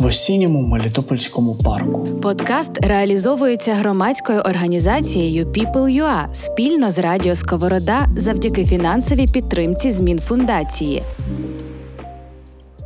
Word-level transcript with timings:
в 0.00 0.06
осінньому 0.06 0.62
Мелітопольському 0.62 1.54
парку. 1.54 2.08
Подкаст 2.22 2.86
реалізовується 2.86 3.74
громадською 3.74 4.40
організацією 4.40 5.46
People.ua 5.46 6.32
спільно 6.32 6.90
з 6.90 6.98
Радіо 6.98 7.34
Сковорода 7.34 8.06
завдяки 8.16 8.64
фінансовій 8.64 9.26
підтримці 9.26 9.90
змін 9.90 10.18
фундації. 10.18 11.02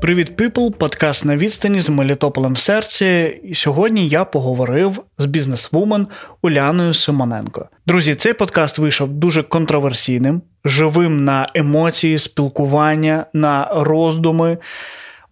Привіт, 0.00 0.36
піпл! 0.36 0.68
Подкаст 0.70 1.24
на 1.24 1.36
відстані 1.36 1.80
з 1.80 1.88
Мелітополем 1.88 2.52
в 2.52 2.58
серці. 2.58 3.40
І 3.44 3.54
сьогодні 3.54 4.08
я 4.08 4.24
поговорив 4.24 4.98
з 5.18 5.24
бізнесвумен 5.24 6.06
Уляною 6.42 6.94
Симоненко. 6.94 7.68
Друзі, 7.86 8.14
цей 8.14 8.32
подкаст 8.32 8.78
вийшов 8.78 9.08
дуже 9.08 9.42
контроверсійним, 9.42 10.42
живим 10.64 11.24
на 11.24 11.48
емоції, 11.54 12.18
спілкування, 12.18 13.26
на 13.32 13.68
роздуми. 13.72 14.58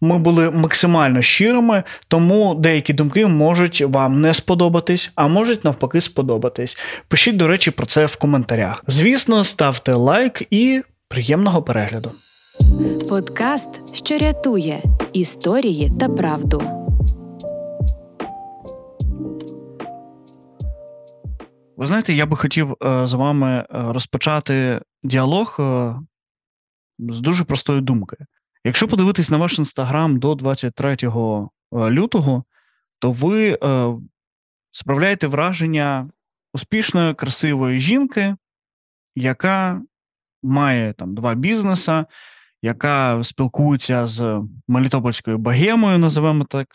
Ми 0.05 0.19
були 0.19 0.51
максимально 0.51 1.23
щирими, 1.23 1.83
тому 2.09 2.55
деякі 2.55 2.93
думки 2.93 3.27
можуть 3.27 3.81
вам 3.81 4.21
не 4.21 4.35
сподобатись, 4.35 5.13
а 5.15 5.29
можуть 5.29 5.65
навпаки 5.65 6.01
сподобатись. 6.01 6.79
Пишіть, 7.09 7.37
до 7.37 7.49
речі, 7.49 7.71
про 7.71 7.87
це 7.87 8.07
в 8.07 8.17
коментарях. 8.17 8.85
Звісно, 8.87 9.45
ставте 9.45 9.93
лайк 9.93 10.43
і 10.51 10.83
приємного 11.09 11.63
перегляду. 11.63 12.13
Подкаст, 13.09 13.81
що 13.93 14.19
рятує 14.19 14.83
історії 15.13 15.93
та 16.01 16.09
правду. 16.09 16.63
Ви 21.77 21.87
знаєте, 21.87 22.13
я 22.13 22.27
би 22.27 22.37
хотів 22.37 22.77
е, 22.85 23.07
з 23.07 23.13
вами 23.13 23.51
е, 23.51 23.67
розпочати 23.71 24.81
діалог 25.03 25.57
е, 25.61 25.95
з 26.99 27.21
дуже 27.21 27.45
простої 27.45 27.81
думки. 27.81 28.17
Якщо 28.65 28.89
подивитись 28.89 29.31
на 29.31 29.37
ваш 29.37 29.59
інстаграм 29.59 30.19
до 30.19 30.35
23 30.35 30.97
лютого, 31.73 32.45
то 32.99 33.13
ви 33.13 33.59
справляєте 34.71 35.27
враження 35.27 36.09
успішної, 36.55 37.15
красивої 37.15 37.81
жінки, 37.81 38.37
яка 39.17 39.83
має 40.43 40.93
там 40.93 41.15
два 41.15 41.35
бізнеса, 41.35 42.07
яка 42.63 43.25
спілкується 43.25 44.07
з 44.07 44.43
Мелітопольською 44.69 45.39
богемою, 45.39 45.99
називаємо 45.99 46.45
так. 46.45 46.69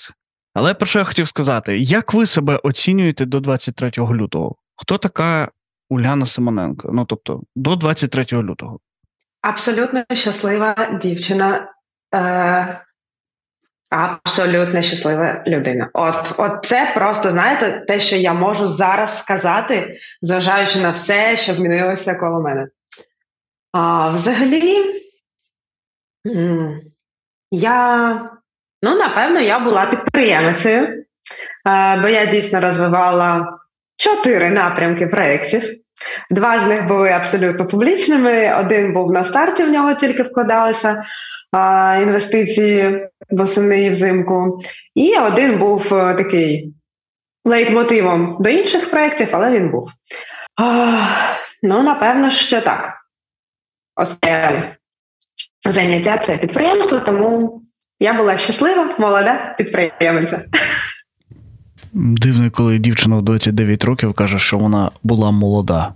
Але 0.53 0.73
про 0.73 0.85
що 0.87 0.99
я 0.99 1.05
хотів 1.05 1.27
сказати, 1.27 1.77
як 1.77 2.13
ви 2.13 2.25
себе 2.25 2.59
оцінюєте 2.63 3.25
до 3.25 3.39
23 3.39 3.91
лютого? 3.97 4.55
Хто 4.75 4.97
така 4.97 5.51
Уляна 5.89 6.25
Симоненко? 6.25 6.89
Ну 6.93 7.05
тобто 7.05 7.41
до 7.55 7.75
23 7.75 8.25
лютого? 8.41 8.79
Абсолютно 9.41 10.03
щаслива 10.13 10.99
дівчина, 11.01 11.73
е, 12.15 12.81
абсолютно 13.89 14.81
щаслива 14.81 15.43
людина. 15.47 15.89
От, 15.93 16.35
от 16.37 16.65
це 16.65 16.91
просто 16.95 17.31
знаєте, 17.31 17.85
те, 17.87 17.99
що 17.99 18.15
я 18.15 18.33
можу 18.33 18.67
зараз 18.67 19.19
сказати, 19.19 19.99
зважаючи 20.21 20.79
на 20.79 20.91
все, 20.91 21.37
що 21.37 21.53
змінилося 21.53 22.15
коло 22.15 22.41
мене. 22.41 22.67
А 23.71 24.09
взагалі, 24.09 25.03
я, 27.51 28.09
ну, 28.81 28.97
напевно, 28.97 29.39
я 29.39 29.59
була 29.59 29.85
підприємицею, 29.85 30.83
е, 30.87 31.03
бо 32.01 32.07
я 32.07 32.25
дійсно 32.25 32.61
розвивала 32.61 33.59
чотири 33.97 34.49
напрямки 34.49 35.07
проєктів. 35.07 35.63
Два 36.29 36.59
з 36.59 36.67
них 36.67 36.87
були 36.87 37.09
абсолютно 37.09 37.67
публічними. 37.67 38.55
Один 38.59 38.93
був 38.93 39.11
на 39.11 39.23
старті, 39.23 39.63
в 39.63 39.69
нього 39.69 39.93
тільки 39.93 40.23
вкладалися 40.23 41.03
а, 41.51 41.97
інвестиції 42.01 43.07
восени 43.29 43.83
і 43.83 43.89
взимку. 43.89 44.49
І 44.95 45.17
один 45.17 45.59
був 45.59 45.93
а, 45.93 46.11
е, 46.11 46.13
такий 46.13 46.73
лейтмотивом 47.45 48.37
до 48.39 48.49
інших 48.49 48.91
проєктів, 48.91 49.27
але 49.31 49.51
він 49.51 49.71
був. 49.71 49.89
А, 50.61 50.87
ну, 51.63 51.83
напевно, 51.83 52.31
що 52.31 52.61
так. 52.61 52.93
Оце 53.95 54.61
заняття 55.69 56.17
це 56.17 56.37
підприємство, 56.37 56.99
тому 56.99 57.61
я 57.99 58.13
була 58.13 58.37
щаслива, 58.37 58.95
молода 58.99 59.55
підприємиця. 59.57 60.45
Дивно, 61.99 62.51
коли 62.51 62.77
дівчина 62.77 63.15
в 63.15 63.21
29 63.21 63.83
років 63.83 64.13
каже, 64.13 64.39
що 64.39 64.57
вона 64.57 64.91
була 65.03 65.31
молода. 65.31 65.93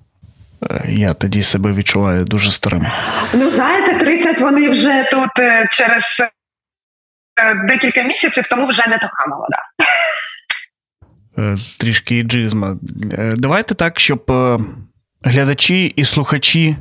Е, 0.72 0.84
я 0.88 1.14
тоді 1.14 1.42
себе 1.42 1.74
відчуваю 1.74 2.26
дуже 2.26 2.52
старим. 2.52 2.88
Ну, 3.34 3.52
знаєте, 3.52 4.06
30 4.06 4.42
вони 4.42 4.70
вже 4.70 5.08
тут 5.12 5.40
е, 5.40 5.68
через 5.72 6.04
е, 7.42 7.56
декілька 7.68 8.04
місяців, 8.04 8.48
тому 8.50 8.68
вже 8.68 8.88
не 8.88 8.98
така 8.98 9.26
молода. 9.28 9.58
Трішки 11.80 12.18
іджизма. 12.18 12.78
Давайте 13.34 13.76
так, 13.76 14.00
щоб 14.00 14.32
глядачі 15.24 15.86
і 15.86 16.06
слухачі 16.06 16.76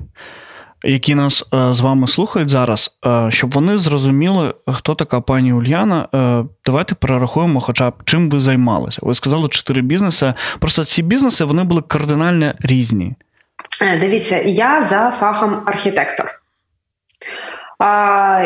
які 0.84 1.14
нас 1.14 1.44
е, 1.54 1.72
з 1.72 1.80
вами 1.80 2.08
слухають 2.08 2.50
зараз, 2.50 2.98
е, 3.06 3.30
щоб 3.30 3.50
вони 3.50 3.78
зрозуміли, 3.78 4.54
хто 4.66 4.94
така 4.94 5.20
пані 5.20 5.52
Ульяна. 5.52 6.08
Е, 6.14 6.44
давайте 6.66 6.94
перерахуємо, 6.94 7.60
хоча 7.60 7.90
б 7.90 7.94
чим 8.04 8.30
ви 8.30 8.40
займалися. 8.40 8.98
Ви 9.02 9.14
сказали 9.14 9.48
чотири 9.48 9.82
бізнеси. 9.82 10.34
Просто 10.58 10.84
ці 10.84 11.02
бізнеси 11.02 11.44
вони 11.44 11.64
були 11.64 11.82
кардинально 11.82 12.52
різні. 12.60 13.14
Дивіться, 14.00 14.42
я 14.42 14.86
за 14.90 15.16
фахом 15.20 15.62
архітектор. 15.66 16.40
А, 17.78 18.44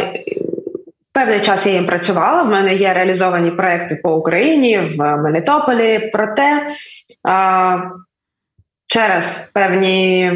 Певний 1.12 1.40
час 1.40 1.66
я 1.66 1.72
їм 1.72 1.86
працювала. 1.86 2.42
В 2.42 2.48
мене 2.48 2.74
є 2.74 2.94
реалізовані 2.94 3.50
проекти 3.50 3.96
по 3.96 4.16
Україні 4.16 4.78
в 4.78 5.16
Мелітополі. 5.16 6.10
Проте 6.12 6.66
а, 7.22 7.78
через 8.86 9.28
певні 9.52 10.32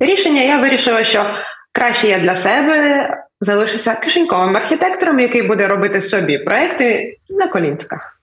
рішення 0.00 0.42
я 0.42 0.58
вирішила, 0.58 1.04
що 1.04 1.26
краще 1.72 2.08
я 2.08 2.18
для 2.18 2.36
себе 2.36 3.08
залишуся 3.40 3.94
кишеньковим 3.94 4.56
архітектором, 4.56 5.20
який 5.20 5.42
буде 5.42 5.68
робити 5.68 6.00
собі 6.00 6.38
проекти 6.38 7.16
на 7.30 7.48
колінках. 7.48 8.20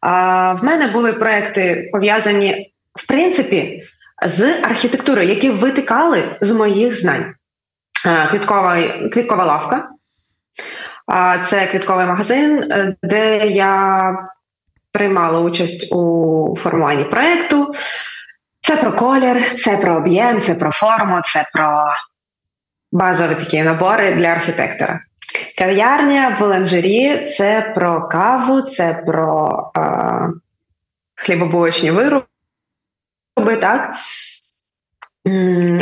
А 0.00 0.52
в 0.52 0.64
мене 0.64 0.86
були 0.86 1.12
проекти 1.12 1.88
пов'язані, 1.92 2.72
в 2.94 3.06
принципі, 3.06 3.82
з 4.26 4.60
архітектурою, 4.62 5.28
які 5.28 5.50
витикали 5.50 6.36
з 6.40 6.52
моїх 6.52 7.00
знань. 7.00 7.34
Квіткова, 8.30 8.76
квіткова 9.12 9.44
лавка. 9.44 9.88
Це 11.46 11.66
квітковий 11.66 12.06
магазин, 12.06 12.64
де 13.02 13.46
я 13.46 14.02
приймала 14.92 15.40
участь 15.40 15.92
у 15.92 16.56
формуванні 16.62 17.04
проєкту. 17.04 17.74
Це 18.62 18.76
про 18.76 18.92
колір, 18.92 19.60
це 19.60 19.76
про 19.76 19.96
об'єм, 19.96 20.42
це 20.42 20.54
про 20.54 20.72
форму, 20.72 21.20
це 21.32 21.48
про 21.52 21.84
базові 22.92 23.34
такі 23.34 23.62
набори 23.62 24.14
для 24.14 24.26
архітектора. 24.26 25.00
Кав'ярня 25.58 26.36
в 26.40 26.42
Ланжері 26.42 27.34
це 27.38 27.72
про 27.74 28.08
каву, 28.08 28.62
це 28.62 29.02
про 29.06 29.58
е, 29.76 29.80
хлібобулочні 31.14 31.90
вироби. 31.90 32.26
так? 33.60 33.94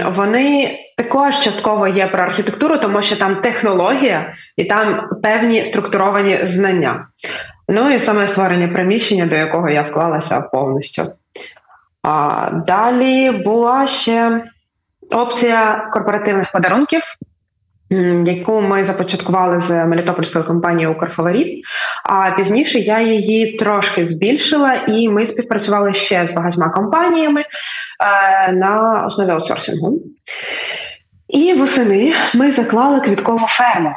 Вони 0.07 0.79
також 0.97 1.41
частково 1.41 1.89
є 1.89 2.07
про 2.07 2.23
архітектуру, 2.23 2.79
тому 2.79 3.03
що 3.03 3.17
там 3.17 3.37
технологія 3.37 4.35
і 4.57 4.65
там 4.65 5.09
певні 5.23 5.65
структуровані 5.65 6.41
знання. 6.47 7.07
Ну 7.69 7.91
і 7.91 7.99
саме 7.99 8.29
створення 8.29 8.69
приміщення, 8.69 9.27
до 9.27 9.37
якого 9.37 9.69
я 9.69 9.83
вклалася 9.83 10.41
повністю. 10.41 11.03
А 12.03 12.51
далі 12.67 13.31
була 13.31 13.87
ще 13.87 14.45
опція 15.11 15.89
корпоративних 15.93 16.53
подарунків, 16.53 17.03
яку 18.27 18.61
ми 18.61 18.85
започаткували 18.85 19.61
з 19.61 19.87
Мелітопольською 19.87 20.45
компанією 20.45 20.95
Укрфаворіт. 20.95 21.65
А 22.05 22.31
пізніше 22.31 22.79
я 22.79 23.01
її 23.01 23.57
трошки 23.57 24.05
збільшила, 24.05 24.75
і 24.75 25.09
ми 25.09 25.27
співпрацювали 25.27 25.95
ще 25.95 26.27
з 26.27 26.31
багатьма 26.31 26.71
компаніями 26.71 27.41
е, 27.41 28.53
на 28.53 29.05
основі 29.07 29.31
аутсорсингу. 29.31 30.03
І 31.29 31.55
восени 31.55 32.15
ми 32.35 32.53
заклали 32.53 33.01
квіткову 33.01 33.47
ферму, 33.47 33.89
е, 33.91 33.95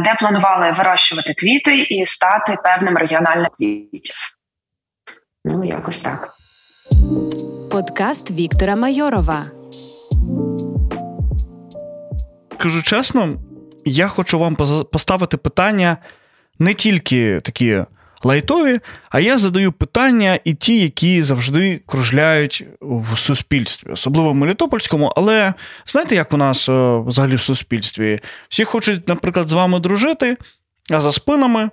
де 0.00 0.14
планували 0.20 0.72
вирощувати 0.72 1.34
квіти 1.34 1.76
і 1.78 2.06
стати 2.06 2.56
певним 2.62 2.96
регіональним 2.96 3.48
квітів. 3.56 4.14
Ну, 5.44 5.64
якось 5.64 6.00
так. 6.00 6.34
Подкаст 7.70 8.30
Віктора 8.30 8.76
Майорова. 8.76 9.44
скажу 12.64 12.82
чесно, 12.82 13.36
я 13.84 14.08
хочу 14.08 14.38
вам 14.38 14.56
поставити 14.92 15.36
питання 15.36 15.96
не 16.58 16.74
тільки 16.74 17.40
такі 17.40 17.84
лайтові, 18.22 18.80
а 19.10 19.20
я 19.20 19.38
задаю 19.38 19.72
питання 19.72 20.38
і 20.44 20.54
ті, 20.54 20.80
які 20.80 21.22
завжди 21.22 21.80
кружляють 21.86 22.64
в 22.80 23.18
суспільстві, 23.18 23.90
особливо 23.90 24.32
в 24.32 24.34
Мелітопольському. 24.34 25.12
Але 25.16 25.54
знаєте, 25.86 26.14
як 26.14 26.32
у 26.32 26.36
нас 26.36 26.68
е, 26.68 26.98
взагалі 27.06 27.36
в 27.36 27.42
суспільстві? 27.42 28.20
Всі 28.48 28.64
хочуть, 28.64 29.08
наприклад, 29.08 29.48
з 29.48 29.52
вами 29.52 29.80
дружити, 29.80 30.36
а 30.90 31.00
за 31.00 31.12
спинами 31.12 31.70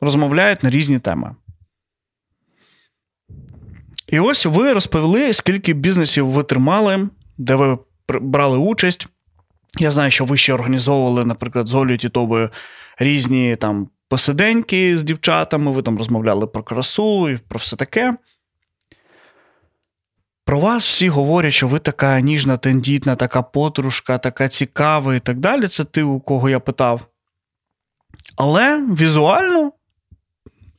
розмовляють 0.00 0.62
на 0.62 0.70
різні 0.70 0.98
теми. 0.98 1.34
І 4.08 4.20
ось 4.20 4.46
ви 4.46 4.72
розповіли, 4.72 5.32
скільки 5.32 5.72
бізнесів 5.72 6.28
ви 6.28 6.42
тримали, 6.42 7.08
де 7.38 7.54
ви 7.54 7.78
брали 8.08 8.58
участь. 8.58 9.06
Я 9.78 9.90
знаю, 9.90 10.10
що 10.10 10.24
ви 10.24 10.36
ще 10.36 10.54
організовували, 10.54 11.24
наприклад, 11.24 11.68
з 11.68 11.74
Олею 11.74 11.98
Тітовою 11.98 12.50
різні 12.98 13.56
там 13.56 13.88
посиденьки 14.08 14.98
з 14.98 15.02
дівчатами, 15.02 15.70
ви 15.70 15.82
там 15.82 15.98
розмовляли 15.98 16.46
про 16.46 16.62
красу 16.62 17.28
і 17.28 17.36
про 17.36 17.58
все 17.58 17.76
таке. 17.76 18.14
Про 20.44 20.58
вас 20.58 20.86
всі 20.86 21.08
говорять, 21.08 21.52
що 21.52 21.68
ви 21.68 21.78
така 21.78 22.20
ніжна, 22.20 22.56
тендітна, 22.56 23.16
така 23.16 23.42
подружка, 23.42 24.18
така 24.18 24.48
цікава 24.48 25.14
і 25.14 25.20
так 25.20 25.38
далі. 25.38 25.68
Це 25.68 25.84
ти, 25.84 26.02
у 26.02 26.20
кого 26.20 26.48
я 26.48 26.60
питав. 26.60 27.06
Але 28.36 28.78
візуально 28.78 29.72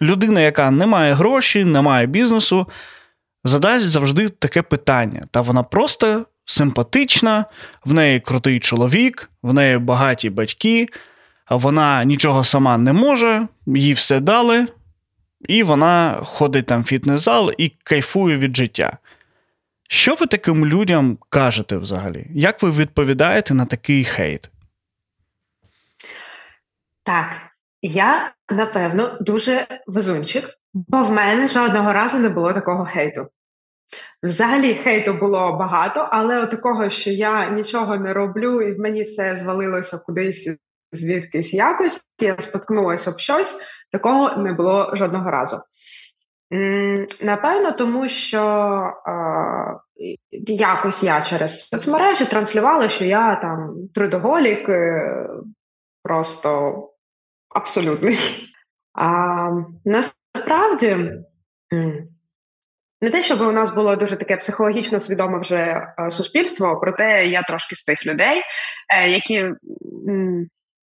людина, 0.01 0.41
яка 0.41 0.71
не 0.71 0.85
має 0.85 1.13
грошей, 1.13 1.65
не 1.65 1.81
має 1.81 2.07
бізнесу, 2.07 2.67
задасть 3.45 3.89
завжди 3.89 4.29
таке 4.29 4.61
питання. 4.61 5.23
Та 5.31 5.41
вона 5.41 5.63
просто 5.63 6.25
симпатична, 6.45 7.45
в 7.85 7.93
неї 7.93 8.19
крутий 8.19 8.59
чоловік, 8.59 9.29
в 9.41 9.53
неї 9.53 9.77
багаті 9.77 10.29
батьки, 10.29 10.87
вона 11.49 12.03
нічого 12.03 12.43
сама 12.43 12.77
не 12.77 12.93
може, 12.93 13.47
їй 13.65 13.93
все 13.93 14.19
дали, 14.19 14.67
і 15.47 15.63
вона 15.63 16.19
ходить 16.23 16.65
там 16.65 16.81
в 16.81 16.85
фітнес-зал 16.85 17.51
і 17.57 17.69
кайфує 17.69 18.37
від 18.37 18.57
життя. 18.57 18.97
Що 19.89 20.15
ви 20.15 20.25
таким 20.25 20.65
людям 20.65 21.17
кажете 21.29 21.77
взагалі? 21.77 22.27
Як 22.33 22.61
ви 22.61 22.71
відповідаєте 22.71 23.53
на 23.53 23.65
такий 23.65 24.03
хейт? 24.03 24.49
Так, 27.03 27.31
я 27.81 28.33
напевно 28.49 29.17
дуже 29.21 29.67
везунчик, 29.87 30.57
бо 30.75 31.03
в 31.03 31.11
мене 31.11 31.47
жодного 31.47 31.93
разу 31.93 32.17
не 32.17 32.29
було 32.29 32.53
такого 32.53 32.85
хейту. 32.85 33.27
Взагалі 34.23 34.75
хейту 34.75 35.13
було 35.13 35.57
багато, 35.57 36.09
але 36.11 36.47
такого, 36.47 36.89
що 36.89 37.09
я 37.09 37.49
нічого 37.49 37.97
не 37.97 38.13
роблю, 38.13 38.61
і 38.61 38.73
в 38.73 38.79
мені 38.79 39.03
все 39.03 39.39
звалилося 39.41 39.97
кудись 39.97 40.49
звідкись 40.91 41.53
якось, 41.53 42.01
я 42.19 42.37
споткнулася 42.41 43.11
об 43.11 43.19
щось, 43.19 43.55
такого 43.91 44.37
не 44.37 44.53
було 44.53 44.95
жодного 44.95 45.31
разу. 45.31 45.57
Напевно, 47.21 47.71
тому 47.71 48.09
що 48.09 48.41
е, 49.07 50.17
якось 50.47 51.03
я 51.03 51.21
через 51.21 51.67
соцмережі 51.67 52.25
транслювала, 52.25 52.89
що 52.89 53.05
я 53.05 53.35
там 53.35 53.73
трудоголік, 53.93 54.69
е, 54.69 55.29
просто 56.03 56.79
абсолютний. 57.49 58.17
А 58.93 59.49
насправді 60.35 61.11
не 63.01 63.09
те, 63.11 63.23
щоб 63.23 63.41
у 63.41 63.51
нас 63.51 63.73
було 63.73 63.95
дуже 63.95 64.15
таке 64.15 64.37
психологічно 64.37 65.01
свідоме 65.01 65.39
вже 65.39 65.55
е, 65.55 66.11
суспільство, 66.11 66.79
проте 66.81 67.27
я 67.27 67.41
трошки 67.41 67.75
з 67.75 67.83
тих 67.83 68.05
людей, 68.05 68.41
е, 68.93 69.09
які 69.09 69.49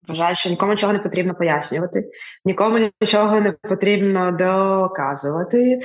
вважають, 0.08 0.38
що 0.38 0.50
нікому 0.50 0.72
нічого 0.72 0.92
не 0.92 0.98
потрібно 0.98 1.34
пояснювати, 1.34 2.04
нікому 2.44 2.90
нічого 3.00 3.40
не 3.40 3.52
потрібно 3.52 4.32
доказувати. 4.32 5.80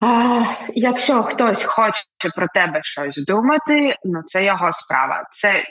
А, 0.00 0.42
Якщо 0.74 1.22
хтось 1.22 1.64
хоче 1.64 2.02
про 2.36 2.46
тебе 2.54 2.80
щось 2.82 3.24
думати, 3.24 3.96
ну 4.04 4.22
це 4.26 4.44
його 4.44 4.72
справа, 4.72 5.28
це 5.32 5.64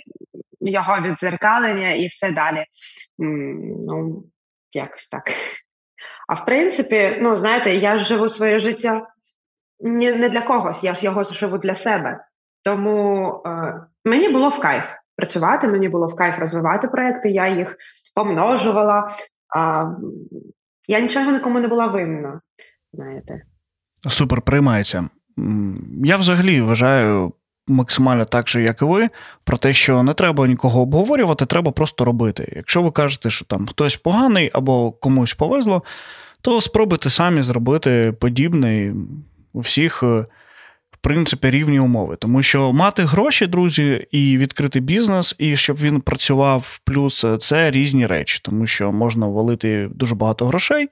його 0.62 0.98
відзеркалення 1.01 1.92
і 1.92 2.07
все 2.07 2.31
далі. 2.31 2.66
Ну, 3.18 4.24
якось 4.74 5.10
так. 5.10 5.24
А 6.27 6.33
в 6.33 6.45
принципі, 6.45 7.18
ну 7.21 7.38
знаєте, 7.38 7.75
я 7.75 7.97
ж 7.97 8.06
живу 8.06 8.29
своє 8.29 8.59
життя 8.59 9.07
не 9.79 10.15
не 10.15 10.29
для 10.29 10.41
когось, 10.41 10.83
я 10.83 10.94
ж 10.94 11.06
його 11.06 11.23
живу 11.23 11.57
для 11.57 11.75
себе. 11.75 12.25
Тому 12.63 13.31
е, 13.45 13.81
мені 14.06 14.29
було 14.29 14.50
в 14.50 14.59
кайф 14.59 14.83
працювати, 15.15 15.68
мені 15.68 15.89
було 15.89 16.07
в 16.07 16.15
кайф 16.15 16.39
розвивати 16.39 16.88
проекти, 16.88 17.29
я 17.29 17.47
їх 17.47 17.75
помножувала. 18.15 19.15
А, 19.56 19.85
Я 20.88 21.00
нічого 21.00 21.31
нікому 21.31 21.59
не 21.59 21.68
була 21.68 21.88
винна. 21.88 22.41
знаєте. 22.94 23.41
Супер 24.09 24.41
приймається. 24.41 25.09
Я 26.03 26.17
взагалі 26.17 26.62
вважаю 26.62 27.33
максимально 27.71 28.25
так 28.25 28.50
же, 28.50 28.62
як 28.62 28.81
і 28.81 28.85
ви, 28.85 29.09
про 29.44 29.57
те, 29.57 29.73
що 29.73 30.03
не 30.03 30.13
треба 30.13 30.47
нікого 30.47 30.81
обговорювати, 30.81 31.45
треба 31.45 31.71
просто 31.71 32.06
робити. 32.06 32.53
Якщо 32.56 32.81
ви 32.81 32.91
кажете, 32.91 33.29
що 33.29 33.45
там 33.45 33.68
хтось 33.68 33.95
поганий 33.95 34.50
або 34.53 34.91
комусь 34.91 35.33
повезло, 35.33 35.83
то 36.41 36.62
спробуйте 36.62 37.09
самі 37.09 37.44
зробити 37.44 38.13
подібне 38.19 38.94
у 39.53 39.59
всіх, 39.59 40.03
е, 40.03 40.25
в 40.91 40.97
принципі, 41.01 41.50
рівні 41.50 41.79
умови. 41.79 42.15
Тому 42.15 42.44
що 42.44 42.73
мати 42.73 43.03
гроші, 43.03 43.47
друзі, 43.47 44.07
і 44.12 44.38
відкрити 44.38 44.79
бізнес, 44.79 45.35
і 45.38 45.57
щоб 45.57 45.77
він 45.77 46.01
працював 46.01 46.79
плюс, 46.85 47.24
е, 47.24 47.38
це 47.38 47.71
різні 47.71 48.07
речі, 48.07 48.39
тому 48.44 48.67
що 48.67 48.91
можна 48.91 49.27
валити 49.27 49.89
дуже 49.91 50.15
багато 50.15 50.47
грошей. 50.47 50.88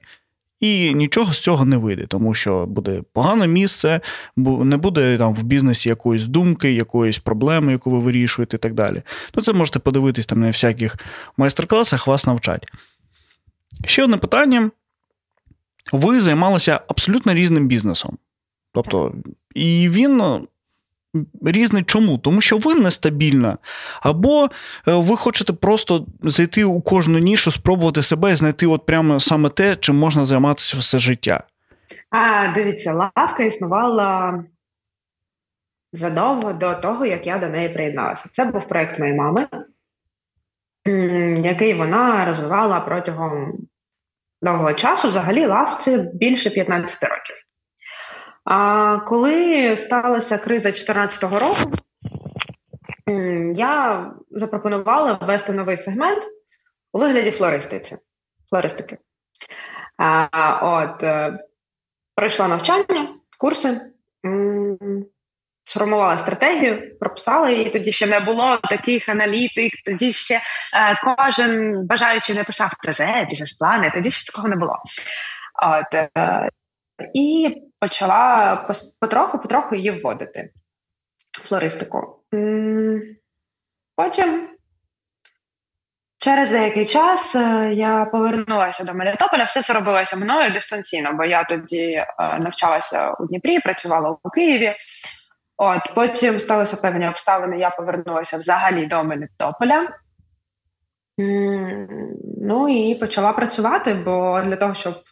І 0.60 0.94
нічого 0.94 1.32
з 1.32 1.40
цього 1.40 1.64
не 1.64 1.76
вийде, 1.76 2.06
тому 2.06 2.34
що 2.34 2.66
буде 2.66 3.02
погане 3.12 3.46
місце, 3.46 4.00
не 4.36 4.76
буде 4.76 5.18
там 5.18 5.34
в 5.34 5.42
бізнесі 5.42 5.88
якоїсь 5.88 6.26
думки, 6.26 6.72
якоїсь 6.72 7.18
проблеми, 7.18 7.72
яку 7.72 7.90
ви 7.90 7.98
вирішуєте, 7.98 8.56
і 8.56 8.60
так 8.60 8.74
далі. 8.74 9.02
Ну, 9.34 9.42
це 9.42 9.52
можете 9.52 9.78
подивитись 9.78 10.26
там 10.26 10.40
на 10.40 10.46
всяких 10.46 10.96
майстер-класах, 11.36 12.06
вас 12.06 12.26
навчать. 12.26 12.72
Ще 13.84 14.04
одне 14.04 14.16
питання: 14.16 14.70
ви 15.92 16.20
займалися 16.20 16.80
абсолютно 16.88 17.34
різним 17.34 17.66
бізнесом. 17.66 18.18
Тобто, 18.72 19.14
і 19.54 19.88
він. 19.88 20.22
Різний 21.42 21.82
чому? 21.82 22.18
Тому 22.18 22.40
що 22.40 22.58
ви 22.58 22.74
нестабільна, 22.74 23.58
або 24.00 24.44
е, 24.44 24.48
ви 24.86 25.16
хочете 25.16 25.52
просто 25.52 26.06
зайти 26.22 26.64
у 26.64 26.80
кожну 26.80 27.18
нішу, 27.18 27.50
спробувати 27.50 28.02
себе 28.02 28.32
і 28.32 28.36
знайти 28.36 28.66
от 28.66 28.86
прямо 28.86 29.20
саме 29.20 29.48
те, 29.48 29.76
чим 29.76 29.96
можна 29.96 30.24
займатися 30.24 30.76
все 30.78 30.98
життя. 30.98 31.44
А 32.10 32.52
дивіться, 32.54 32.92
лавка 32.92 33.42
існувала 33.42 34.44
задовго 35.92 36.52
до 36.52 36.74
того, 36.74 37.06
як 37.06 37.26
я 37.26 37.38
до 37.38 37.48
неї 37.48 37.68
приєдналася. 37.68 38.28
Це 38.32 38.44
був 38.44 38.68
проєкт 38.68 38.98
моєї 38.98 39.18
мами, 39.18 39.46
який 41.42 41.74
вона 41.74 42.24
розвивала 42.24 42.80
протягом 42.80 43.52
довгого 44.42 44.72
часу. 44.72 45.08
Взагалі, 45.08 45.46
лавці 45.46 45.96
більше 46.14 46.50
15 46.50 47.02
років. 47.02 47.36
А 48.44 48.98
коли 49.06 49.76
сталася 49.76 50.38
криза 50.38 50.70
2014 50.70 51.22
року, 51.22 51.72
я 53.54 54.10
запропонувала 54.30 55.12
ввести 55.12 55.52
новий 55.52 55.76
сегмент 55.76 56.22
у 56.92 56.98
вигляді 56.98 57.30
флористиці, 57.30 57.96
флористики. 58.50 58.98
А, 59.98 60.58
От, 60.62 61.02
е, 61.02 61.38
пройшла 62.14 62.48
навчання, 62.48 63.14
курси, 63.38 63.80
сформувала 65.64 66.18
стратегію, 66.18 66.98
прописала 66.98 67.50
її. 67.50 67.70
Тоді 67.70 67.92
ще 67.92 68.06
не 68.06 68.20
було 68.20 68.56
таких 68.56 69.08
аналітик, 69.08 69.72
тоді 69.84 70.12
ще 70.12 70.34
е, 70.34 70.40
кожен 71.04 71.86
бажаючи 71.86 72.34
не 72.34 72.44
писав 72.44 72.70
ТЗ, 72.70 73.00
бізнес-плани, 73.30 73.90
тоді 73.94 74.10
ще 74.10 74.32
такого 74.32 74.48
не 74.48 74.56
було. 74.56 74.76
От, 75.62 75.94
е, 75.94 76.48
і 77.14 77.56
почала 77.80 78.56
потроху-потроху 79.00 79.74
її 79.74 79.90
вводити 79.90 80.50
флористику. 81.32 82.22
Потім, 83.96 84.48
через 86.18 86.48
деякий 86.48 86.86
час, 86.86 87.34
е, 87.34 87.72
я 87.74 88.04
повернулася 88.04 88.84
до 88.84 88.94
Мелітополя. 88.94 89.44
Все 89.44 89.62
це 89.62 89.72
робилося 89.72 90.16
мною 90.16 90.52
дистанційно, 90.52 91.12
бо 91.12 91.24
я 91.24 91.44
тоді 91.44 91.82
е, 91.82 92.06
навчалася 92.18 93.12
у 93.12 93.26
Дніпрі, 93.26 93.58
працювала 93.58 94.16
у 94.22 94.30
Києві. 94.30 94.74
От 95.56 95.94
Потім 95.94 96.40
сталися 96.40 96.76
певні 96.76 97.08
обставини, 97.08 97.58
я 97.58 97.70
повернулася 97.70 98.38
взагалі 98.38 98.86
до 98.86 99.04
Мелітополя. 99.04 99.88
Ну 102.42 102.68
і 102.68 102.94
почала 102.94 103.32
працювати, 103.32 103.94
бо 103.94 104.42
для 104.44 104.56
того, 104.56 104.74
щоб 104.74 105.02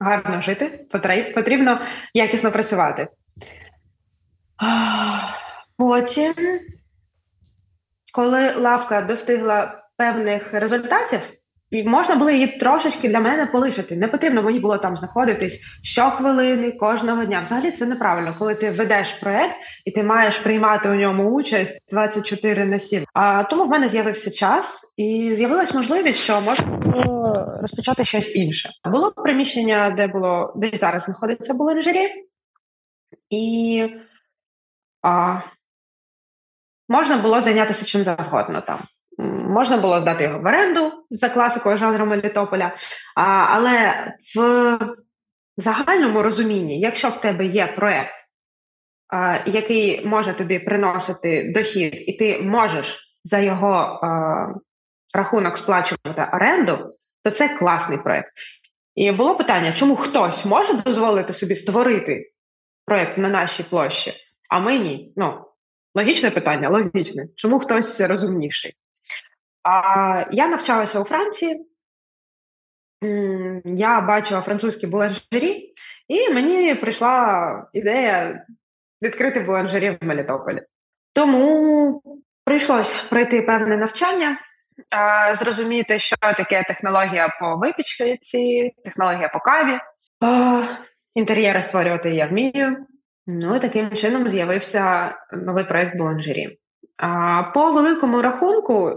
гарно 0.00 0.40
жити, 0.40 0.86
потрібно 1.34 1.80
якісно 2.14 2.52
працювати. 2.52 3.08
Потім 5.78 6.34
коли 8.14 8.54
лавка 8.54 9.02
достигла 9.02 9.82
певних 9.96 10.54
результатів, 10.54 11.20
можна 11.86 12.14
було 12.14 12.30
її 12.30 12.58
трошечки 12.58 13.08
для 13.08 13.20
мене 13.20 13.46
полишити. 13.46 13.96
Не 13.96 14.08
потрібно 14.08 14.42
мені 14.42 14.60
було 14.60 14.78
там 14.78 14.96
знаходитись 14.96 15.60
щохвилини, 15.82 16.72
кожного 16.72 17.24
дня. 17.24 17.42
Взагалі 17.46 17.70
це 17.70 17.86
неправильно, 17.86 18.34
коли 18.38 18.54
ти 18.54 18.70
ведеш 18.70 19.12
проект 19.12 19.56
і 19.84 19.90
ти 19.90 20.02
маєш 20.02 20.38
приймати 20.38 20.88
у 20.88 20.94
ньому 20.94 21.30
участь 21.30 21.78
24 21.90 22.64
на 22.64 22.80
7. 22.80 23.04
А 23.14 23.44
тому 23.44 23.64
в 23.64 23.68
мене 23.68 23.88
з'явився 23.88 24.30
час 24.30 24.92
і 24.96 25.32
з'явилась 25.34 25.74
можливість, 25.74 26.18
що 26.18 26.40
можна 26.40 26.66
було 26.66 27.23
розпочати 27.60 28.04
щось 28.04 28.36
інше. 28.36 28.70
Було 28.84 29.12
приміщення, 29.12 29.94
де 29.96 30.06
було 30.06 30.52
де 30.56 30.70
зараз 30.74 31.02
знаходиться 31.02 31.54
буланжері, 31.54 32.10
і 33.30 33.82
а, 35.02 35.40
можна 36.88 37.18
було 37.18 37.40
зайнятися 37.40 37.84
чим 37.84 38.04
завгодно 38.04 38.60
там. 38.60 38.78
Можна 39.48 39.76
було 39.76 40.00
здати 40.00 40.24
його 40.24 40.38
в 40.38 40.46
оренду 40.46 40.92
за 41.10 41.28
класикою 41.28 41.76
жанру 41.76 42.06
Мелітополя, 42.06 42.76
а, 43.16 43.22
але 43.24 44.06
в 44.36 44.78
загальному 45.56 46.22
розумінні, 46.22 46.80
якщо 46.80 47.08
в 47.08 47.20
тебе 47.20 47.46
є 47.46 47.66
проєкт, 47.66 48.14
який 49.46 50.06
може 50.06 50.34
тобі 50.34 50.58
приносити 50.58 51.52
дохід, 51.54 51.94
і 51.94 52.16
ти 52.18 52.42
можеш 52.42 53.18
за 53.24 53.38
його 53.38 53.72
а, 53.72 54.08
рахунок 55.14 55.56
сплачувати 55.56 56.28
оренду, 56.32 56.90
то 57.24 57.30
це 57.30 57.48
класний 57.48 57.98
проєкт. 57.98 58.32
І 58.94 59.12
було 59.12 59.36
питання, 59.36 59.72
чому 59.72 59.96
хтось 59.96 60.44
може 60.44 60.72
дозволити 60.72 61.32
собі 61.32 61.56
створити 61.56 62.30
проєкт 62.86 63.18
на 63.18 63.28
нашій 63.28 63.62
площі, 63.62 64.12
а 64.50 64.60
ми 64.60 64.78
ні. 64.78 65.12
Ну, 65.16 65.44
логічне 65.94 66.30
питання, 66.30 66.68
логічне. 66.68 67.26
Чому 67.36 67.58
хтось 67.58 68.00
розумніший? 68.00 68.74
А 69.62 70.24
я 70.32 70.48
навчалася 70.48 71.00
у 71.00 71.04
Франції, 71.04 71.66
я 73.64 74.00
бачила 74.00 74.42
французькі 74.42 74.86
буланжері, 74.86 75.72
і 76.08 76.32
мені 76.32 76.74
прийшла 76.74 77.66
ідея 77.72 78.46
відкрити 79.02 79.40
буланжері 79.40 79.98
в 80.00 80.04
Мелітополі. 80.04 80.62
Тому 81.12 82.02
прийшлось 82.44 82.94
пройти 83.10 83.42
певне 83.42 83.76
навчання, 83.76 84.38
зрозуміти, 85.34 85.98
що 85.98 86.16
таке 86.16 86.62
технологія 86.62 87.36
по 87.40 87.56
випічці, 87.56 88.18
технологія 88.84 89.28
по 89.28 89.40
каві. 89.40 89.78
Інтер'єри 91.14 91.62
створювати 91.68 92.10
я 92.10 92.26
вмію. 92.26 92.86
Ну 93.26 93.56
і 93.56 93.60
таким 93.60 93.90
чином 93.96 94.28
з'явився 94.28 95.14
новий 95.32 95.64
проект 95.64 95.96
Буланжері. 95.96 96.58
По 97.54 97.72
великому 97.72 98.22
рахунку, 98.22 98.92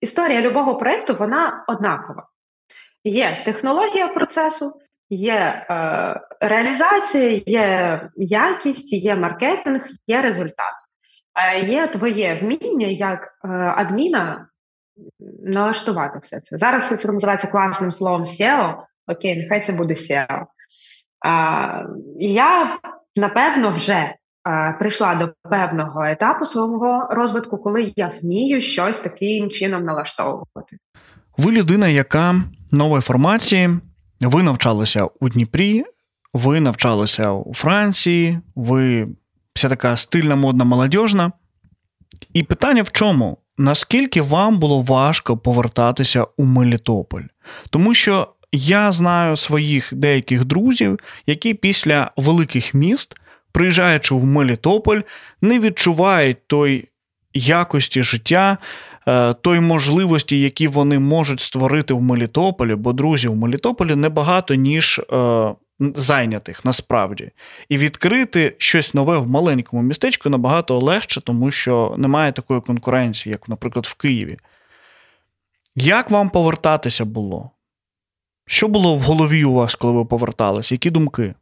історія 0.00 0.40
любого 0.40 0.76
проєкту 0.76 1.14
вона 1.14 1.64
однакова. 1.68 2.28
Є 3.04 3.42
технологія 3.44 4.08
процесу, 4.08 4.72
є 5.10 5.34
е, 5.34 6.20
реалізація, 6.40 7.42
є 7.46 8.00
якість, 8.16 8.92
є 8.92 9.16
маркетинг, 9.16 9.86
є 10.06 10.22
результат. 10.22 10.74
Е, 11.54 11.66
є 11.66 11.86
твоє 11.86 12.34
вміння 12.42 12.86
як 12.86 13.24
е, 13.24 13.48
адміна 13.76 14.48
налаштувати 15.42 16.18
все 16.22 16.40
це. 16.40 16.58
Зараз 16.58 17.00
це 17.02 17.12
називається 17.12 17.46
класним 17.46 17.92
словом 17.92 18.24
SEO. 18.24 18.74
Окей, 19.06 19.36
нехай 19.36 19.60
це 19.60 19.72
буде 19.72 19.94
SEO. 19.94 20.40
Е, 20.40 20.46
я 22.18 22.78
напевно 23.16 23.70
вже 23.70 24.14
прийшла 24.78 25.14
до 25.14 25.32
певного 25.50 26.04
етапу 26.04 26.46
свого 26.46 27.08
розвитку, 27.10 27.58
коли 27.58 27.92
я 27.96 28.12
вмію 28.20 28.60
щось 28.60 28.98
таким 28.98 29.50
чином 29.50 29.84
налаштовувати. 29.84 30.76
Ви 31.38 31.52
людина, 31.52 31.88
яка 31.88 32.34
нової 32.72 33.02
формації, 33.02 33.70
ви 34.20 34.42
навчалися 34.42 35.08
у 35.20 35.28
Дніпрі, 35.28 35.84
ви 36.32 36.60
навчалися 36.60 37.30
у 37.32 37.54
Франції, 37.54 38.38
ви 38.54 39.08
вся 39.54 39.68
така 39.68 39.96
стильна, 39.96 40.36
модна, 40.36 40.64
молодіжна. 40.64 41.32
І 42.32 42.42
питання 42.42 42.82
в 42.82 42.92
чому? 42.92 43.38
Наскільки 43.58 44.22
вам 44.22 44.58
було 44.58 44.82
важко 44.82 45.36
повертатися 45.36 46.26
у 46.36 46.44
Мелітополь? 46.44 47.22
Тому 47.70 47.94
що 47.94 48.28
я 48.52 48.92
знаю 48.92 49.36
своїх 49.36 49.94
деяких 49.94 50.44
друзів, 50.44 50.98
які 51.26 51.54
після 51.54 52.10
великих 52.16 52.74
міст 52.74 53.16
приїжджаючи 53.56 54.14
в 54.14 54.24
Мелітополь, 54.24 55.00
не 55.40 55.58
відчувають 55.58 56.36
той 56.46 56.88
якості 57.34 58.02
життя, 58.02 58.58
е, 59.08 59.34
той 59.34 59.60
можливості, 59.60 60.40
які 60.40 60.68
вони 60.68 60.98
можуть 60.98 61.40
створити 61.40 61.94
в 61.94 62.02
Мелітополі, 62.02 62.74
бо 62.74 62.92
друзів 62.92 63.32
в 63.32 63.36
Мелітополі 63.36 63.94
небагато, 63.94 64.54
ніж 64.54 64.98
е, 64.98 65.04
зайнятих 65.80 66.64
насправді. 66.64 67.30
І 67.68 67.76
відкрити 67.76 68.54
щось 68.58 68.94
нове 68.94 69.18
в 69.18 69.28
маленькому 69.28 69.82
містечку 69.82 70.30
набагато 70.30 70.78
легше, 70.78 71.20
тому 71.20 71.50
що 71.50 71.94
немає 71.98 72.32
такої 72.32 72.60
конкуренції, 72.60 73.30
як, 73.30 73.48
наприклад, 73.48 73.86
в 73.86 73.94
Києві. 73.94 74.38
Як 75.74 76.10
вам 76.10 76.30
повертатися 76.30 77.04
було? 77.04 77.50
Що 78.46 78.68
було 78.68 78.94
в 78.96 79.00
голові 79.00 79.44
у 79.44 79.52
вас, 79.52 79.74
коли 79.74 79.92
ви 79.92 80.04
поверталися? 80.04 80.74
Які 80.74 80.90
думки? 80.90 81.34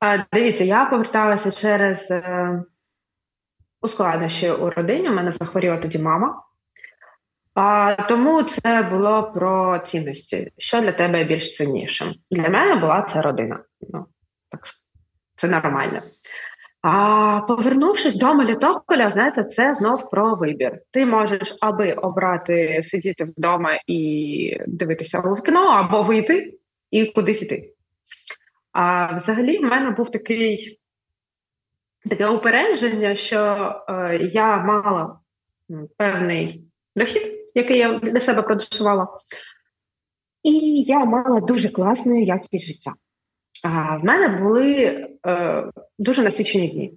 А, 0.00 0.18
Дивіться, 0.32 0.64
я 0.64 0.84
поверталася 0.84 1.50
через 1.50 2.10
е, 2.10 2.62
ускладнощі 3.80 4.50
у 4.50 4.70
родині. 4.70 5.08
У 5.08 5.12
мене 5.12 5.30
захворіла 5.30 5.76
тоді 5.76 5.98
мама. 5.98 6.42
А, 7.54 7.96
Тому 8.08 8.42
це 8.42 8.82
було 8.82 9.22
про 9.34 9.78
цінності. 9.78 10.52
Що 10.58 10.80
для 10.80 10.92
тебе 10.92 11.24
більш 11.24 11.56
ціннішим? 11.56 12.14
Для 12.30 12.48
мене 12.48 12.76
була 12.76 13.02
це 13.12 13.22
родина. 13.22 13.58
Ну, 13.80 14.06
так, 14.50 14.64
Це 15.36 15.48
нормально. 15.48 16.02
А 16.82 17.40
повернувшись 17.40 18.16
до 18.16 18.34
Мелітополя, 18.34 19.10
знаєте, 19.10 19.44
це 19.44 19.74
знов 19.74 20.10
про 20.10 20.34
вибір. 20.34 20.80
Ти 20.90 21.06
можеш 21.06 21.56
аби 21.60 21.92
обрати 21.92 22.82
сидіти 22.82 23.24
вдома 23.24 23.80
і 23.86 24.60
дивитися 24.66 25.20
в 25.20 25.42
кіно, 25.42 25.60
або 25.60 26.02
вийти 26.02 26.58
і 26.90 27.04
кудись 27.04 27.42
іти. 27.42 27.74
А 28.72 29.14
взагалі 29.14 29.58
в 29.58 29.62
мене 29.62 29.90
був 29.90 30.10
такий 30.10 30.80
таке 32.08 32.28
упередження, 32.28 33.14
що 33.14 33.72
е, 33.88 34.18
я 34.32 34.56
мала 34.56 35.20
певний 35.96 36.64
дохід, 36.96 37.32
який 37.54 37.78
я 37.78 37.98
для 37.98 38.20
себе 38.20 38.42
продюсувала, 38.42 39.08
і 40.42 40.82
я 40.82 41.04
мала 41.04 41.40
дуже 41.40 41.68
класну 41.68 42.22
якість 42.22 42.64
життя. 42.64 42.94
А 43.64 43.96
в 43.96 44.04
мене 44.04 44.28
були 44.28 44.74
е, 45.26 45.64
дуже 45.98 46.22
насичені 46.22 46.68
дні 46.68 46.92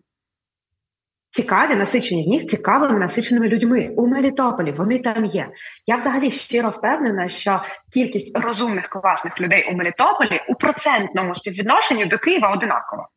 цікаві 1.31 1.75
насичені 1.75 2.23
дні 2.23 2.39
з 2.39 2.45
цікавими 2.47 2.99
насиченими 2.99 3.47
людьми 3.47 3.93
у 3.97 4.07
Мелітополі. 4.07 4.71
Вони 4.71 4.99
там 4.99 5.25
є. 5.25 5.49
Я 5.85 5.95
взагалі 5.95 6.31
щиро 6.31 6.69
впевнена, 6.69 7.29
що 7.29 7.61
кількість 7.93 8.37
розумних 8.37 8.89
класних 8.89 9.41
людей 9.41 9.69
у 9.71 9.75
Мелітополі 9.75 10.41
у 10.47 10.55
процентному 10.55 11.35
співвідношенні 11.35 12.05
до 12.05 12.17
Києва 12.17 12.51
одинакова. 12.51 13.07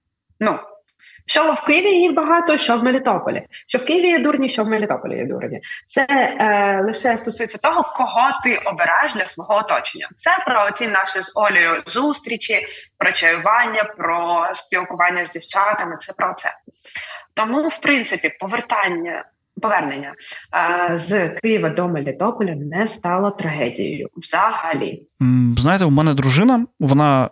Ну 0.40 0.58
що 1.26 1.52
в 1.52 1.64
Києві 1.64 1.88
їх 1.88 2.14
багато, 2.14 2.58
що 2.58 2.76
в 2.76 2.82
Мелітополі. 2.84 3.46
Що 3.66 3.78
в 3.78 3.84
Києві 3.84 4.06
є 4.06 4.18
дурні, 4.18 4.48
що 4.48 4.64
в 4.64 4.68
Мелітополі 4.68 5.16
є 5.16 5.26
дурні. 5.26 5.60
Це 5.86 6.06
е, 6.10 6.82
лише 6.86 7.18
стосується 7.18 7.58
того, 7.58 7.82
кого 7.96 8.40
ти 8.44 8.56
обираєш 8.56 9.14
для 9.14 9.28
свого 9.28 9.54
оточення. 9.54 10.08
Це 10.16 10.30
про 10.46 10.70
ті 10.70 10.88
наші 10.88 11.22
з 11.22 11.32
Олею 11.34 11.82
зустрічі, 11.86 12.66
про 12.98 13.12
чаювання, 13.12 13.84
про 13.84 14.48
спілкування 14.54 15.24
з 15.24 15.32
дівчатами. 15.32 15.96
Це 16.00 16.12
про 16.12 16.34
це. 16.34 16.54
Тому, 17.34 17.68
в 17.68 17.80
принципі, 17.80 18.36
повертання. 18.40 19.24
Повернення 19.62 20.14
з 20.94 21.28
Києва 21.28 21.70
до 21.70 21.88
Мелітополя 21.88 22.54
не 22.54 22.88
стало 22.88 23.30
трагедією. 23.30 24.08
Взагалі, 24.16 25.06
знаєте, 25.58 25.84
у 25.84 25.90
мене 25.90 26.14
дружина 26.14 26.66
вона 26.80 27.30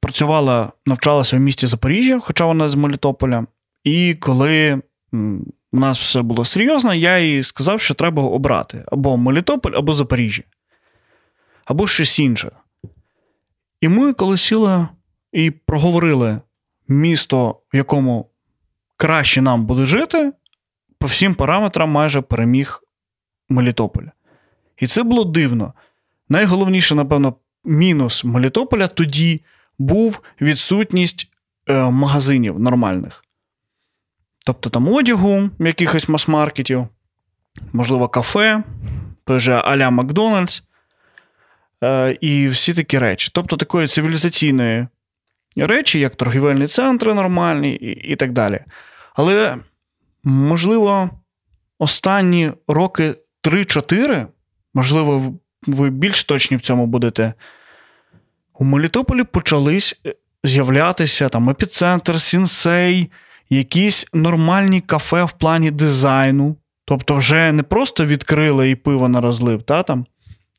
працювала, 0.00 0.72
навчалася 0.86 1.36
в 1.36 1.40
місті 1.40 1.66
Запоріжжя, 1.66 2.20
хоча 2.20 2.44
вона 2.44 2.68
з 2.68 2.74
Мелітополя. 2.74 3.46
І 3.84 4.14
коли 4.14 4.82
у 5.72 5.78
нас 5.78 5.98
все 5.98 6.22
було 6.22 6.44
серйозно, 6.44 6.94
я 6.94 7.18
їй 7.18 7.42
сказав, 7.42 7.80
що 7.80 7.94
треба 7.94 8.22
обрати 8.22 8.84
або 8.92 9.16
Мелітополь, 9.16 9.72
або 9.74 9.94
Запоріжжя, 9.94 10.42
або 11.64 11.86
щось 11.86 12.18
інше. 12.18 12.50
І 13.80 13.88
ми, 13.88 14.12
коли 14.12 14.36
сіли 14.36 14.88
і 15.32 15.50
проговорили 15.50 16.40
місто, 16.88 17.60
в 17.72 17.76
якому 17.76 18.30
краще 18.96 19.42
нам 19.42 19.66
буде 19.66 19.84
жити, 19.84 20.32
по 21.00 21.06
всім 21.06 21.34
параметрам 21.34 21.90
майже 21.90 22.20
переміг 22.20 22.82
Мелітополь. 23.48 24.04
І 24.78 24.86
це 24.86 25.02
було 25.02 25.24
дивно. 25.24 25.72
Найголовніше, 26.28 26.94
напевно, 26.94 27.34
мінус 27.64 28.24
Мелітополя 28.24 28.88
тоді 28.88 29.40
був 29.78 30.20
відсутність 30.40 31.32
е, 31.68 31.90
магазинів 31.90 32.58
нормальних. 32.58 33.24
Тобто 34.46 34.70
там 34.70 34.88
одягу, 34.88 35.50
якихось 35.58 36.08
мас-маркетів, 36.08 36.88
можливо, 37.72 38.08
кафе, 38.08 38.62
той 39.24 39.40
же 39.40 39.54
Аля 39.54 39.90
Макдональдс 39.90 40.62
е, 41.84 42.18
і 42.20 42.48
всі 42.48 42.74
такі 42.74 42.98
речі. 42.98 43.30
Тобто 43.34 43.56
такої 43.56 43.88
цивілізаційної 43.88 44.88
речі, 45.56 46.00
як 46.00 46.16
торгівельні 46.16 46.66
центри 46.66 47.14
нормальні 47.14 47.74
і, 47.74 48.12
і 48.12 48.16
так 48.16 48.32
далі. 48.32 48.60
Але, 49.14 49.56
можливо, 50.24 51.10
останні 51.78 52.52
роки 52.68 53.14
3-4, 53.42 54.26
можливо, 54.74 55.34
ви 55.66 55.90
більш 55.90 56.24
точні 56.24 56.56
в 56.56 56.60
цьому 56.60 56.86
будете. 56.86 57.34
У 58.54 58.64
Мелітополі 58.64 59.24
почались 59.24 60.00
е, 60.06 60.14
з'являтися 60.44 61.28
там 61.28 61.50
епіцентр, 61.50 62.20
Sinsay, 62.20 63.10
якісь 63.50 64.06
нормальні 64.12 64.80
кафе 64.80 65.24
в 65.24 65.32
плані 65.32 65.70
дизайну. 65.70 66.56
Тобто, 66.84 67.14
вже 67.14 67.52
не 67.52 67.62
просто 67.62 68.06
відкрили 68.06 68.70
і 68.70 68.74
пиво 68.74 69.08
на 69.08 69.20
розлив, 69.20 69.62
та, 69.62 69.82
там, 69.82 70.06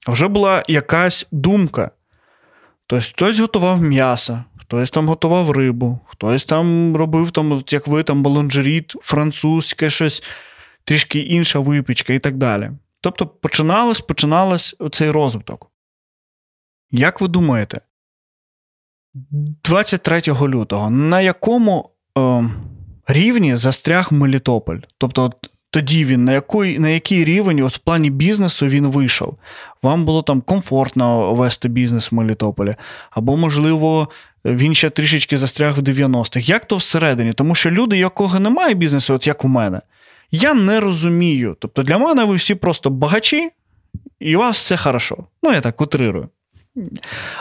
а 0.08 0.12
вже 0.12 0.28
була 0.28 0.64
якась 0.68 1.28
думка. 1.32 1.92
Тобто, 2.88 3.06
хтось 3.06 3.40
готував 3.40 3.82
м'ясо, 3.82 4.44
хтось 4.72 4.90
там 4.92 5.08
готував 5.08 5.52
рибу, 5.52 6.00
хтось 6.06 6.46
там 6.46 6.96
робив, 6.96 7.32
там, 7.32 7.64
як 7.70 7.88
ви, 7.88 8.04
там 8.04 8.24
boulangerie, 8.24 8.96
французьке 9.02 9.90
щось, 9.90 10.24
трішки 10.84 11.20
інша 11.20 11.60
випічка 11.60 12.14
і 12.14 12.20
так 12.20 12.38
далі. 12.38 12.72
Тобто, 13.02 13.28
починалось, 13.28 14.02
починалось 14.02 14.76
цей 14.92 15.12
розвиток. 15.12 15.72
Як 16.92 17.22
ви 17.22 17.28
думаєте, 17.28 17.82
23 19.14 20.22
лютого 20.28 20.90
на 20.90 21.22
якому 21.22 21.90
е, 22.18 22.50
рівні 23.08 23.56
застряг 23.56 24.14
Мелітополь? 24.14 24.80
Тобто, 24.98 25.24
от, 25.24 25.50
тоді 25.70 26.06
він 26.06 26.26
на 26.26 26.34
який, 26.34 26.80
на 26.80 26.90
який 26.90 27.26
рівень 27.26 27.62
от 27.62 27.76
в 27.76 27.80
плані 27.80 28.10
бізнесу 28.10 28.68
він 28.68 28.88
вийшов? 28.88 29.38
Вам 29.84 30.06
було 30.06 30.24
там 30.24 30.42
комфортно 30.42 31.34
вести 31.34 31.68
бізнес 31.68 32.12
в 32.12 32.16
Мелітополі? 32.16 32.76
Або, 33.10 33.38
можливо, 33.38 34.08
він 34.46 34.76
ще 34.76 34.90
трішечки 34.90 35.38
застряг 35.38 35.80
в 35.80 35.82
90-х. 35.82 36.50
Як 36.50 36.66
то 36.66 36.76
всередині? 36.76 37.34
Тому 37.34 37.56
що 37.56 37.72
люди, 37.72 37.98
якого 37.98 38.40
немає 38.40 38.74
бізнесу, 38.74 39.14
от 39.14 39.28
як 39.28 39.46
у 39.46 39.48
мене, 39.48 39.82
я 40.32 40.54
не 40.54 40.80
розумію. 40.80 41.58
Тобто 41.60 41.84
для 41.84 41.98
мене 41.98 42.26
ви 42.26 42.36
всі 42.36 42.56
просто 42.56 42.90
багачі, 42.90 43.50
і 44.20 44.36
у 44.36 44.40
вас 44.40 44.58
все 44.58 44.78
хорошо. 44.78 45.18
Ну, 45.44 45.52
я 45.52 45.62
так 45.62 45.82
утрирую. 45.82 46.30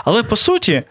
Але 0.04 0.22
по 0.22 0.36
суті. 0.36 0.82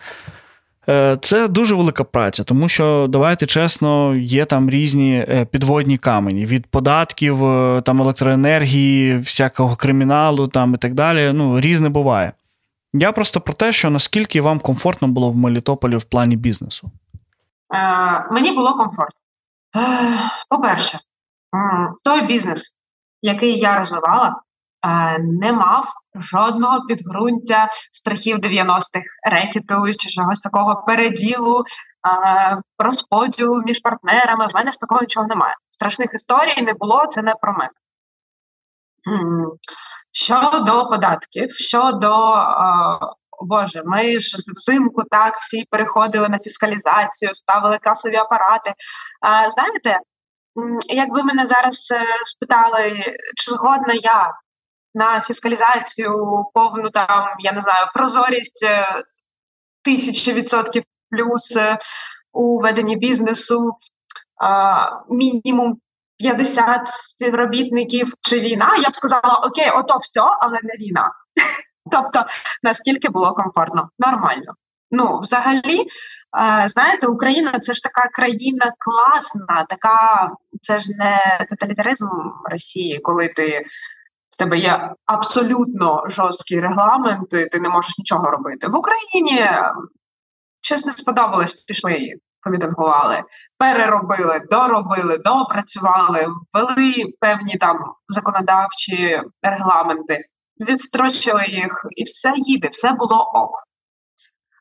Е, 0.89 1.17
це 1.21 1.47
дуже 1.47 1.75
велика 1.75 2.03
праця, 2.03 2.43
тому 2.43 2.69
що 2.69 3.07
давайте 3.09 3.45
чесно, 3.45 4.15
є 4.15 4.45
там 4.45 4.69
різні 4.69 5.25
е, 5.29 5.45
підводні 5.45 5.97
камені 5.97 6.45
від 6.45 6.67
податків, 6.67 7.45
е, 7.45 7.81
там 7.85 8.01
електроенергії, 8.01 9.17
всякого 9.17 9.75
криміналу 9.75 10.47
там 10.47 10.73
і 10.73 10.77
так 10.77 10.93
далі. 10.93 11.31
Ну, 11.33 11.59
різне 11.59 11.89
буває. 11.89 12.31
Я 12.93 13.11
просто 13.11 13.41
про 13.41 13.53
те, 13.53 13.73
що 13.73 13.89
наскільки 13.89 14.41
вам 14.41 14.59
комфортно 14.59 15.07
було 15.07 15.31
в 15.31 15.37
Мелітополі 15.37 15.97
в 15.97 16.03
плані 16.03 16.35
бізнесу? 16.35 16.91
Е, 17.73 18.27
Мені 18.31 18.51
було 18.51 18.73
комфортно. 18.73 19.19
Е, 19.75 19.79
По-перше, 20.49 20.99
той 22.03 22.21
бізнес, 22.21 22.73
який 23.21 23.59
я 23.59 23.79
розвивала, 23.79 24.41
не 25.19 25.53
мав 25.53 25.93
жодного 26.15 26.81
підґрунтя 26.85 27.69
страхів 27.91 28.37
90-х, 28.37 29.05
рекету 29.31 29.93
чи 29.93 30.09
чогось 30.09 30.39
такого 30.39 30.83
переділу, 30.87 31.63
розподілу 32.77 33.61
між 33.61 33.79
партнерами. 33.79 34.47
В 34.47 34.55
мене 34.55 34.71
ж 34.71 34.79
такого 34.79 35.01
нічого 35.01 35.27
немає. 35.27 35.53
Страшних 35.69 36.13
історій 36.13 36.61
не 36.61 36.73
було, 36.73 37.05
це 37.05 37.21
не 37.21 37.33
про 37.41 37.53
мене. 37.53 37.71
Щодо 40.23 40.85
податків, 40.85 41.51
щодо. 41.51 42.35
Боже, 43.41 43.83
ми 43.85 44.19
ж 44.19 44.37
взимку 44.55 45.03
так 45.11 45.37
всі 45.37 45.65
переходили 45.69 46.29
на 46.29 46.39
фіскалізацію, 46.39 47.33
ставили 47.33 47.77
касові 47.77 48.15
апарати. 48.15 48.73
А, 49.21 49.51
Знаєте, 49.51 49.99
якби 50.89 51.23
мене 51.23 51.45
зараз 51.45 51.91
е, 51.91 52.05
спитали, 52.25 53.03
чи 53.37 53.51
згодна 53.51 53.93
я 53.93 54.31
на 54.93 55.21
фіскалізацію, 55.21 56.45
повну 56.53 56.89
там, 56.89 57.29
я 57.39 57.51
не 57.51 57.61
знаю, 57.61 57.85
прозорість 57.93 58.63
е, 58.63 58.85
тисячі 59.81 60.33
відсотків 60.33 60.83
плюс 61.11 61.55
е, 61.57 61.77
у 62.31 62.61
веденні 62.61 62.95
бізнесу, 62.95 63.71
мінімум 65.09 65.79
50 66.19 66.87
співробітників 66.87 68.13
чи 68.21 68.39
війна, 68.39 68.75
я 68.81 68.89
б 68.89 68.95
сказала, 68.95 69.41
окей, 69.45 69.69
ото 69.69 69.97
все, 69.97 70.21
але 70.41 70.59
не 70.63 70.85
війна. 70.85 71.11
Тобто, 71.91 72.25
наскільки 72.63 73.09
було 73.09 73.33
комфортно, 73.33 73.89
нормально. 73.99 74.53
Ну, 74.91 75.19
взагалі, 75.19 75.85
знаєте, 76.67 77.07
Україна 77.07 77.59
це 77.59 77.73
ж 77.73 77.83
така 77.83 78.09
країна 78.13 78.71
класна, 78.77 79.65
така 79.69 80.29
це 80.61 80.79
ж 80.79 80.89
не 80.97 81.45
тоталітаризм 81.49 82.07
Росії, 82.51 82.99
коли 82.99 83.27
ти 83.27 83.65
в 84.29 84.37
тебе 84.37 84.57
є 84.57 84.93
абсолютно 85.05 86.03
жорсткий 86.07 86.59
регламент, 86.59 87.29
ти 87.29 87.59
не 87.59 87.69
можеш 87.69 87.97
нічого 87.97 88.31
робити. 88.31 88.67
В 88.67 88.75
Україні 88.75 89.41
щось 90.61 90.85
не 90.85 90.91
сподобалось, 90.91 91.53
пішли 91.53 92.13
помітингували, 92.43 93.23
переробили, 93.57 94.41
доробили, 94.51 95.17
доопрацювали, 95.17 96.27
ввели 96.53 96.93
певні 97.19 97.57
там 97.57 97.77
законодавчі 98.07 99.21
регламенти, 99.41 100.21
відстрочили 100.59 101.45
їх, 101.47 101.85
і 101.95 102.03
все 102.03 102.33
їде, 102.35 102.67
все 102.71 102.91
було 102.91 103.31
ок. 103.33 103.51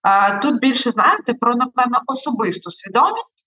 А, 0.03 0.39
Тут 0.39 0.61
більше 0.61 0.91
знаєте 0.91 1.35
про, 1.35 1.55
напевно, 1.55 2.01
особисту 2.07 2.71
свідомість. 2.71 3.45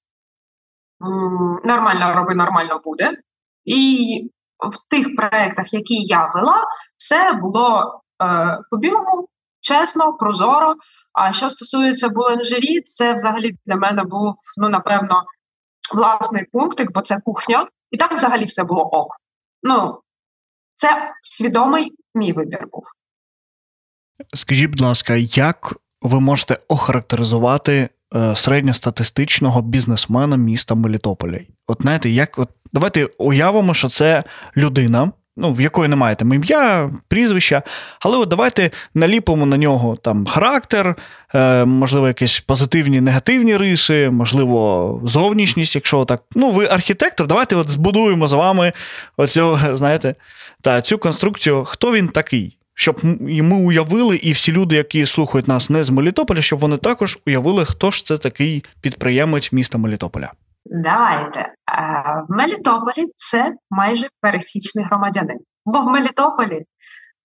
Нормально 1.63 2.13
роби, 2.15 2.35
нормально 2.35 2.81
буде. 2.83 3.17
І 3.65 4.31
в 4.59 4.89
тих 4.89 5.15
проєктах, 5.15 5.73
які 5.73 5.95
я 5.95 6.31
вела, 6.35 6.67
все 6.97 7.33
було 7.33 8.01
е, 8.23 8.59
по-білому, 8.71 9.27
чесно, 9.61 10.13
прозоро. 10.13 10.75
А 11.13 11.33
що 11.33 11.49
стосується 11.49 12.09
буланжері, 12.09 12.81
це 12.81 13.13
взагалі 13.13 13.55
для 13.65 13.75
мене 13.75 14.03
був, 14.03 14.35
ну, 14.57 14.69
напевно, 14.69 15.23
власний 15.93 16.45
пунктик, 16.51 16.91
бо 16.91 17.01
це 17.01 17.19
кухня, 17.25 17.67
і 17.91 17.97
так 17.97 18.13
взагалі 18.13 18.45
все 18.45 18.63
було 18.63 18.81
ок. 18.81 19.15
Ну, 19.63 19.99
це 20.75 21.11
свідомий 21.21 21.91
мій 22.15 22.31
вибір 22.31 22.67
був. 22.71 22.83
Скажіть, 24.33 24.69
будь 24.69 24.81
ласка, 24.81 25.15
як 25.15 25.73
ви 26.01 26.19
можете 26.19 26.59
охарактеризувати 26.67 27.89
е, 28.15 28.35
середньостатистичного 28.35 29.61
бізнесмена 29.61 30.37
міста 30.37 30.75
Мелітополя? 30.75 31.39
От 31.67 31.81
знаєте, 31.81 32.09
як 32.09 32.39
от 32.39 32.49
давайте 32.73 33.05
уявимо, 33.05 33.73
що 33.73 33.89
це 33.89 34.23
людина. 34.57 35.11
Ну, 35.41 35.53
в 35.53 35.61
якої 35.61 35.89
немає 35.89 36.15
там 36.15 36.33
ім'я, 36.33 36.89
прізвища, 37.07 37.63
але 37.99 38.17
от 38.17 38.29
давайте 38.29 38.71
наліпимо 38.93 39.45
на 39.45 39.57
нього 39.57 39.95
там 39.95 40.25
характер, 40.25 40.95
е, 41.35 41.65
можливо, 41.65 42.07
якісь 42.07 42.39
позитивні, 42.39 43.01
негативні 43.01 43.57
риси, 43.57 44.09
можливо, 44.09 45.01
зовнішність, 45.03 45.75
якщо 45.75 46.05
так. 46.05 46.23
Ну, 46.35 46.49
ви 46.49 46.65
архітектор, 46.65 47.27
давайте 47.27 47.55
от 47.55 47.69
збудуємо 47.69 48.27
з 48.27 48.33
вами 48.33 48.73
оцю, 49.17 49.59
знаєте, 49.73 50.15
та, 50.61 50.81
цю 50.81 50.97
конструкцію, 50.97 51.63
хто 51.63 51.91
він 51.91 52.07
такий, 52.07 52.57
щоб 52.75 52.99
ми 53.21 53.55
уявили, 53.55 54.15
і 54.15 54.31
всі 54.31 54.51
люди, 54.51 54.75
які 54.75 55.05
слухають 55.05 55.47
нас 55.47 55.69
не 55.69 55.83
з 55.83 55.89
Мелітополя, 55.89 56.41
щоб 56.41 56.59
вони 56.59 56.77
також 56.77 57.19
уявили, 57.27 57.65
хто 57.65 57.91
ж 57.91 58.05
це 58.05 58.17
такий 58.17 58.63
підприємець 58.81 59.51
міста 59.51 59.77
Мелітополя. 59.77 60.31
Давайте. 60.65 61.53
В 62.29 62.33
Мелітополі 62.33 63.07
це 63.15 63.53
майже 63.69 64.09
пересічний 64.21 64.85
громадянин. 64.85 65.39
Бо 65.65 65.81
в 65.81 65.87
Мелітополі 65.87 66.61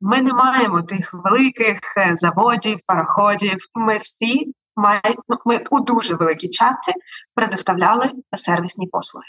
ми 0.00 0.22
не 0.22 0.32
маємо 0.32 0.82
тих 0.82 1.10
великих 1.14 1.80
е, 1.98 2.16
заводів, 2.16 2.78
пароходів. 2.86 3.56
Ми 3.74 3.98
всі 3.98 4.52
маємо, 4.76 5.22
ми 5.44 5.64
у 5.70 5.80
дуже 5.80 6.14
великій 6.14 6.48
часті 6.48 6.92
предоставляли 7.34 8.10
сервісні 8.36 8.86
послуги. 8.86 9.26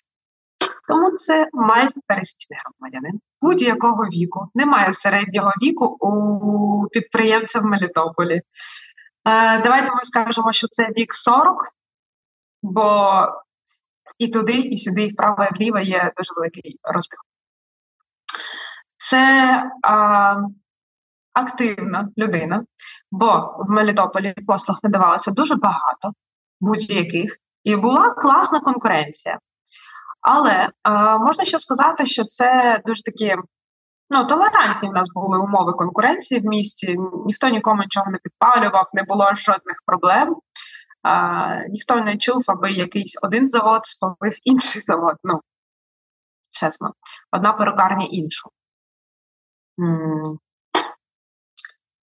Тому 0.87 1.17
це 1.17 1.47
майже 1.53 1.93
пересічний 2.07 2.59
громадянин 2.65 3.19
будь-якого 3.41 4.03
віку. 4.03 4.47
Немає 4.55 4.93
середнього 4.93 5.51
віку 5.63 5.85
у 5.85 6.87
підприємця 6.87 7.59
в 7.59 7.65
Мелітополі. 7.65 8.35
Е, 8.35 8.41
давайте 9.61 9.91
ми 9.91 9.99
скажемо, 10.03 10.51
що 10.51 10.67
це 10.67 10.87
вік 10.97 11.13
40, 11.13 11.57
бо 12.63 13.27
і 14.17 14.27
туди, 14.27 14.53
і 14.53 14.77
сюди, 14.77 15.03
і 15.03 15.09
вправо, 15.09 15.43
і 15.43 15.55
вліво 15.59 15.79
є 15.79 16.11
дуже 16.17 16.33
великий 16.35 16.79
розбіг. 16.83 17.19
Це 18.97 19.63
а, 19.83 20.35
активна 21.33 22.09
людина, 22.17 22.65
бо 23.11 23.55
в 23.67 23.71
Мелітополі 23.71 24.33
послуг 24.47 24.79
надавалося 24.83 25.31
дуже 25.31 25.55
багато 25.55 26.11
будь-яких, 26.59 27.37
і 27.63 27.75
була 27.75 28.13
класна 28.13 28.59
конкуренція. 28.59 29.39
Але 30.21 30.69
а, 30.83 31.17
можна 31.17 31.45
ще 31.45 31.59
сказати, 31.59 32.05
що 32.05 32.23
це 32.23 32.81
дуже 32.85 33.03
такі 33.03 33.35
ну, 34.09 34.25
толерантні 34.25 34.89
в 34.89 34.93
нас 34.93 35.09
були 35.13 35.39
умови 35.39 35.73
конкуренції 35.73 36.41
в 36.41 36.45
місті, 36.45 36.97
ніхто 37.25 37.49
нікому 37.49 37.81
нічого 37.81 38.11
не 38.11 38.17
підпалював, 38.17 38.89
не 38.93 39.03
було 39.03 39.31
жодних 39.35 39.81
проблем. 39.85 40.35
А, 41.07 41.67
Ніхто 41.69 41.95
не 41.95 42.17
чув, 42.17 42.43
аби 42.47 42.71
якийсь 42.71 43.19
один 43.21 43.47
завод 43.47 43.85
спалив 43.85 44.37
інший 44.43 44.81
завод. 44.81 45.15
Ну, 45.23 45.41
чесно, 46.49 46.93
одна 47.31 47.53
перукарня 47.53 48.05
іншу. 48.05 48.49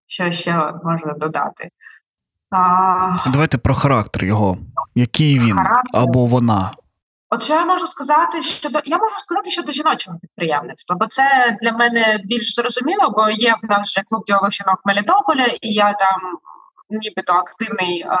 Що 0.06 0.32
ще 0.32 0.72
можна 0.84 1.12
додати? 1.12 1.70
А... 2.50 3.30
Давайте 3.32 3.58
про 3.58 3.74
характер 3.74 4.24
його. 4.24 4.58
Який 4.94 5.38
він 5.38 5.54
характер. 5.54 6.00
або 6.00 6.26
вона. 6.26 6.72
От 7.30 7.42
що 7.42 7.54
я 7.54 7.64
можу 7.64 7.86
сказати 7.86 8.42
щодо 8.42 8.80
я 8.84 8.98
можу 8.98 9.18
сказати 9.18 9.50
щодо 9.50 9.72
жіночого 9.72 10.18
підприємництва, 10.18 10.96
бо 10.96 11.06
це 11.06 11.58
для 11.62 11.72
мене 11.72 12.20
більш 12.24 12.54
зрозуміло, 12.54 13.10
бо 13.10 13.30
є 13.30 13.54
в 13.62 13.66
нас 13.70 13.88
вже 13.88 14.02
клуб 14.02 14.24
ділових 14.26 14.52
жінок 14.52 14.80
Мелітополя, 14.84 15.46
і 15.46 15.72
я 15.72 15.92
там 15.92 16.38
нібито 16.90 17.32
активний, 17.32 18.02
а, 18.02 18.18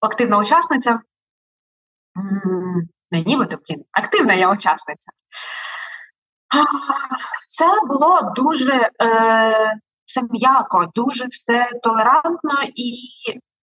активна 0.00 0.38
учасниця. 0.38 0.96
Не 3.10 3.20
нібито, 3.22 3.56
блін, 3.56 3.84
активна 3.92 4.34
я 4.34 4.52
учасниця. 4.52 5.10
Це 7.48 7.66
було 7.88 8.32
дуже 8.36 8.74
е, 8.74 8.90
все 10.04 10.22
м'яко, 10.30 10.86
дуже 10.94 11.26
все 11.26 11.70
толерантно 11.82 12.62
і, 12.74 12.94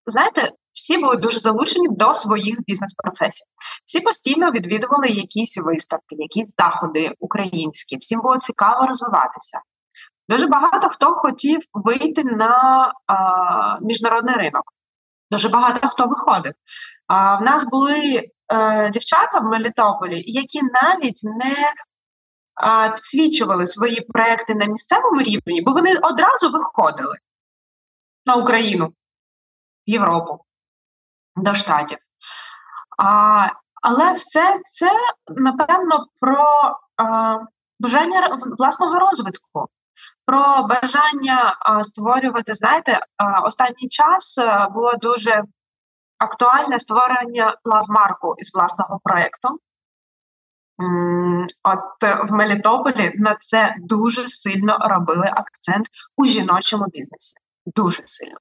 знаєте, 0.06 0.52
всі 0.74 0.98
були 0.98 1.18
дуже 1.18 1.40
залучені 1.40 1.88
до 1.90 2.14
своїх 2.14 2.60
бізнес-процесів. 2.68 3.48
Всі 3.86 4.00
постійно 4.00 4.52
відвідували 4.52 5.08
якісь 5.08 5.58
виставки, 5.58 6.16
якісь 6.16 6.54
заходи 6.58 7.16
українські. 7.20 7.98
Всім 7.98 8.22
було 8.22 8.38
цікаво 8.38 8.88
розвиватися. 8.88 9.60
Дуже 10.30 10.48
багато 10.48 10.90
хто 10.90 11.14
хотів 11.14 11.60
вийти 11.74 12.24
на 12.24 12.94
а, 13.08 13.80
міжнародний 13.82 14.36
ринок. 14.36 14.64
Дуже 15.32 15.50
багато 15.50 15.88
хто 15.88 16.08
виходив. 16.08 16.54
А, 17.08 17.36
В 17.36 17.42
нас 17.42 17.64
були 17.64 18.30
е, 18.54 18.90
дівчата 18.90 19.40
в 19.40 19.44
Мелітополі, 19.44 20.24
які 20.26 20.62
навіть 20.64 21.22
не 21.24 21.74
а, 22.56 22.90
підсвічували 22.90 23.68
свої 23.68 24.02
проекти 24.02 24.56
на 24.56 24.66
місцевому 24.66 25.22
рівні, 25.22 25.62
бо 25.62 25.72
вони 25.72 25.96
одразу 25.96 26.52
виходили 26.52 27.18
на 28.26 28.36
Україну, 28.36 28.88
в 28.88 29.90
Європу 29.90 30.46
до 31.36 31.54
штатів. 31.54 31.98
А, 32.98 33.48
Але 33.82 34.14
все 34.14 34.60
це 34.66 34.92
напевно 35.28 36.08
про 36.20 36.46
а, 36.98 37.38
бажання 37.80 38.38
власного 38.58 39.00
розвитку, 39.00 39.68
про 40.26 40.68
бажання 40.68 41.58
створювати. 41.84 42.54
Знаєте, 42.54 43.00
останній 43.44 43.90
час 43.90 44.40
було 44.74 44.94
дуже 44.94 45.44
актуальне 46.18 46.80
створення 46.80 47.56
лавмарку 47.66 48.36
із 48.38 48.56
власного 48.56 49.00
проєкту. 49.04 49.50
От 51.64 52.30
в 52.30 52.34
Мелітополі 52.34 53.12
на 53.16 53.36
це 53.40 53.76
дуже 53.80 54.30
сильно 54.30 54.78
робили 54.82 55.30
акцент 55.34 55.88
у 56.18 56.26
жіночому 56.26 56.86
бізнесі. 56.88 57.36
Дуже 57.66 58.04
сильно. 58.06 58.38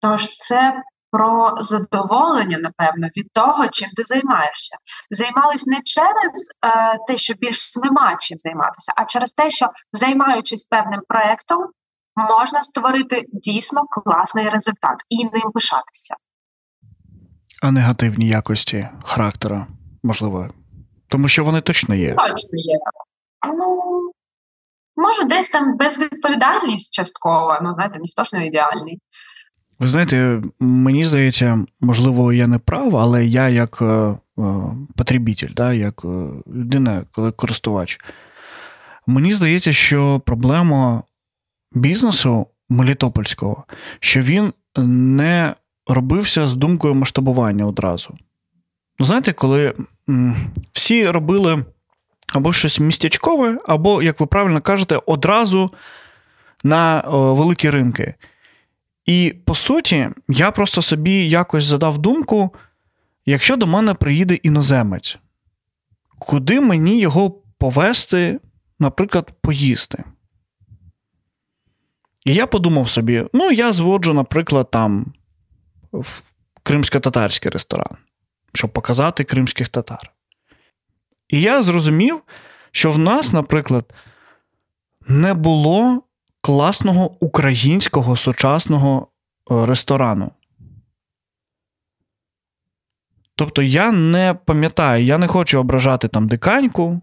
Тож 0.00 0.36
це 0.36 0.82
про 1.14 1.54
задоволення, 1.58 2.58
напевно, 2.58 3.08
від 3.16 3.32
того, 3.32 3.68
чим 3.68 3.88
ти 3.96 4.02
займаєшся. 4.02 4.76
Займались 5.10 5.66
не 5.66 5.80
через 5.84 6.32
е, 6.66 6.98
те, 7.08 7.16
що 7.16 7.34
більш 7.34 7.76
нема 7.76 8.16
чим 8.20 8.38
займатися, 8.38 8.92
а 8.96 9.04
через 9.04 9.32
те, 9.32 9.50
що 9.50 9.66
займаючись 9.92 10.64
певним 10.64 11.00
проєктом, 11.08 11.58
можна 12.16 12.62
створити 12.62 13.22
дійсно 13.32 13.82
класний 13.90 14.48
результат 14.48 14.96
і 15.08 15.24
ним 15.24 15.50
пишатися. 15.54 16.14
А 17.62 17.70
негативні 17.70 18.28
якості 18.28 18.88
характера, 19.04 19.66
можливо, 20.02 20.48
тому 21.08 21.28
що 21.28 21.44
вони 21.44 21.60
точно 21.60 21.94
є. 21.94 22.14
Точно 22.14 22.58
є. 22.58 22.78
Ну, 23.56 24.00
може, 24.96 25.24
десь 25.24 25.48
там 25.48 25.76
безвідповідальність 25.76 26.94
часткова, 26.94 27.60
ну 27.62 27.74
знаєте, 27.74 27.98
ніхто 28.02 28.24
ж 28.24 28.36
не 28.36 28.46
ідеальний. 28.46 29.00
Ви 29.78 29.88
знаєте, 29.88 30.42
мені 30.60 31.04
здається, 31.04 31.64
можливо, 31.80 32.32
я 32.32 32.46
не 32.46 32.58
прав, 32.58 32.96
але 32.96 33.26
я 33.26 33.48
як 33.48 33.78
е, 33.82 34.14
е, 34.38 35.48
да, 35.56 35.72
як 35.72 36.04
е, 36.04 36.08
людина, 36.54 37.04
коли 37.12 37.32
користувач, 37.32 38.00
мені 39.06 39.32
здається, 39.32 39.72
що 39.72 40.20
проблема 40.26 41.02
бізнесу 41.72 42.46
Мелітопольського, 42.68 43.64
що 44.00 44.20
він 44.20 44.52
не 44.76 45.54
робився 45.86 46.48
з 46.48 46.54
думкою 46.54 46.94
масштабування 46.94 47.66
одразу. 47.66 48.14
Ну, 48.98 49.06
знаєте, 49.06 49.32
коли 49.32 49.74
всі 50.72 51.10
робили 51.10 51.64
або 52.34 52.52
щось 52.52 52.80
містячкове, 52.80 53.58
або, 53.66 54.02
як 54.02 54.20
ви 54.20 54.26
правильно 54.26 54.60
кажете, 54.60 55.00
одразу 55.06 55.70
на 56.64 57.00
великі 57.10 57.70
ринки. 57.70 58.14
І 59.06 59.34
по 59.44 59.54
суті, 59.54 60.08
я 60.28 60.50
просто 60.50 60.82
собі 60.82 61.28
якось 61.28 61.64
задав 61.64 61.98
думку: 61.98 62.54
якщо 63.26 63.56
до 63.56 63.66
мене 63.66 63.94
приїде 63.94 64.34
іноземець, 64.34 65.18
куди 66.18 66.60
мені 66.60 67.00
його 67.00 67.30
повести, 67.58 68.40
наприклад, 68.78 69.32
поїсти? 69.40 70.04
І 72.24 72.34
я 72.34 72.46
подумав 72.46 72.90
собі: 72.90 73.24
ну, 73.32 73.50
я 73.50 73.72
зводжу, 73.72 74.12
наприклад, 74.14 74.70
там 74.70 75.12
в 75.92 76.22
кримсько-татарський 76.62 77.50
ресторан, 77.50 77.96
щоб 78.52 78.72
показати 78.72 79.24
кримських 79.24 79.68
татар. 79.68 80.12
І 81.28 81.40
я 81.40 81.62
зрозумів, 81.62 82.22
що 82.70 82.92
в 82.92 82.98
нас, 82.98 83.32
наприклад, 83.32 83.92
не 85.08 85.34
було 85.34 86.02
класного 86.44 87.10
українського 87.20 88.16
сучасного 88.16 89.06
е, 89.50 89.66
ресторану. 89.66 90.30
Тобто 93.36 93.62
я 93.62 93.92
не 93.92 94.34
пам'ятаю, 94.44 95.04
я 95.04 95.18
не 95.18 95.26
хочу 95.26 95.60
ображати 95.60 96.08
там 96.08 96.28
диканьку. 96.28 97.00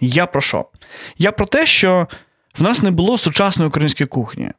Я 0.00 0.26
про 0.26 0.40
що? 0.40 0.64
Я 1.18 1.32
про 1.32 1.46
те, 1.46 1.66
що 1.66 2.08
в 2.58 2.62
нас 2.62 2.82
не 2.82 2.90
було 2.90 3.18
сучасної 3.18 3.68
української 3.68 4.06
кухні. 4.06 4.50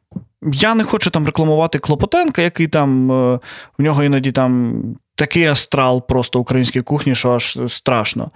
Я 0.42 0.74
не 0.74 0.84
хочу 0.84 1.10
там 1.10 1.26
рекламувати 1.26 1.78
Клопотенка, 1.78 2.42
який 2.42 2.68
там 2.68 3.12
е, 3.12 3.40
в 3.78 3.82
нього 3.82 4.04
іноді 4.04 4.32
там 4.32 4.82
такий 5.14 5.46
астрал 5.46 6.06
просто 6.06 6.40
української 6.40 6.82
кухні, 6.82 7.14
що 7.14 7.32
аж 7.32 7.58
страшно. 7.68 8.30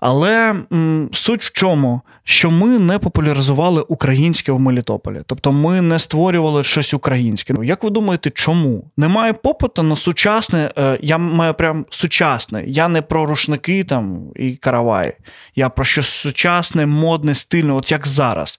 Але 0.00 0.54
м, 0.72 1.08
суть 1.12 1.42
в 1.42 1.52
чому, 1.52 2.00
що 2.24 2.50
ми 2.50 2.78
не 2.78 2.98
популяризували 2.98 3.82
українське 3.82 4.52
в 4.52 4.60
Мелітополі, 4.60 5.22
тобто 5.26 5.52
ми 5.52 5.80
не 5.80 5.98
створювали 5.98 6.64
щось 6.64 6.94
українське. 6.94 7.54
Як 7.62 7.84
ви 7.84 7.90
думаєте, 7.90 8.30
чому 8.30 8.90
немає 8.96 9.32
попиту 9.32 9.82
на 9.82 9.96
сучасне? 9.96 10.72
Е, 10.78 10.98
я 11.02 11.18
маю 11.18 11.54
прям 11.54 11.86
сучасне. 11.90 12.64
Я 12.66 12.88
не 12.88 13.02
про 13.02 13.26
рушники 13.26 13.84
там 13.84 14.30
і 14.36 14.52
караваї. 14.52 15.12
Я 15.56 15.68
про 15.68 15.84
щось 15.84 16.08
сучасне, 16.08 16.86
модне, 16.86 17.34
стильне, 17.34 17.72
от 17.72 17.92
як 17.92 18.06
зараз. 18.06 18.58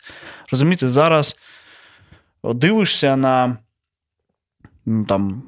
Розумієте, 0.51 0.89
зараз 0.89 1.35
дивишся 2.43 3.15
на 3.15 3.57
там 5.07 5.43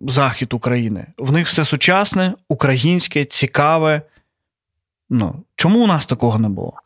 захід 0.00 0.54
України. 0.54 1.06
В 1.18 1.32
них 1.32 1.48
все 1.48 1.64
сучасне, 1.64 2.32
українське, 2.48 3.24
цікаве. 3.24 4.02
Ну, 5.08 5.44
Чому 5.56 5.84
у 5.84 5.86
нас 5.86 6.06
такого 6.06 6.38
не 6.38 6.48
було? 6.48 6.80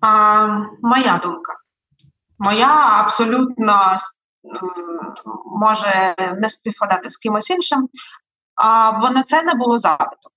А, 0.00 0.46
Моя 0.82 1.18
думка. 1.22 1.56
Моя 2.38 3.00
абсолютно 3.00 3.96
може 5.46 6.14
не 6.38 6.48
співпадати 6.48 7.10
з 7.10 7.16
кимось 7.16 7.50
іншим, 7.50 7.88
а, 8.54 8.92
бо 8.92 9.10
на 9.10 9.22
це 9.22 9.42
не 9.42 9.54
було 9.54 9.78
запиту. 9.78 10.28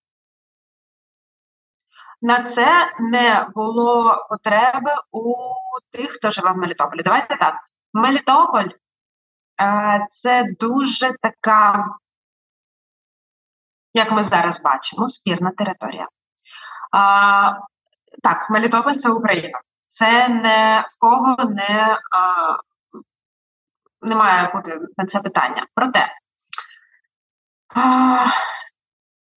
На 2.21 2.43
це 2.43 2.67
не 2.99 3.47
було 3.55 4.15
потреби 4.29 4.91
у 5.11 5.33
тих, 5.91 6.11
хто 6.11 6.31
живе 6.31 6.51
в 6.51 6.57
Мелітополі. 6.57 7.01
Давайте 7.01 7.35
так. 7.35 7.55
Мелітополь 7.93 8.69
це 10.09 10.45
дуже 10.59 11.13
така 11.21 11.85
як 13.95 14.11
ми 14.11 14.23
зараз 14.23 14.61
бачимо, 14.61 15.07
спірна 15.07 15.51
територія. 15.57 16.07
А, 16.91 17.53
Так, 18.23 18.49
Мелітополь 18.49 18.93
це 18.93 19.09
Україна. 19.09 19.59
Це 19.87 20.27
не 20.27 20.85
в 20.89 20.99
кого 20.99 21.35
не 21.43 21.97
а, 22.11 22.57
не 24.01 24.15
має 24.15 24.51
бути 24.53 24.79
на 24.97 25.05
це 25.05 25.19
питання. 25.19 25.65
Проте 25.75 26.07
а, 27.75 28.25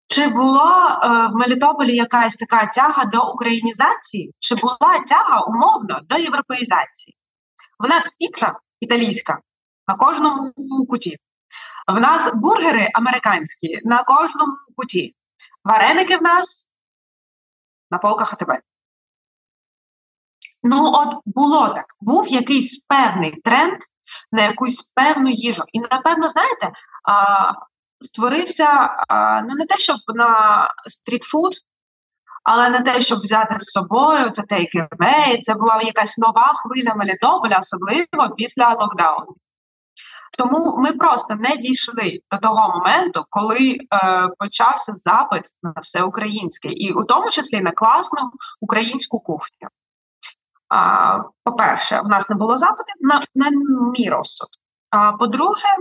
Чи 0.08 0.28
була 0.28 1.02
е, 1.04 1.34
в 1.34 1.36
Мелітополі 1.36 1.96
якась 1.96 2.36
така 2.36 2.66
тяга 2.66 3.06
до 3.06 3.32
українізації, 3.32 4.34
чи 4.40 4.56
була 4.56 5.00
тяга 5.08 5.42
умовно 5.42 6.00
до 6.04 6.18
європеїзації? 6.18 7.18
В 7.80 7.90
нас 7.90 8.16
піца 8.20 8.54
італійська 8.80 9.40
на 9.88 9.96
кожному 9.96 10.54
куті. 10.90 11.18
В 11.88 12.00
нас 12.00 12.32
бургери 12.34 12.90
американські 12.94 13.80
на 13.84 14.04
кожному 14.04 14.54
куті. 14.76 15.16
Вареники 15.64 16.18
в 16.18 16.24
нас 16.24 16.68
на 17.92 17.98
полках 17.98 18.34
АТБ. 18.34 18.52
Ну, 20.64 20.92
от 20.94 21.16
було 21.26 21.70
так. 21.70 21.86
Був 22.00 22.28
якийсь 22.28 22.86
певний 22.86 23.32
тренд 23.32 23.78
на 24.32 24.42
якусь 24.42 24.82
певну 24.82 25.30
їжу. 25.30 25.64
І, 25.74 25.80
напевно, 25.80 26.30
знаєте, 26.30 26.72
а, 27.04 27.52
створився 28.00 28.96
а, 29.08 29.42
ну 29.42 29.56
не 29.56 29.66
те, 29.66 29.78
щоб 29.78 29.98
на 30.08 30.62
стрітфуд, 30.88 31.54
але 32.44 32.70
не 32.70 32.82
те, 32.82 33.02
щоб 33.02 33.20
взяти 33.20 33.60
з 33.60 33.64
собою 33.64 34.30
це 34.30 34.42
take 34.42 34.86
away, 34.86 35.42
це 35.42 35.54
була 35.54 35.82
якась 35.82 36.18
нова 36.18 36.54
хвиля 36.56 36.94
Мелітополя, 36.96 37.60
особливо 37.60 38.36
після 38.38 38.74
локдауну. 38.74 39.36
Тому 40.38 40.78
ми 40.78 40.94
просто 40.94 41.36
не 41.36 41.56
дійшли 41.56 42.20
до 42.32 42.38
того 42.38 42.74
моменту, 42.76 43.24
коли 43.30 43.78
е, 43.78 43.78
почався 44.40 44.94
запит 44.94 45.44
на 45.64 45.74
все 45.82 46.04
українське, 46.04 46.70
і 46.70 46.94
у 46.94 47.04
тому 47.04 47.30
числі 47.30 47.62
на 47.62 47.72
класну 47.72 48.32
українську 48.62 49.20
кухню. 49.20 49.68
А, 50.70 51.20
По-перше, 51.44 52.02
в 52.02 52.08
нас 52.08 52.30
не 52.30 52.36
було 52.36 52.58
запитів 52.58 52.96
на 53.00 53.22
на 53.36 53.50
мій 53.92 54.10
розсуд. 54.10 54.48
А 54.90 55.12
по-друге, 55.12 55.76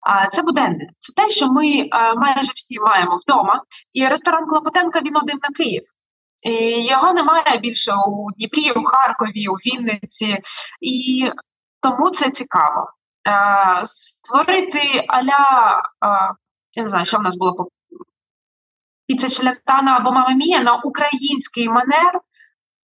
а, 0.00 0.26
це 0.26 0.42
буденне. 0.42 0.88
Це 0.98 1.12
те, 1.12 1.30
що 1.30 1.52
ми 1.52 1.88
а, 1.90 2.14
майже 2.14 2.52
всі 2.54 2.78
маємо 2.78 3.16
вдома. 3.16 3.62
І 3.92 4.06
ресторан 4.06 4.46
Клопотенка 4.46 5.00
він 5.00 5.16
один 5.16 5.38
на 5.42 5.48
Київ. 5.48 5.82
І 6.42 6.86
Його 6.86 7.12
немає 7.12 7.58
більше 7.58 7.92
у 8.08 8.32
Дніпрі, 8.32 8.70
у 8.70 8.84
Харкові, 8.84 9.48
у 9.48 9.54
Вінниці, 9.54 10.38
і 10.80 11.30
тому 11.80 12.10
це 12.10 12.30
цікаво. 12.30 12.92
А, 13.24 13.86
Створити 13.86 15.04
аля, 15.08 15.82
а, 16.00 16.32
я 16.74 16.82
не 16.82 16.88
знаю, 16.88 17.06
що 17.06 17.18
в 17.18 17.22
нас 17.22 17.36
було 17.36 17.54
по 17.54 17.68
Челентана 19.28 19.96
або 19.96 20.12
Мама 20.12 20.34
Мія 20.34 20.62
на 20.62 20.74
український 20.74 21.68
манер. 21.68 22.20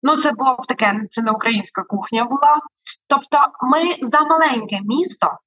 Ну, 0.03 0.17
це 0.17 0.31
було 0.31 0.55
б 0.55 0.65
таке, 0.67 1.01
це 1.09 1.21
не 1.21 1.31
українська 1.31 1.83
кухня 1.83 2.23
була. 2.25 2.61
Тобто, 3.07 3.37
ми 3.61 3.95
за 4.01 4.21
маленьке 4.21 4.79
місто 4.83 5.37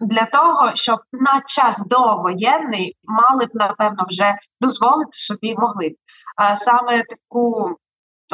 для 0.00 0.24
того, 0.24 0.70
щоб 0.74 1.00
на 1.12 1.40
час 1.46 1.86
довоєнний 1.86 2.96
мали 3.04 3.46
б, 3.46 3.50
напевно, 3.54 4.04
вже 4.08 4.34
дозволити 4.60 5.12
собі 5.12 5.54
могли 5.58 5.88
б 5.88 5.92
а 6.36 6.56
саме 6.56 7.02
таку 7.02 7.76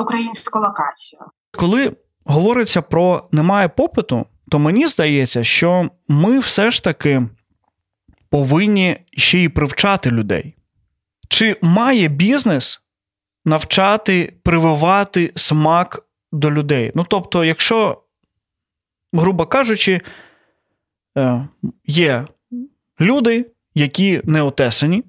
українську 0.01 0.59
локацію. 0.59 1.23
Коли 1.59 1.96
говориться 2.25 2.83
про 2.83 3.29
немає 3.33 3.68
попиту, 3.68 4.27
то 4.51 4.59
мені 4.59 4.87
здається, 4.87 5.45
що 5.45 5.91
ми 6.09 6.39
все 6.39 6.71
ж 6.71 6.85
таки 6.85 7.23
повинні 8.31 8.97
ще 9.13 9.39
й 9.39 9.49
привчати 9.49 10.11
людей. 10.11 10.55
Чи 11.29 11.57
має 11.63 12.09
бізнес 12.09 12.83
навчати 13.45 14.33
прививати 14.43 15.33
смак 15.35 16.07
до 16.33 16.51
людей. 16.51 16.93
Ну, 16.95 17.07
тобто, 17.09 17.45
якщо, 17.45 18.03
грубо 19.13 19.47
кажучи, 19.47 20.01
е, 21.19 21.49
є 21.87 22.27
люди, 23.01 23.47
які 23.75 24.21
не 24.25 24.43
отесані, 24.43 25.05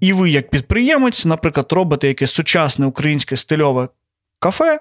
і 0.00 0.12
ви, 0.12 0.30
як 0.30 0.50
підприємець, 0.50 1.24
наприклад, 1.24 1.72
робите 1.72 2.08
якесь 2.08 2.32
сучасне 2.32 2.86
українське 2.86 3.36
стильове 3.36 3.88
кафе 4.38 4.80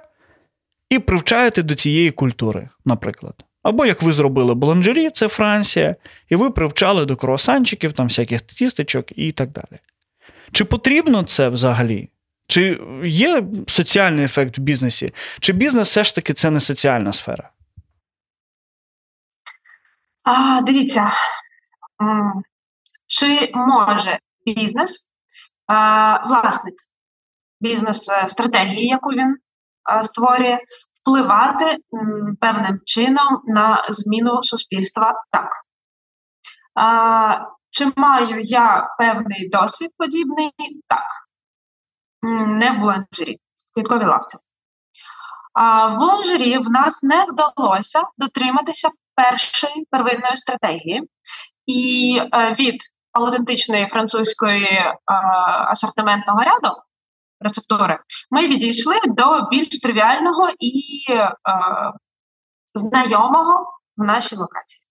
і 0.90 1.00
привчаєте 1.00 1.64
до 1.64 1.76
цієї 1.76 2.12
культури, 2.12 2.70
наприклад. 2.86 3.46
Або 3.66 3.86
як 3.86 4.02
ви 4.02 4.14
зробили 4.14 4.56
бланжері, 4.56 5.10
це 5.10 5.28
Франція, 5.28 5.96
і 6.30 6.36
ви 6.36 6.52
привчали 6.52 7.06
до 7.06 7.16
круасанчиків, 7.16 7.94
там 7.94 8.08
всяких 8.08 8.42
тістечок 8.42 9.18
і 9.18 9.32
так 9.32 9.50
далі. 9.50 9.80
Чи 10.52 10.66
потрібно 10.66 11.24
це 11.24 11.50
взагалі? 11.50 12.10
Чи 12.48 12.82
є 13.04 13.44
соціальний 13.68 14.26
ефект 14.26 14.58
в 14.58 14.62
бізнесі? 14.62 15.14
Чи 15.40 15.54
бізнес 15.54 15.88
все 15.88 16.04
ж 16.04 16.16
таки 16.16 16.34
це 16.34 16.52
не 16.52 16.60
соціальна 16.60 17.14
сфера? 17.14 17.50
А, 20.24 20.62
Дивіться, 20.62 21.12
чи 23.08 23.52
може 23.56 24.20
бізнес, 24.46 25.10
власник 26.28 26.76
бізнес-стратегії, 27.62 28.88
яку 28.88 29.10
він 29.10 29.38
створює, 30.04 30.60
впливати 31.06 31.78
певним 32.42 32.80
чином 32.86 33.42
на 33.46 33.86
зміну 33.90 34.44
суспільства? 34.44 35.24
Так. 35.32 35.50
Чи 37.70 37.92
маю 37.96 38.42
я 38.42 38.96
певний 38.98 39.50
досвід 39.50 39.92
подібний? 39.98 40.52
Так 40.88 41.04
не 42.48 42.72
в 42.72 42.78
буланжері, 42.78 43.40
в 43.72 43.74
квітковій 43.74 44.06
лавці. 44.06 44.38
А 45.54 45.88
в 45.88 45.98
буланжері 45.98 46.58
в 46.58 46.70
нас 46.70 47.04
не 47.04 47.26
вдалося 47.26 48.04
дотриматися 48.18 48.90
першої 49.16 49.88
первинної 49.92 50.36
стратегії, 50.36 51.10
і 51.66 52.22
е, 52.34 52.52
від 52.60 52.76
аутентичної 53.12 53.88
французької 53.88 54.66
е, 54.66 54.94
асортиментного 55.68 56.40
ряду 56.40 56.76
рецептури 57.46 58.00
ми 58.32 58.48
відійшли 58.48 58.96
до 59.08 59.48
більш 59.52 59.80
тривіального 59.80 60.50
і 60.60 61.06
е, 61.10 61.32
знайомого 62.74 63.80
в 63.98 64.04
нашій 64.04 64.36
локації. 64.36 64.86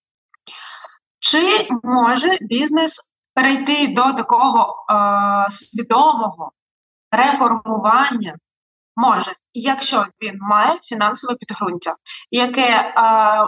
Чи 1.19 1.69
може 1.83 2.39
бізнес 2.41 3.13
перейти 3.35 3.89
до 3.89 4.13
такого 4.13 4.87
е, 4.91 5.51
свідомого 5.51 6.53
реформування 7.13 8.37
може, 8.97 9.33
якщо 9.53 10.07
він 10.23 10.39
має 10.41 10.79
фінансове 10.83 11.35
підґрунтя, 11.35 11.95
яке 12.31 12.93
а, 12.97 13.47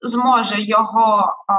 зможе 0.00 0.62
його 0.62 1.36
а, 1.48 1.54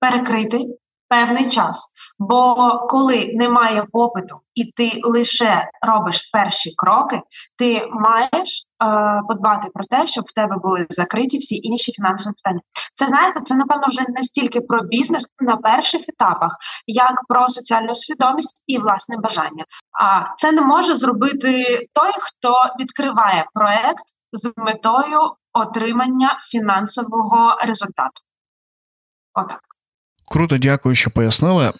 перекрити 0.00 0.66
певний 1.08 1.50
час. 1.50 1.94
Бо 2.22 2.54
коли 2.90 3.32
немає 3.34 3.84
попиту 3.92 4.40
і 4.54 4.64
ти 4.64 5.00
лише 5.02 5.70
робиш 5.82 6.30
перші 6.32 6.74
кроки, 6.76 7.20
ти 7.56 7.88
маєш 7.92 8.64
е, 8.82 9.22
подбати 9.28 9.68
про 9.74 9.84
те, 9.84 10.06
щоб 10.06 10.24
в 10.28 10.32
тебе 10.32 10.56
були 10.56 10.86
закриті 10.90 11.38
всі 11.38 11.56
інші 11.56 11.92
фінансові 11.92 12.34
питання. 12.34 12.60
Це 12.94 13.06
знаєте, 13.06 13.40
це 13.44 13.54
напевно 13.54 13.84
вже 13.88 14.04
не 14.08 14.22
стільки 14.22 14.60
про 14.60 14.82
бізнес 14.82 15.26
на 15.40 15.56
перших 15.56 16.00
етапах, 16.08 16.56
як 16.86 17.14
про 17.28 17.48
соціальну 17.48 17.94
свідомість 17.94 18.64
і 18.66 18.78
власне 18.78 19.16
бажання. 19.16 19.64
А 20.00 20.34
це 20.36 20.52
не 20.52 20.62
може 20.62 20.94
зробити 20.94 21.64
той, 21.92 22.12
хто 22.20 22.54
відкриває 22.80 23.44
проект 23.54 24.04
з 24.32 24.52
метою 24.56 25.20
отримання 25.52 26.38
фінансового 26.50 27.56
результату. 27.66 28.22
Отак. 29.34 29.69
Круто, 30.30 30.58
дякую, 30.58 30.94
що 30.94 31.10
пояснили. 31.10 31.72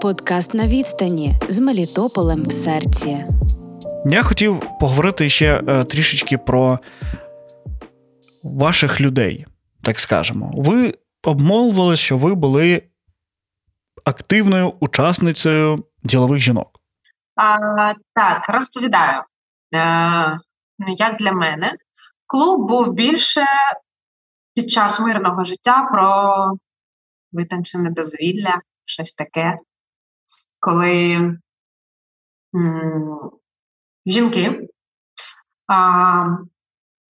Подкаст 0.00 0.54
на 0.54 0.66
відстані 0.66 1.34
з 1.48 1.60
Мелітополем 1.60 2.42
в 2.42 2.52
серці. 2.52 3.24
Я 4.06 4.22
хотів 4.22 4.60
поговорити 4.80 5.30
ще 5.30 5.62
е, 5.68 5.84
трішечки 5.84 6.38
про 6.38 6.78
ваших 8.42 9.00
людей, 9.00 9.46
так 9.82 10.00
скажемо. 10.00 10.50
Ви 10.54 10.94
обмовили, 11.22 11.96
що 11.96 12.18
ви 12.18 12.34
були 12.34 12.82
активною 14.04 14.72
учасницею 14.80 15.84
ділових 16.02 16.40
жінок. 16.40 16.80
А, 17.36 17.94
Так, 18.14 18.48
розповідаю. 18.48 19.22
Е, 19.74 20.38
ну, 20.78 20.94
Як 20.98 21.16
для 21.16 21.32
мене, 21.32 21.72
клуб 22.26 22.68
був 22.68 22.92
більше 22.92 23.44
під 24.54 24.70
час 24.70 25.00
мирного 25.00 25.44
життя 25.44 25.88
про 25.92 26.34
витончене 27.34 27.90
дозвілля, 27.90 28.60
щось 28.84 29.14
таке, 29.14 29.58
коли 30.60 31.14
м- 32.54 33.30
жінки 34.06 34.68
а, 35.66 36.36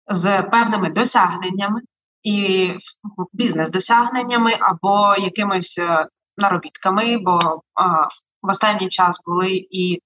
з 0.07 0.41
певними 0.41 0.89
досягненнями 0.89 1.81
і 2.23 2.69
бізнес-досягненнями 3.33 4.55
або 4.59 5.15
якимись 5.17 5.77
е, 5.77 6.07
наробітками, 6.37 7.17
бо 7.17 7.61
а, 7.73 8.03
в 8.41 8.49
останній 8.49 8.89
час 8.89 9.21
були 9.25 9.67
і 9.71 10.01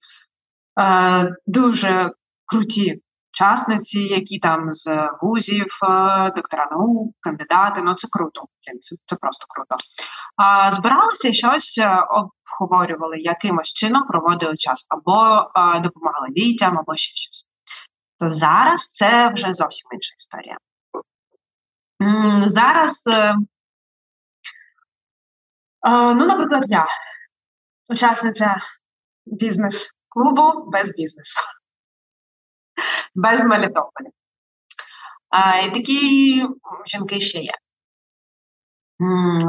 е, 0.80 1.36
дуже 1.48 2.12
круті 2.46 3.02
учасниці, 3.34 4.00
які 4.00 4.40
там 4.40 4.72
з 4.72 5.10
вузів, 5.22 5.80
е, 5.84 6.32
доктора 6.36 6.68
наук, 6.72 7.16
кандидати. 7.20 7.82
Ну 7.82 7.94
це 7.94 8.08
круто. 8.12 8.42
Це, 8.82 8.96
це 9.06 9.16
просто 9.16 9.46
круто. 9.50 9.76
А 10.36 10.72
збиралися 10.72 11.28
і 11.28 11.34
щось 11.34 11.78
е, 11.78 12.06
обговорювали, 12.10 13.20
якимось 13.20 13.74
чином 13.74 14.04
проводили 14.04 14.58
час, 14.58 14.86
або 14.90 15.50
а, 15.54 15.80
допомагали 15.80 16.28
дітям, 16.30 16.78
або 16.78 16.96
ще 16.96 17.16
щось. 17.16 17.46
То 18.20 18.30
зараз 18.30 18.90
це 18.90 19.30
вже 19.30 19.54
зовсім 19.54 19.90
інша 19.94 20.14
історія. 20.18 20.58
Зараз, 22.48 23.08
е, 23.08 23.36
ну, 25.90 26.26
наприклад, 26.28 26.64
я 26.68 26.88
учасниця 27.90 28.58
бізнес-клубу 29.26 30.70
без 30.72 30.92
бізнесу, 30.92 31.42
без 33.16 33.44
Мелітополя. 33.44 34.10
І 35.66 35.70
такі 35.70 36.48
жінки 36.86 37.20
ще 37.20 37.40
є. 37.40 37.54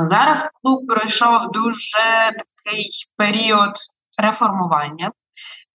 Зараз 0.04 0.50
клуб 0.62 0.86
пройшов 0.86 1.50
дуже 1.52 2.32
такий 2.38 2.90
період 3.16 3.72
реформування, 4.18 5.12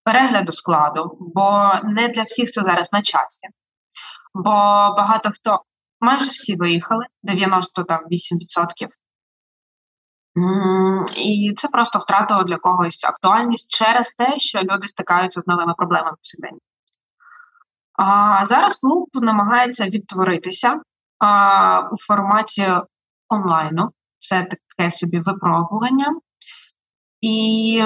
перегляду 0.04 0.52
складу, 0.52 1.16
бо 1.20 1.72
не 1.84 2.08
для 2.08 2.22
всіх 2.22 2.50
це 2.50 2.62
зараз 2.62 2.92
на 2.92 3.02
часі. 3.02 3.48
Бо 4.34 4.50
багато 4.96 5.30
хто, 5.30 5.62
майже 6.00 6.30
всі 6.30 6.56
виїхали, 6.56 7.06
98%. 7.24 8.88
І 11.16 11.54
це 11.56 11.68
просто 11.68 11.98
втратило 11.98 12.44
для 12.44 12.56
когось 12.56 13.04
актуальність 13.04 13.70
через 13.70 14.10
те, 14.10 14.38
що 14.38 14.60
люди 14.60 14.88
стикаються 14.88 15.40
з 15.40 15.46
новими 15.46 15.74
проблемами 15.74 16.16
повсякденні. 16.16 16.60
А 18.02 18.44
зараз 18.44 18.76
клуб 18.76 19.08
намагається 19.14 19.84
відтворитися 19.84 20.80
а, 21.18 21.88
у 21.92 21.96
форматі 21.98 22.66
онлайну. 23.28 23.90
Це 24.18 24.44
таке 24.44 24.90
собі 24.90 25.20
випробування. 25.20 26.06
І 27.20 27.84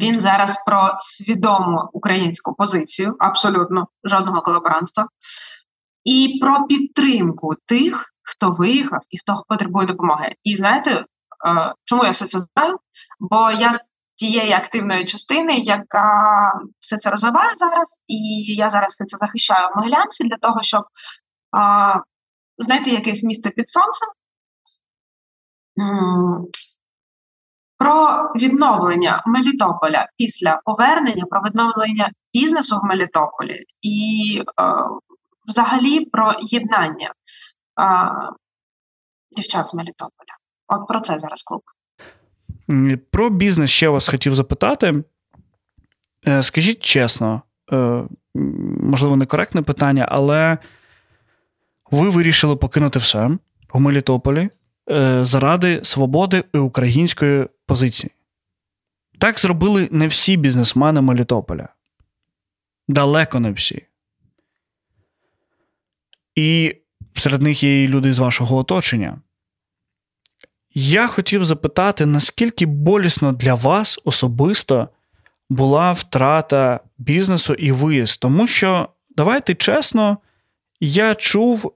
він 0.00 0.20
зараз 0.20 0.64
про 0.66 0.96
свідому 1.00 1.90
українську 1.92 2.54
позицію, 2.54 3.16
абсолютно 3.18 3.88
жодного 4.04 4.42
колаборантства, 4.42 5.08
і 6.04 6.38
про 6.40 6.66
підтримку 6.66 7.54
тих, 7.66 8.14
хто 8.22 8.50
виїхав 8.50 9.00
і 9.10 9.18
хто 9.18 9.44
потребує 9.48 9.86
допомоги. 9.86 10.34
І 10.44 10.56
знаєте, 10.56 11.04
чому 11.84 12.04
я 12.04 12.10
все 12.10 12.26
це 12.26 12.38
знаю? 12.38 12.78
Бо 13.20 13.50
я 13.50 13.72
тієї 14.18 14.52
активної 14.52 15.04
частини, 15.04 15.56
яка 15.56 16.52
все 16.80 16.96
це 16.96 17.10
розвиває 17.10 17.54
зараз, 17.54 18.00
і 18.06 18.16
я 18.54 18.70
зараз 18.70 18.90
все 18.90 19.04
це 19.04 19.16
захищаю 19.20 19.68
в 19.68 19.76
Могилянці 19.76 20.24
для 20.24 20.36
того, 20.36 20.62
щоб 20.62 20.82
знайти 22.58 22.90
якесь 22.90 23.22
місце 23.22 23.50
під 23.50 23.68
сонцем. 23.68 24.08
Про 27.76 28.22
відновлення 28.36 29.22
Мелітополя 29.26 30.06
після 30.16 30.60
повернення, 30.64 31.24
про 31.30 31.40
відновлення 31.40 32.10
бізнесу 32.34 32.76
в 32.76 32.84
Мелітополі 32.84 33.64
і 33.80 34.42
е, 34.60 34.74
взагалі 35.46 36.04
про 36.04 36.34
єднання 36.40 37.12
е, 37.80 38.10
дівчат 39.36 39.66
з 39.66 39.74
Мелітополя. 39.74 40.36
От 40.66 40.88
про 40.88 41.00
це 41.00 41.18
зараз 41.18 41.42
клуб. 41.42 41.62
Про 43.10 43.30
бізнес 43.30 43.70
ще 43.70 43.88
вас 43.88 44.08
хотів 44.08 44.34
запитати. 44.34 45.02
Е, 46.26 46.42
скажіть 46.42 46.80
чесно, 46.80 47.42
е, 47.72 48.02
можливо, 48.80 49.16
некоректне 49.16 49.62
питання, 49.62 50.06
але 50.10 50.58
ви 51.90 52.10
вирішили 52.10 52.56
покинути 52.56 52.98
все 52.98 53.30
в 53.72 53.80
Мелітополі 53.80 54.48
е, 54.90 55.24
заради 55.24 55.80
свободи 55.82 56.44
і 56.54 56.58
української 56.58 57.46
позиції. 57.66 58.10
Так 59.18 59.40
зробили 59.40 59.88
не 59.90 60.06
всі 60.06 60.36
бізнесмени 60.36 61.00
Мелітополя. 61.00 61.68
Далеко 62.88 63.40
не 63.40 63.52
всі. 63.52 63.86
І 66.34 66.76
серед 67.14 67.42
них 67.42 67.62
є 67.62 67.84
і 67.84 67.88
люди 67.88 68.12
з 68.12 68.18
вашого 68.18 68.56
оточення. 68.56 69.20
Я 70.74 71.06
хотів 71.06 71.44
запитати, 71.44 72.06
наскільки 72.06 72.66
болісно 72.66 73.32
для 73.32 73.54
вас 73.54 74.00
особисто 74.04 74.88
була 75.50 75.92
втрата 75.92 76.80
бізнесу 76.98 77.54
і 77.54 77.72
виїзд. 77.72 78.20
Тому 78.20 78.46
що, 78.46 78.88
давайте 79.16 79.54
чесно, 79.54 80.18
я 80.80 81.14
чув 81.14 81.72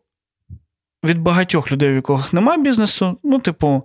від 1.05 1.19
багатьох 1.19 1.73
людей, 1.73 1.93
у 1.93 1.95
яких 1.95 2.33
немає 2.33 2.63
бізнесу, 2.63 3.19
ну, 3.23 3.39
типу, 3.39 3.83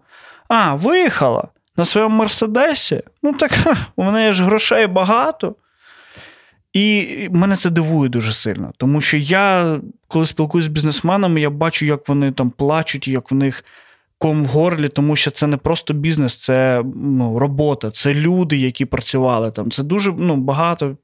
а, 0.47 0.75
виїхала 0.75 1.47
на 1.77 1.85
своєму 1.85 2.15
Мерседесі. 2.15 3.03
Ну, 3.23 3.33
так 3.33 3.51
ха, 3.51 3.77
у 3.95 4.03
мене 4.03 4.33
ж 4.33 4.43
грошей 4.43 4.87
багато. 4.87 5.55
І 6.73 7.27
мене 7.31 7.55
це 7.55 7.69
дивує 7.69 8.09
дуже 8.09 8.33
сильно. 8.33 8.71
Тому 8.77 9.01
що 9.01 9.17
я, 9.17 9.79
коли 10.07 10.25
спілкуюся 10.25 10.65
з 10.65 10.71
бізнесменами, 10.71 11.41
я 11.41 11.49
бачу, 11.49 11.85
як 11.85 12.09
вони 12.09 12.31
там 12.31 12.49
плачуть, 12.49 13.07
як 13.07 13.31
в 13.31 13.35
них 13.35 13.63
ком 14.17 14.43
в 14.43 14.47
горлі, 14.47 14.89
тому 14.89 15.15
що 15.15 15.31
це 15.31 15.47
не 15.47 15.57
просто 15.57 15.93
бізнес, 15.93 16.37
це 16.37 16.83
ну, 16.95 17.39
робота, 17.39 17.91
це 17.91 18.13
люди, 18.13 18.57
які 18.57 18.85
працювали 18.85 19.51
там. 19.51 19.71
Це 19.71 19.83
дуже 19.83 20.13
ну, 20.17 20.35
багато 20.35 20.97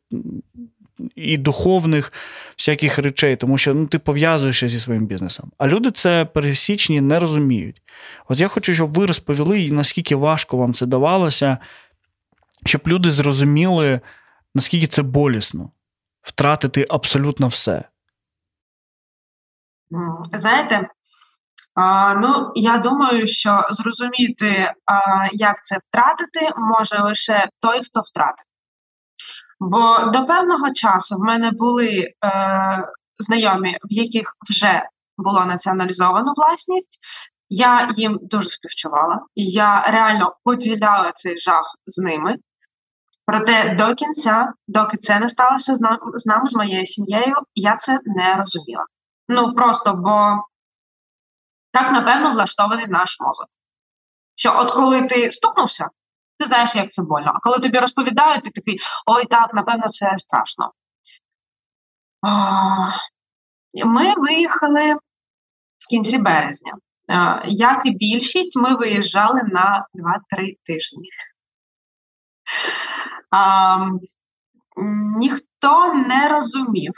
і 1.16 1.38
духовних 1.38 2.14
всяких 2.58 3.00
речей, 3.00 3.36
тому 3.36 3.58
що 3.58 3.74
ну, 3.74 3.88
ти 3.88 4.00
пов'язуєшся 4.00 4.70
зі 4.70 4.80
своїм 4.80 5.06
бізнесом. 5.06 5.52
А 5.58 5.68
люди 5.68 5.92
це 5.92 6.26
пересічні 6.26 7.02
не 7.02 7.20
розуміють. 7.20 7.82
От 8.28 8.40
я 8.40 8.48
хочу, 8.48 8.74
щоб 8.74 8.94
ви 8.94 9.06
розповіли, 9.06 9.72
наскільки 9.72 10.16
важко 10.16 10.58
вам 10.58 10.74
це 10.74 10.86
давалося, 10.86 11.58
щоб 12.66 12.82
люди 12.88 13.12
зрозуміли, 13.12 14.00
наскільки 14.56 14.88
це 14.88 15.02
болісно 15.02 15.72
втратити 16.22 16.86
абсолютно 16.90 17.48
все. 17.48 17.84
Знаєте, 20.34 20.88
Ну, 22.22 22.52
я 22.56 22.78
думаю, 22.78 23.28
що 23.28 23.68
зрозуміти, 23.70 24.74
як 25.34 25.64
це 25.64 25.78
втратити, 25.88 26.50
може 26.58 27.02
лише 27.02 27.50
той, 27.60 27.82
хто 27.84 28.02
втратив. 28.02 28.46
Бо 29.60 30.00
до 30.00 30.26
певного 30.26 30.74
часу 30.74 31.16
в 31.16 31.20
мене 31.20 31.52
були 31.52 32.14
е, 32.26 32.88
знайомі, 33.20 33.78
в 33.84 33.94
яких 33.94 34.36
вже 34.50 34.84
було 35.18 35.46
націоналізовано 35.46 36.34
власність. 36.38 37.00
Я 37.50 37.90
їм 37.96 38.20
дуже 38.22 38.50
співчувала, 38.50 39.26
і 39.36 39.46
я 39.46 39.82
реально 39.88 40.36
поділяла 40.44 41.12
цей 41.16 41.38
жах 41.38 41.76
з 41.86 41.98
ними. 41.98 42.38
Проте 43.26 43.76
до 43.76 43.96
кінця, 43.96 44.54
доки 44.68 44.98
це 44.98 45.20
не 45.20 45.30
сталося 45.30 45.76
з 46.16 46.26
нами, 46.26 46.48
з 46.48 46.56
моєю 46.56 46.86
сім'єю, 46.86 47.36
я 47.56 47.78
це 47.78 48.00
не 48.06 48.36
розуміла. 48.36 48.86
Ну 49.30 49.54
просто 49.54 49.94
бо 49.94 50.44
так, 51.74 51.92
напевно, 51.92 52.34
влаштований 52.34 52.88
наш 52.88 53.20
мозок. 53.20 53.48
Що 54.36 54.60
от 54.60 54.72
коли 54.72 55.02
ти 55.02 55.32
стукнувся, 55.32 55.88
ти 56.40 56.46
знаєш, 56.46 56.76
як 56.76 56.92
це 56.92 57.04
больно. 57.04 57.32
А 57.36 57.40
коли 57.40 57.60
тобі 57.60 57.80
розповідають, 57.80 58.44
ти 58.44 58.52
такий, 58.52 58.80
ой, 59.06 59.26
так, 59.26 59.54
напевно, 59.54 59.90
це 59.90 60.18
страшно. 60.18 60.72
Ми 63.86 64.14
виїхали 64.18 64.94
в 65.78 65.88
кінці 65.90 66.18
березня. 66.18 66.74
Як 67.46 67.86
і 67.86 67.92
більшість, 67.92 68.56
ми 68.56 68.76
виїжджали 68.76 69.42
на 69.44 69.86
2-3 70.38 70.58
тижні. 70.64 71.10
Ніхто 75.18 75.94
не 75.94 76.30
розумів, 76.30 76.94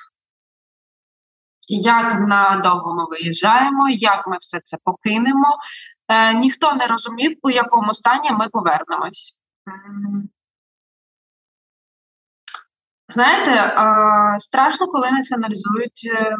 як 1.67 2.19
надовго 2.19 2.95
ми 2.95 3.06
виїжджаємо, 3.06 3.89
як 3.89 4.28
ми 4.28 4.38
все 4.39 4.60
це 4.63 4.78
покинемо. 4.84 5.58
Е, 6.08 6.34
Ніхто 6.34 6.73
не 6.73 6.88
розумів, 6.88 7.38
у 7.41 7.49
якому 7.49 7.93
стані 7.93 8.32
ми 8.32 8.49
повернемось. 8.49 9.39
Знаєте, 13.09 13.51
е, 13.51 14.39
страшно, 14.39 14.88
коли 14.88 15.11
націоналізують 15.11 16.09
е, 16.13 16.38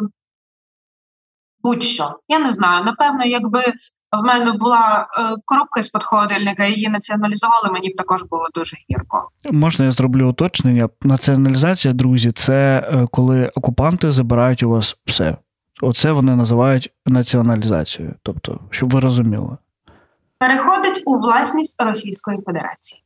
будь-що. 1.62 2.20
Я 2.28 2.38
не 2.38 2.50
знаю. 2.50 2.84
Напевно, 2.84 3.24
якби 3.24 3.72
в 4.12 4.22
мене 4.26 4.52
була 4.52 5.08
е, 5.18 5.36
коробка 5.44 5.82
з-під 5.82 6.04
холодильника, 6.04 6.64
її 6.64 6.88
націоналізували, 6.88 7.70
мені 7.72 7.88
б 7.88 7.96
також 7.96 8.22
було 8.22 8.46
дуже 8.54 8.76
гірко. 8.90 9.28
Можна 9.50 9.84
я 9.84 9.90
зроблю 9.90 10.30
уточнення? 10.30 10.88
Націоналізація, 11.02 11.94
друзі, 11.94 12.32
це 12.32 12.88
е, 12.92 13.06
коли 13.10 13.48
окупанти 13.54 14.12
забирають 14.12 14.62
у 14.62 14.70
вас 14.70 14.96
все. 15.06 15.36
Оце 15.80 16.12
вони 16.12 16.36
називають 16.36 16.92
націоналізацією. 17.06 18.14
Тобто, 18.22 18.60
щоб 18.70 18.90
ви 18.90 19.00
розуміли. 19.00 19.56
Переходить 20.38 21.02
у 21.06 21.18
власність 21.18 21.82
Російської 21.82 22.38
Федерації. 22.46 23.02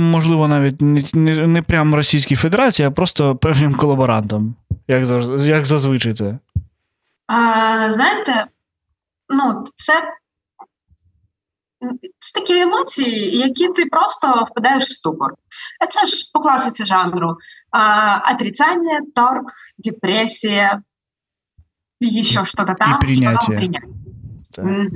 Можливо, 0.00 0.48
навіть 0.48 0.82
не, 0.82 1.04
не, 1.14 1.46
не 1.46 1.62
прям 1.62 1.94
Російській 1.94 2.36
Федерації, 2.36 2.88
а 2.88 2.90
просто 2.90 3.36
певним 3.36 3.74
колаборантам, 3.74 4.54
як 4.88 5.06
як 5.40 5.66
зазвичай 5.66 6.14
це. 6.14 6.38
А, 7.26 7.90
Знаєте, 7.90 8.46
ну, 9.30 9.64
це 9.76 10.12
це 12.18 12.40
такі 12.40 12.60
емоції, 12.60 13.38
які 13.38 13.68
ти 13.68 13.84
просто 13.84 14.46
впадаєш 14.50 14.84
в 14.84 14.90
ступор. 14.90 15.34
Це 15.90 16.06
ж 16.06 16.30
по 16.34 16.40
класиці 16.40 16.84
жанру. 16.84 17.36
А, 17.70 18.32
Отрицання, 18.34 19.00
торг, 19.14 19.44
депресія, 19.78 20.82
ще 22.00 22.24
щось 22.24 22.52
там, 22.74 22.98
і 23.02 23.04
прийняття. 23.04 23.52
І 23.52 23.70
Угу. 24.58 24.88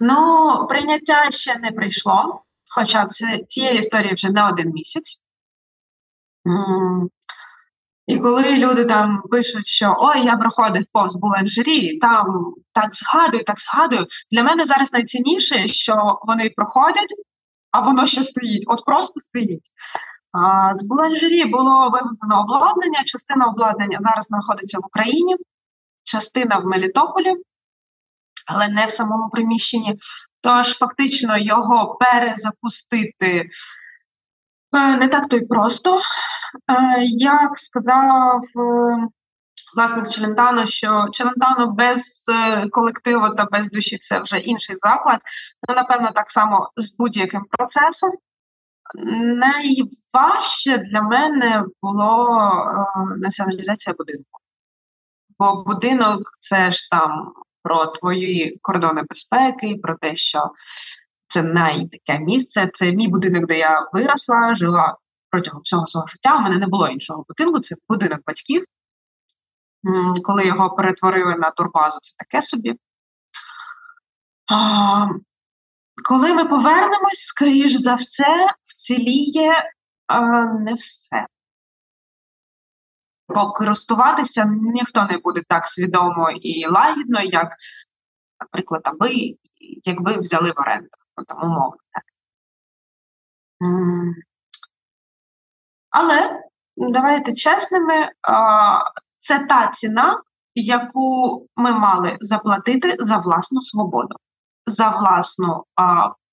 Ну, 0.00 0.66
прийняття 0.68 1.30
ще 1.30 1.58
не 1.58 1.70
прийшло, 1.72 2.42
хоча 2.70 3.06
це 3.06 3.38
цієї 3.48 3.78
історії 3.78 4.14
вже 4.14 4.30
не 4.30 4.48
один 4.48 4.70
місяць. 4.70 5.20
І 8.06 8.18
коли 8.18 8.56
люди 8.56 8.84
там 8.84 9.22
пишуть, 9.30 9.66
що 9.66 9.96
ой, 9.98 10.24
я 10.24 10.36
проходив 10.36 10.86
повз 10.92 11.16
буланжері, 11.16 11.98
там 11.98 12.54
так 12.72 12.94
згадую, 12.94 13.44
так 13.44 13.60
згадую. 13.60 14.06
Для 14.30 14.42
мене 14.42 14.64
зараз 14.64 14.92
найцінніше, 14.92 15.68
що 15.68 16.18
вони 16.22 16.50
проходять, 16.56 17.14
а 17.70 17.80
воно 17.80 18.06
ще 18.06 18.22
стоїть. 18.22 18.64
От 18.66 18.84
просто 18.84 19.20
стоїть. 19.20 19.64
А, 20.32 20.74
З 20.76 20.82
буланжері 20.82 21.44
було 21.44 21.90
вивезено 21.90 22.40
обладнання. 22.40 23.02
Частина 23.04 23.46
обладнання 23.46 23.98
зараз 24.02 24.24
знаходиться 24.24 24.78
в 24.78 24.86
Україні, 24.86 25.36
частина 26.04 26.58
в 26.58 26.66
Мелітополі, 26.66 27.32
але 28.48 28.68
не 28.68 28.86
в 28.86 28.90
самому 28.90 29.30
приміщенні. 29.30 29.98
Тож 30.40 30.72
фактично 30.78 31.38
його 31.38 31.98
перезапустити 32.00 33.48
не 34.72 35.08
так 35.08 35.28
то 35.28 35.36
й 35.36 35.40
просто. 35.40 36.00
Е, 36.00 36.02
як 37.04 37.58
сказав 37.58 38.40
е, 38.56 39.08
власник 39.76 40.08
Челентано, 40.08 40.66
що 40.66 41.08
Челентано 41.12 41.72
без 41.72 42.26
колективу 42.70 43.30
та 43.30 43.44
без 43.44 43.70
душі 43.70 43.98
це 43.98 44.20
вже 44.20 44.38
інший 44.38 44.76
заклад. 44.76 45.20
Ну, 45.68 45.74
напевно, 45.74 46.10
так 46.10 46.30
само 46.30 46.70
з 46.76 46.96
будь-яким 46.96 47.42
процесом. 47.50 48.10
Найважче 49.18 50.78
для 50.78 51.02
мене 51.02 51.64
було 51.82 52.40
націоналізація 53.16 53.94
будинку. 53.98 54.40
Бо 55.38 55.62
будинок 55.62 56.20
це 56.40 56.70
ж 56.70 56.90
там 56.90 57.32
про 57.62 57.86
твої 57.86 58.58
кордони 58.62 59.02
безпеки, 59.08 59.78
про 59.82 59.96
те, 59.96 60.16
що 60.16 60.50
це 61.28 61.42
найтаке 61.42 62.18
місце. 62.18 62.70
Це 62.72 62.92
мій 62.92 63.08
будинок, 63.08 63.46
де 63.46 63.58
я 63.58 63.88
виросла, 63.92 64.54
жила 64.54 64.96
протягом 65.30 65.62
всього 65.62 65.86
свого 65.86 66.06
життя. 66.06 66.36
У 66.36 66.40
мене 66.40 66.58
не 66.58 66.66
було 66.66 66.88
іншого 66.88 67.24
будинку, 67.28 67.60
це 67.60 67.74
будинок 67.88 68.20
батьків. 68.26 68.64
Коли 70.24 70.46
його 70.46 70.70
перетворили 70.70 71.36
на 71.36 71.50
турбазу, 71.50 71.98
це 72.02 72.14
таке 72.18 72.42
собі. 72.42 72.74
Коли 76.08 76.34
ми 76.34 76.44
повернемось, 76.44 77.26
скоріш 77.26 77.72
за 77.72 77.94
все, 77.94 78.46
вціліє 78.64 79.72
не 80.60 80.74
все 80.74 81.26
покористуватися 83.26 84.50
ніхто 84.62 85.06
не 85.10 85.18
буде 85.18 85.42
так 85.48 85.66
свідомо 85.66 86.30
і 86.30 86.66
лагідно, 86.66 87.22
як, 87.22 87.48
наприклад, 88.40 88.82
аби 88.84 89.36
якби 89.84 90.18
взяли 90.18 90.52
в 90.56 90.60
оренду, 90.60 90.88
ну, 91.16 91.24
там 91.24 91.38
умовно 91.42 91.76
так. 91.92 92.04
Але 95.90 96.42
давайте 96.76 97.34
чесними, 97.34 98.10
це 99.20 99.46
та 99.48 99.70
ціна, 99.74 100.22
яку 100.54 101.46
ми 101.56 101.72
мали 101.72 102.16
заплатити 102.20 102.96
за 102.98 103.16
власну 103.16 103.62
свободу, 103.62 104.16
за 104.66 104.90
власну 104.90 105.64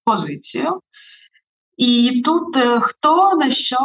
позицію. 0.06 0.82
І 1.78 2.22
тут 2.26 2.58
е, 2.58 2.80
хто 2.80 3.36
на 3.36 3.50
що 3.50 3.78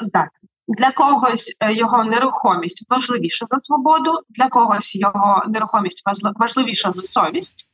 здатен. 0.00 0.48
Для 0.68 0.92
когось 0.92 1.56
е, 1.60 1.74
його 1.74 2.04
нерухомість 2.04 2.90
важливіша 2.90 3.46
за 3.46 3.58
свободу, 3.58 4.20
для 4.28 4.48
когось 4.48 4.96
його 4.96 5.42
нерухомість 5.48 6.02
важливіша 6.38 6.92
за 6.92 7.02
совість. 7.02 7.68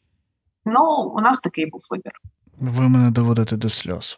Ну, 0.64 1.12
у 1.16 1.20
нас 1.20 1.40
такий 1.40 1.66
був 1.66 1.80
вибір. 1.90 2.12
Ви 2.60 2.88
мене 2.88 3.10
доводите 3.10 3.56
до 3.56 3.68
сльоз, 3.68 4.16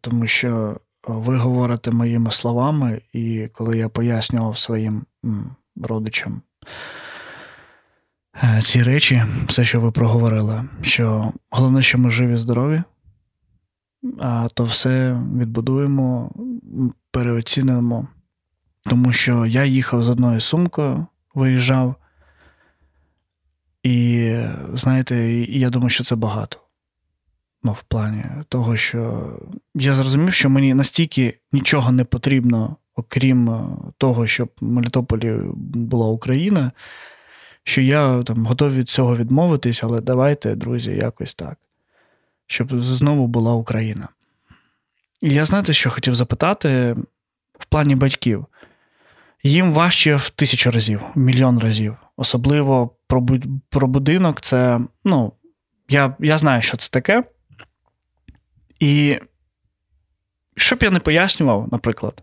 тому 0.00 0.26
що 0.26 0.80
ви 1.08 1.36
говорите 1.36 1.90
моїми 1.90 2.30
словами, 2.30 3.02
і 3.12 3.48
коли 3.52 3.78
я 3.78 3.88
пояснював 3.88 4.58
своїм 4.58 5.04
родичам 5.76 6.42
е, 8.42 8.62
ці 8.64 8.82
речі, 8.82 9.22
все, 9.46 9.64
що 9.64 9.80
ви 9.80 9.90
проговорили, 9.90 10.64
що 10.82 11.32
головне, 11.50 11.82
що 11.82 11.98
ми 11.98 12.10
живі, 12.10 12.36
здорові, 12.36 12.82
то 14.54 14.64
все 14.64 15.12
відбудуємо, 15.38 16.30
переоцінимо. 17.10 18.08
Тому 18.84 19.12
що 19.12 19.46
я 19.46 19.64
їхав 19.64 20.02
з 20.02 20.08
одною 20.08 20.40
сумкою, 20.40 21.06
виїжджав, 21.34 21.94
і, 23.82 24.34
знаєте, 24.74 25.16
я 25.42 25.70
думаю, 25.70 25.90
що 25.90 26.04
це 26.04 26.16
багато. 26.16 26.59
Ну, 27.62 27.72
в 27.72 27.82
плані 27.82 28.24
того, 28.48 28.76
що 28.76 29.32
я 29.74 29.94
зрозумів, 29.94 30.32
що 30.32 30.50
мені 30.50 30.74
настільки 30.74 31.38
нічого 31.52 31.92
не 31.92 32.04
потрібно, 32.04 32.76
окрім 32.94 33.66
того, 33.98 34.26
щоб 34.26 34.50
в 34.60 34.64
Мелітополі 34.64 35.40
була 35.54 36.06
Україна, 36.06 36.72
що 37.64 37.80
я 37.80 38.22
там 38.22 38.46
готовий 38.46 38.78
від 38.78 38.88
цього 38.88 39.16
відмовитись, 39.16 39.84
але 39.84 40.00
давайте, 40.00 40.54
друзі, 40.54 40.90
якось 40.90 41.34
так 41.34 41.58
щоб 42.50 42.82
знову 42.82 43.26
була 43.26 43.52
Україна. 43.52 44.08
І 45.20 45.34
я 45.34 45.44
знаєте, 45.44 45.72
що 45.72 45.90
хотів 45.90 46.14
запитати 46.14 46.96
в 47.58 47.64
плані 47.64 47.96
батьків. 47.96 48.46
Їм 49.42 49.72
важче 49.72 50.16
в 50.16 50.30
тисячу 50.30 50.70
разів, 50.70 51.02
в 51.14 51.18
мільйон 51.18 51.58
разів. 51.58 51.96
Особливо 52.16 52.90
про 53.06 53.26
про 53.68 53.88
будинок, 53.88 54.40
це, 54.40 54.80
ну, 55.04 55.32
я 55.88 56.16
я 56.20 56.38
знаю, 56.38 56.62
що 56.62 56.76
це 56.76 56.90
таке. 56.90 57.24
І 58.80 59.20
що 60.56 60.76
б 60.76 60.82
я 60.82 60.90
не 60.90 61.00
пояснював, 61.00 61.68
наприклад, 61.72 62.22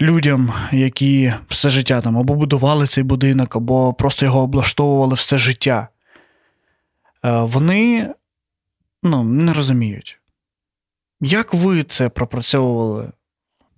людям, 0.00 0.52
які 0.72 1.34
все 1.48 1.70
життя 1.70 2.00
там 2.00 2.18
або 2.18 2.34
будували 2.34 2.86
цей 2.86 3.04
будинок, 3.04 3.56
або 3.56 3.94
просто 3.94 4.26
його 4.26 4.40
облаштовували 4.40 5.14
все 5.14 5.38
життя, 5.38 5.88
е, 7.24 7.40
вони 7.42 8.14
ну, 9.02 9.24
не 9.24 9.52
розуміють. 9.52 10.20
Як 11.20 11.54
ви 11.54 11.82
це 11.82 12.08
пропрацьовували? 12.08 13.12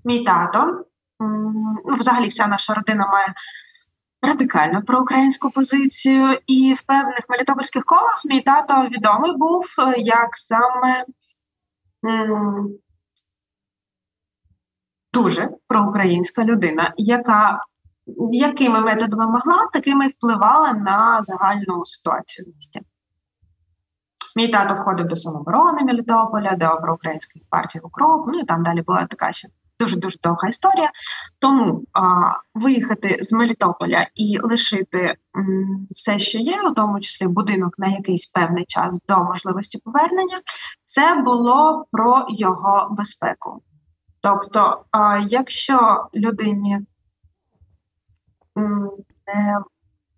Мій 0.05 0.25
тато, 0.25 0.85
ну, 1.87 1.95
взагалі, 1.95 2.27
вся 2.27 2.47
наша 2.47 2.75
родина 2.75 3.07
має 3.07 3.27
радикально 4.23 4.83
проукраїнську 4.83 5.51
позицію, 5.51 6.39
і 6.47 6.75
в 6.75 6.83
певних 6.83 7.21
мелітопольських 7.29 7.85
колах 7.85 8.23
мій 8.25 8.41
тато 8.41 8.89
відомий 8.89 9.37
був 9.37 9.67
е, 9.79 9.95
як 9.99 10.37
саме 10.37 11.05
дуже 15.13 15.49
проукраїнська 15.69 16.45
людина, 16.45 16.93
яка 16.97 17.61
якими 18.33 18.81
методами 18.81 19.27
могла, 19.27 19.67
такими 19.73 20.09
впливала 20.09 20.73
на 20.73 21.23
загальну 21.23 21.85
ситуацію 21.85 22.51
в 22.51 22.55
місті. 22.55 22.81
Мій 24.37 24.49
тато 24.49 24.75
входив 24.75 25.07
до 25.07 25.17
самооборони 25.17 25.85
Мелітополя, 25.85 26.57
до 26.57 26.79
проукраїнської 26.83 27.45
партії 27.51 27.83
«Укроп», 27.83 28.27
ну 28.27 28.39
і 28.39 28.45
там 28.45 28.63
далі 28.63 28.83
була 28.83 29.07
така 29.07 29.33
ще 29.33 29.49
дуже 29.81 29.97
дуже 29.97 30.19
довга 30.23 30.49
історія. 30.49 30.91
Тому 31.39 31.85
а, 31.93 32.01
виїхати 32.55 33.19
з 33.21 33.33
Мелітополя 33.33 34.07
і 34.15 34.39
лишити 34.43 35.17
м, 35.37 35.87
все, 35.91 36.19
що 36.19 36.39
є, 36.39 36.63
у 36.63 36.75
тому 36.75 37.01
числі 37.01 37.27
будинок 37.27 37.79
на 37.79 37.87
якийсь 37.87 38.27
певний 38.27 38.65
час 38.65 38.99
до 39.09 39.25
можливості 39.25 39.79
повернення, 39.85 40.41
це 40.85 41.15
було 41.15 41.87
про 41.93 42.27
його 42.29 42.89
безпеку. 42.91 43.63
Тобто, 44.21 44.85
а, 44.91 45.19
якщо 45.19 46.07
людині 46.15 46.79
м, 48.59 48.91
не, 49.27 49.59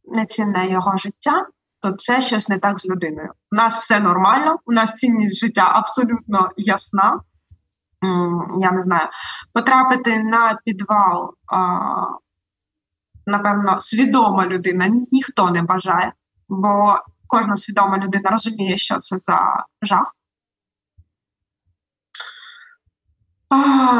не 0.04 0.26
цінне 0.26 0.70
його 0.70 0.96
життя, 0.96 1.46
то 1.80 1.92
це 1.92 2.20
щось 2.22 2.48
не 2.48 2.58
так 2.58 2.80
з 2.80 2.86
людиною. 2.86 3.32
У 3.52 3.56
нас 3.56 3.78
все 3.78 4.00
нормально, 4.00 4.56
у 4.66 4.72
нас 4.72 4.92
цінність 4.92 5.40
життя 5.40 5.70
абсолютно 5.74 6.50
ясна. 6.56 7.20
Я 8.60 8.70
не 8.70 8.82
знаю, 8.82 9.08
потрапити 9.52 10.22
на 10.22 10.58
підвал, 10.64 11.34
напевно, 13.26 13.78
свідома 13.78 14.46
людина 14.46 14.88
ніхто 15.12 15.50
не 15.50 15.62
бажає, 15.62 16.12
бо 16.48 16.98
кожна 17.26 17.56
свідома 17.56 17.98
людина 17.98 18.30
розуміє, 18.30 18.76
що 18.76 18.98
це 18.98 19.16
за 19.18 19.64
жах. 19.82 20.14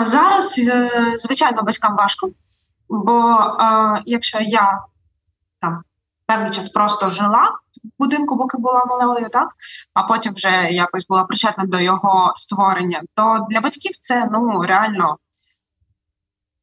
Зараз, 0.02 0.58
е, 0.68 1.12
звичайно, 1.16 1.62
батькам 1.62 1.96
важко, 1.96 2.30
бо 2.88 3.38
якщо 4.06 4.38
я 4.40 4.84
там 5.60 5.82
певний 6.26 6.50
час 6.50 6.68
просто 6.68 7.10
жила 7.10 7.58
в 7.84 7.88
будинку, 7.98 8.38
поки 8.38 8.58
була 8.58 8.84
малою, 8.84 9.28
так 9.28 9.48
а 9.94 10.02
потім 10.02 10.34
вже 10.34 10.68
якось 10.70 11.06
була 11.06 11.24
причетна 11.24 11.64
до 11.64 11.80
його 11.80 12.32
створення, 12.36 13.02
то 13.14 13.46
для 13.50 13.60
батьків 13.60 13.96
це 14.00 14.28
ну 14.32 14.62
реально 14.62 15.18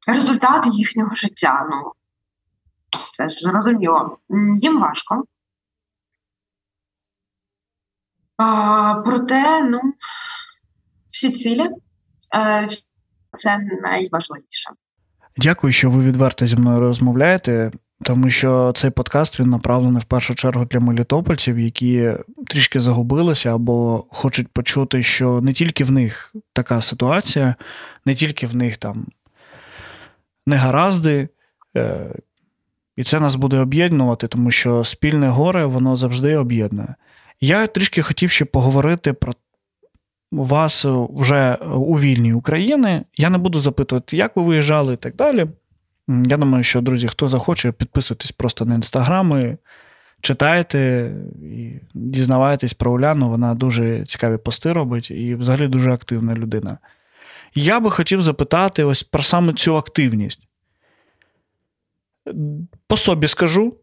результат 0.07 0.67
їхнього 0.71 1.15
життя. 1.15 1.67
Ну 1.71 1.93
це 3.13 3.29
ж 3.29 3.37
зрозуміло. 3.39 4.17
Їм 4.59 4.79
важко. 4.79 5.23
А, 8.37 9.01
Проте, 9.05 9.63
ну, 9.63 9.79
всі 11.07 11.31
цілі 11.31 11.69
е, 12.35 12.67
це 13.37 13.57
найважливіше. 13.57 14.69
Дякую, 15.37 15.73
що 15.73 15.89
ви 15.89 16.01
відверто 16.03 16.47
зі 16.47 16.55
мною 16.55 16.79
розмовляєте, 16.79 17.71
тому 18.03 18.29
що 18.29 18.71
цей 18.75 18.89
подкаст 18.89 19.39
він 19.39 19.49
направлений 19.49 20.01
в 20.01 20.05
першу 20.05 20.35
чергу 20.35 20.65
для 20.65 20.79
мелітопольців, 20.79 21.59
які 21.59 22.13
трішки 22.47 22.79
загубилися 22.79 23.55
або 23.55 24.05
хочуть 24.09 24.47
почути, 24.47 25.03
що 25.03 25.41
не 25.41 25.53
тільки 25.53 25.83
в 25.83 25.91
них 25.91 26.33
така 26.53 26.81
ситуація, 26.81 27.55
не 28.05 28.15
тільки 28.15 28.47
в 28.47 28.55
них 28.55 28.77
там 28.77 29.05
негаразди, 30.45 31.29
е, 31.77 32.15
і 32.95 33.03
це 33.03 33.19
нас 33.19 33.35
буде 33.35 33.59
об'єднувати, 33.59 34.27
тому 34.27 34.51
що 34.51 34.83
спільне 34.83 35.29
горе 35.29 35.65
воно 35.65 35.97
завжди 35.97 36.35
об'єднує. 36.35 36.95
Я 37.41 37.67
трішки 37.67 38.01
хотів 38.01 38.31
ще 38.31 38.45
поговорити 38.45 39.13
про 39.13 39.33
вас 40.31 40.85
вже 41.09 41.55
у 41.55 41.99
вільній 41.99 42.33
Україні. 42.33 43.01
Я 43.17 43.29
не 43.29 43.37
буду 43.37 43.61
запитувати, 43.61 44.17
як 44.17 44.35
ви 44.35 44.43
виїжджали 44.43 44.93
і 44.93 44.97
так 44.97 45.15
далі. 45.15 45.47
Я 46.07 46.37
думаю, 46.37 46.63
що, 46.63 46.81
друзі, 46.81 47.07
хто 47.07 47.27
захоче, 47.27 47.71
підписуйтесь 47.71 48.31
просто 48.31 48.65
на 48.65 48.75
інстаграми, 48.75 49.57
читайте 50.21 51.11
і 51.41 51.73
дізнавайтесь 51.93 52.73
про 52.73 52.91
Уляну. 52.91 53.29
Вона 53.29 53.53
дуже 53.53 54.05
цікаві 54.05 54.37
пости 54.37 54.73
робить 54.73 55.11
і 55.11 55.35
взагалі 55.35 55.67
дуже 55.67 55.91
активна 55.91 56.35
людина. 56.35 56.77
Я 57.55 57.79
би 57.79 57.91
хотів 57.91 58.21
запитати 58.21 58.83
ось 58.83 59.03
про 59.03 59.23
саме 59.23 59.53
цю 59.53 59.77
активність. 59.77 60.47
По 62.87 62.97
собі 62.97 63.27
скажу, 63.27 63.73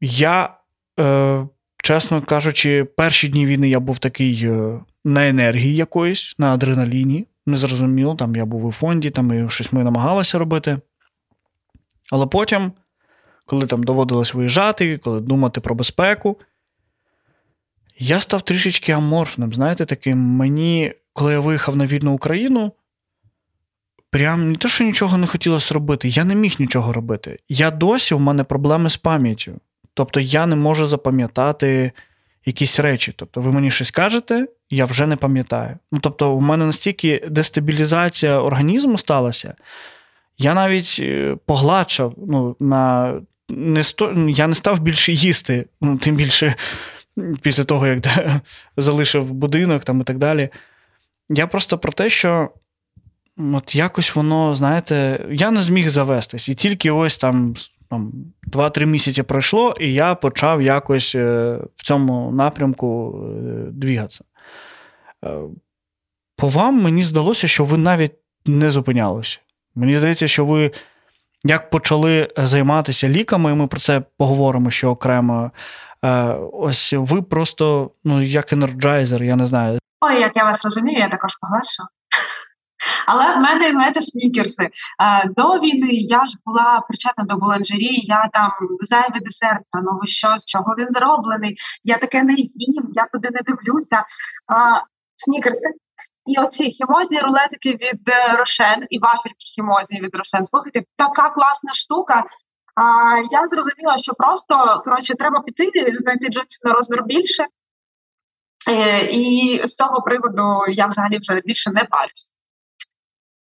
я, 0.00 0.56
е, 1.00 1.46
чесно 1.76 2.22
кажучи, 2.22 2.84
перші 2.84 3.28
дні 3.28 3.46
війни 3.46 3.68
я 3.68 3.80
був 3.80 3.98
такий 3.98 4.44
е, 4.44 4.80
на 5.04 5.28
енергії 5.28 5.74
якоїсь, 5.74 6.34
на 6.38 6.54
адреналіні. 6.54 7.26
Незрозуміло, 7.46 8.14
там 8.14 8.36
я 8.36 8.44
був 8.44 8.64
у 8.64 8.72
фонді, 8.72 9.10
там 9.10 9.46
і 9.46 9.50
щось 9.50 9.72
ми 9.72 9.84
намагалися 9.84 10.38
робити. 10.38 10.78
Але 12.12 12.26
потім, 12.26 12.72
коли 13.46 13.66
там 13.66 13.82
доводилось 13.82 14.34
виїжджати, 14.34 14.98
коли 14.98 15.20
думати 15.20 15.60
про 15.60 15.74
безпеку, 15.74 16.40
я 17.98 18.20
став 18.20 18.42
трішечки 18.42 18.92
аморфним. 18.92 19.52
Знаєте, 19.52 19.84
таким 19.84 20.18
мені, 20.18 20.92
коли 21.12 21.32
я 21.32 21.40
виїхав 21.40 21.76
на 21.76 21.86
вільну 21.86 22.12
Україну, 22.12 22.72
прям 24.10 24.52
не 24.52 24.58
те, 24.58 24.68
що 24.68 24.84
нічого 24.84 25.18
не 25.18 25.26
хотілося 25.26 25.74
робити, 25.74 26.08
я 26.08 26.24
не 26.24 26.34
міг 26.34 26.56
нічого 26.58 26.92
робити. 26.92 27.38
Я 27.48 27.70
досі 27.70 28.14
в 28.14 28.20
мене 28.20 28.44
проблеми 28.44 28.90
з 28.90 28.96
пам'яттю. 28.96 29.60
Тобто 29.94 30.20
я 30.20 30.46
не 30.46 30.56
можу 30.56 30.86
запам'ятати 30.86 31.92
якісь 32.46 32.80
речі. 32.80 33.14
Тобто, 33.16 33.40
ви 33.40 33.52
мені 33.52 33.70
щось 33.70 33.90
кажете, 33.90 34.46
я 34.70 34.84
вже 34.84 35.06
не 35.06 35.16
пам'ятаю. 35.16 35.78
Ну, 35.92 36.00
тобто, 36.00 36.32
у 36.34 36.40
мене 36.40 36.66
настільки 36.66 37.24
дестабілізація 37.30 38.40
організму 38.40 38.98
сталася, 38.98 39.54
я 40.38 40.54
навіть 40.54 40.96
е, 41.00 41.36
погладшав, 41.46 42.14
ну, 42.16 42.56
на 42.60 43.14
не 43.48 43.82
сто... 43.82 44.14
я 44.28 44.46
не 44.46 44.54
став 44.54 44.78
більше 44.80 45.12
їсти, 45.12 45.66
ну, 45.80 45.98
тим 45.98 46.16
більше 46.16 46.54
після 47.42 47.64
того, 47.64 47.86
як 47.86 47.98
залишив 48.76 49.32
будинок 49.32 49.84
там 49.84 50.00
і 50.00 50.04
так 50.04 50.18
далі. 50.18 50.48
Я 51.28 51.46
просто 51.46 51.78
про 51.78 51.92
те, 51.92 52.10
що 52.10 52.50
от 53.38 53.74
якось 53.74 54.14
воно, 54.14 54.54
знаєте, 54.54 55.26
я 55.30 55.50
не 55.50 55.60
зміг 55.60 55.88
завестись. 55.88 56.48
І 56.48 56.54
тільки 56.54 56.90
ось 56.90 57.18
там 57.18 57.54
там 57.90 58.12
2-3 58.52 58.86
місяці 58.86 59.22
пройшло, 59.22 59.74
і 59.80 59.92
я 59.92 60.14
почав 60.14 60.62
якось 60.62 61.14
е, 61.14 61.58
в 61.76 61.82
цьому 61.82 62.32
напрямку 62.32 63.20
е, 63.24 63.70
двігатися. 63.70 64.24
По 66.36 66.48
вам 66.48 66.82
мені 66.82 67.02
здалося, 67.02 67.48
що 67.48 67.64
ви 67.64 67.78
навіть 67.78 68.12
не 68.46 68.70
зупинялися. 68.70 69.38
Мені 69.76 69.96
здається, 69.96 70.28
що 70.28 70.44
ви 70.44 70.70
як 71.44 71.70
почали 71.70 72.32
займатися 72.36 73.08
ліками, 73.08 73.52
і 73.52 73.54
ми 73.54 73.66
про 73.66 73.80
це 73.80 74.02
поговоримо 74.18 74.70
ще 74.70 74.86
окремо. 74.86 75.50
Ось 76.52 76.92
ви 76.96 77.22
просто, 77.22 77.90
ну, 78.04 78.22
як 78.22 78.52
енерджайзер, 78.52 79.22
я 79.22 79.36
не 79.36 79.46
знаю. 79.46 79.78
Ой, 80.00 80.20
як 80.20 80.36
я 80.36 80.44
вас 80.44 80.64
розумію, 80.64 80.98
я 80.98 81.08
також 81.08 81.36
погладшила. 81.40 81.88
Але 83.06 83.34
в 83.34 83.40
мене, 83.40 83.70
знаєте, 83.70 84.00
снікерси. 84.00 84.68
До 85.36 85.48
війни 85.48 85.88
я 85.90 86.26
ж 86.26 86.34
була 86.46 86.82
причетна 86.88 87.24
до 87.24 87.36
буланжері, 87.36 88.00
я 88.02 88.28
там 88.32 88.50
зайвий 88.80 89.20
десерт, 89.20 89.62
та 89.72 89.80
ну 89.82 89.98
ви 90.00 90.06
що, 90.06 90.38
з 90.38 90.46
чого 90.46 90.74
він 90.78 90.90
зроблений? 90.90 91.56
Я 91.84 91.98
таке 91.98 92.22
не 92.22 92.34
їм, 92.34 92.92
я 92.94 93.06
туди 93.12 93.28
не 93.32 93.40
дивлюся. 93.46 94.04
Снікерси 95.16 95.70
і 96.26 96.40
оці 96.40 96.70
хімозні 96.70 97.20
рулетики 97.20 97.70
від 97.70 98.08
е, 98.08 98.36
Рошен 98.36 98.86
і 98.90 98.98
вафельки 98.98 99.36
хімозні 99.54 100.00
від 100.00 100.16
Рошен. 100.16 100.44
Слухайте, 100.44 100.82
така 100.96 101.30
класна 101.30 101.74
штука. 101.74 102.24
А, 102.74 102.82
Я 103.30 103.46
зрозуміла, 103.46 103.98
що 103.98 104.12
просто 104.12 104.82
коротше 104.84 105.14
треба 105.14 105.40
піти, 105.40 105.70
знайти 106.00 106.28
джинси 106.28 106.58
на 106.64 106.72
розмір 106.72 107.04
більше. 107.04 107.46
Е, 108.68 109.06
і 109.06 109.60
з 109.64 109.76
цього 109.76 110.02
приводу 110.02 110.64
я 110.68 110.86
взагалі 110.86 111.18
вже 111.18 111.40
більше 111.44 111.70
не 111.70 111.84
парюсь. 111.84 112.30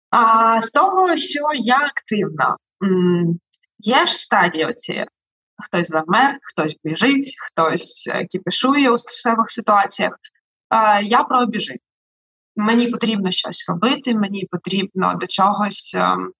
А 0.10 0.62
з 0.62 0.70
того, 0.70 1.18
що 1.18 1.50
я 1.54 1.78
активна, 1.78 2.58
є 3.80 4.06
ж 4.06 4.14
стадії 4.14 4.66
оці. 4.66 5.06
Хтось 5.64 5.88
завмер, 5.88 6.40
хтось 6.42 6.76
біжить, 6.84 7.36
хтось 7.40 8.10
е, 8.14 8.26
кіпішує 8.26 8.92
у 8.92 8.98
стресових 8.98 9.50
ситуаціях. 9.50 10.14
Я 11.04 11.24
про 11.24 11.46
мені 12.58 12.88
потрібно 12.88 13.32
щось 13.32 13.70
робити, 13.70 14.16
мені 14.16 14.46
потрібно 14.52 15.16
до 15.16 15.28
чогось 15.28 15.96
ем, 15.98 16.32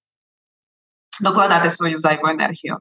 докладати 1.22 1.72
свою 1.72 1.98
зайву 1.98 2.28
енергію. 2.28 2.78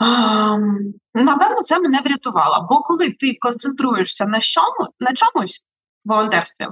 Ем, 0.00 0.94
напевно, 1.14 1.62
це 1.62 1.80
мене 1.80 2.00
врятувало, 2.00 2.66
бо 2.70 2.80
коли 2.80 3.10
ти 3.10 3.34
концентруєшся 3.40 4.24
на 4.24 4.40
чому, 4.40 4.88
на 5.00 5.12
чомусь 5.12 5.64
волонтерстві, 6.04 6.66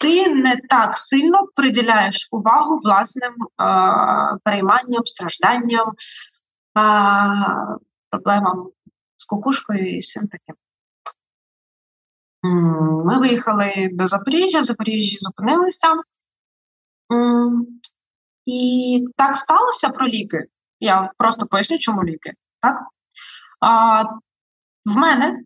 ти 0.00 0.28
не 0.28 0.56
так 0.68 0.96
сильно 0.96 1.38
приділяєш 1.54 2.28
увагу 2.32 2.80
власним 2.84 3.32
е, 3.32 3.66
перейманням, 4.44 5.06
стражданням, 5.06 5.88
е, 5.88 5.94
проблемам 8.10 8.68
з 9.16 9.24
кукушкою 9.24 9.96
і 9.96 9.98
всім 9.98 10.22
таким. 10.28 10.54
Ми 12.42 13.18
виїхали 13.18 13.90
до 13.92 14.06
Запоріжжя, 14.06 14.60
в 14.60 14.64
Запоріжжі 14.64 15.16
зупинилися. 15.16 15.88
І 18.46 19.04
так 19.16 19.36
сталося 19.36 19.88
про 19.88 20.08
ліки. 20.08 20.44
Я 20.80 21.10
просто 21.18 21.46
поясню, 21.46 21.78
чому 21.78 22.04
ліки. 22.04 22.32
Так? 22.60 22.80
А, 23.60 24.02
В 24.84 24.96
мене 24.96 25.42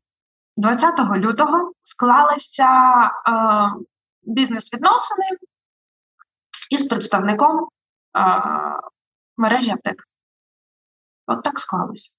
20 0.56 1.16
лютого 1.16 1.72
склалися 1.82 2.64
а, 2.64 3.68
бізнес-відносини 4.22 5.24
із 6.70 6.88
представником 6.88 7.68
а, 8.12 8.80
мережі 9.36 9.70
аптек. 9.70 10.08
От 11.26 11.42
так 11.42 11.58
склалося. 11.58 12.16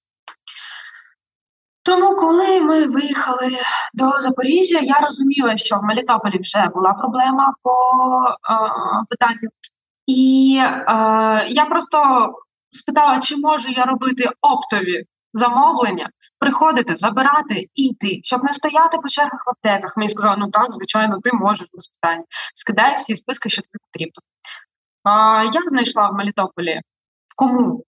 Тому, 1.84 2.16
коли 2.16 2.60
ми 2.60 2.86
виїхали 2.86 3.48
до 3.94 4.20
Запоріжжя, 4.20 4.78
я 4.82 4.98
розуміла, 5.00 5.56
що 5.56 5.76
в 5.76 5.82
Мелітополі 5.82 6.38
вже 6.38 6.68
була 6.74 6.92
проблема 6.92 7.54
по 7.62 7.70
е, 8.50 8.54
питанню, 9.08 9.48
і 10.06 10.58
е, 10.60 10.72
я 11.48 11.64
просто 11.64 11.98
спитала, 12.70 13.20
чи 13.20 13.36
можу 13.36 13.68
я 13.68 13.84
робити 13.84 14.28
оптові 14.40 15.04
замовлення, 15.32 16.10
приходити, 16.38 16.96
забирати 16.96 17.68
і 17.74 17.84
йти, 17.84 18.20
щоб 18.22 18.44
не 18.44 18.52
стояти 18.52 18.98
по 18.98 19.08
чергах 19.08 19.46
в 19.46 19.50
аптеках. 19.50 19.96
Мені 19.96 20.08
сказали, 20.08 20.36
ну 20.38 20.50
так, 20.50 20.72
звичайно, 20.72 21.18
ти 21.20 21.30
можеш 21.32 21.68
без 21.74 21.86
питань. 21.86 22.24
Скидай 22.54 22.94
всі 22.94 23.16
списки, 23.16 23.48
що 23.48 23.62
тобі 23.62 23.78
потрібно. 23.92 24.22
Е, 25.08 25.50
я 25.54 25.68
знайшла 25.68 26.08
в 26.08 26.14
Мелітополі, 26.14 26.80
кому 27.36 27.84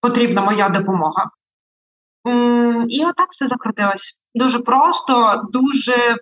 потрібна 0.00 0.42
моя 0.42 0.68
допомога. 0.68 1.30
І 2.88 3.04
отак 3.04 3.28
все 3.30 3.46
закрутилось. 3.46 4.20
Дуже 4.34 4.58
просто, 4.58 5.42
дуже 5.52 6.16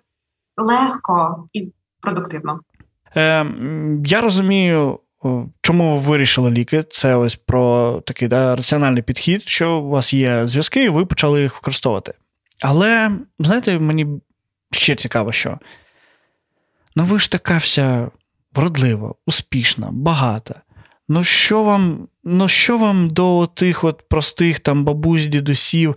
легко 0.57 1.47
і 1.53 1.71
продуктивно. 2.01 2.59
Е, 3.15 3.45
Я 4.05 4.21
розумію, 4.21 4.99
чому 5.61 5.97
ви 5.97 6.09
вирішили 6.09 6.51
ліки. 6.51 6.83
Це 6.83 7.15
ось 7.15 7.35
про 7.35 7.93
такий 8.05 8.27
да, 8.27 8.55
раціональний 8.55 9.03
підхід, 9.03 9.41
що 9.41 9.77
у 9.77 9.89
вас 9.89 10.13
є 10.13 10.47
зв'язки, 10.47 10.83
і 10.83 10.89
ви 10.89 11.05
почали 11.05 11.41
їх 11.41 11.53
використовувати. 11.55 12.13
Але, 12.61 13.11
знаєте, 13.39 13.79
мені 13.79 14.07
ще 14.71 14.95
цікаво, 14.95 15.31
що 15.31 15.57
ну 16.95 17.03
ви 17.03 17.19
ж 17.19 17.31
така 17.31 17.57
вся 17.57 18.11
вродлива, 18.53 19.13
успішна, 19.25 19.89
багата. 19.91 20.61
Ну, 21.09 21.23
що 21.23 21.63
вам 21.63 22.07
ну, 22.23 22.47
що 22.47 22.77
вам 22.77 23.09
до 23.09 23.47
тих 23.47 23.83
от 23.83 24.09
простих 24.09 24.59
там 24.59 24.83
бабусь, 24.83 25.27
дідусів 25.27 25.95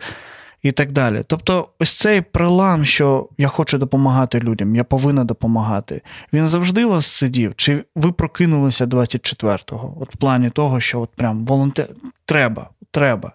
і 0.62 0.72
так 0.72 0.92
далі? 0.92 1.22
Тобто, 1.26 1.68
ось 1.78 1.98
цей 1.98 2.20
прилам, 2.20 2.84
що 2.84 3.28
я 3.38 3.48
хочу 3.48 3.78
допомагати 3.78 4.40
людям, 4.40 4.76
я 4.76 4.84
повинна 4.84 5.24
допомагати, 5.24 6.02
він 6.32 6.48
завжди 6.48 6.84
у 6.84 6.90
вас 6.90 7.06
сидів? 7.06 7.54
Чи 7.56 7.84
ви 7.94 8.12
прокинулися 8.12 8.86
24-го? 8.86 9.96
От 10.00 10.14
в 10.14 10.18
плані 10.18 10.50
того, 10.50 10.80
що 10.80 11.00
от 11.00 11.10
прям 11.10 11.46
волонтер 11.46 11.88
треба, 12.24 12.70
треба. 12.90 13.32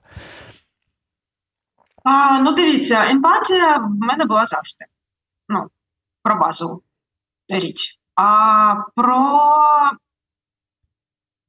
А, 2.03 2.39
Ну, 2.39 2.53
дивіться, 2.53 3.09
емпатія 3.09 3.77
в 3.77 3.89
мене 3.89 4.25
була 4.25 4.45
завжди. 4.45 4.85
Ну, 5.49 5.67
про 6.23 6.35
базову 6.35 6.81
річ. 7.49 7.99
А 8.15 8.75
про 8.95 9.39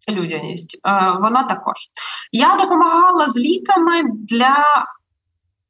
людяність 0.09 0.81
вона 1.21 1.43
також. 1.43 1.77
Я 2.33 2.57
допомагала 2.57 3.29
з 3.29 3.37
ліками 3.37 4.03
для 4.15 4.57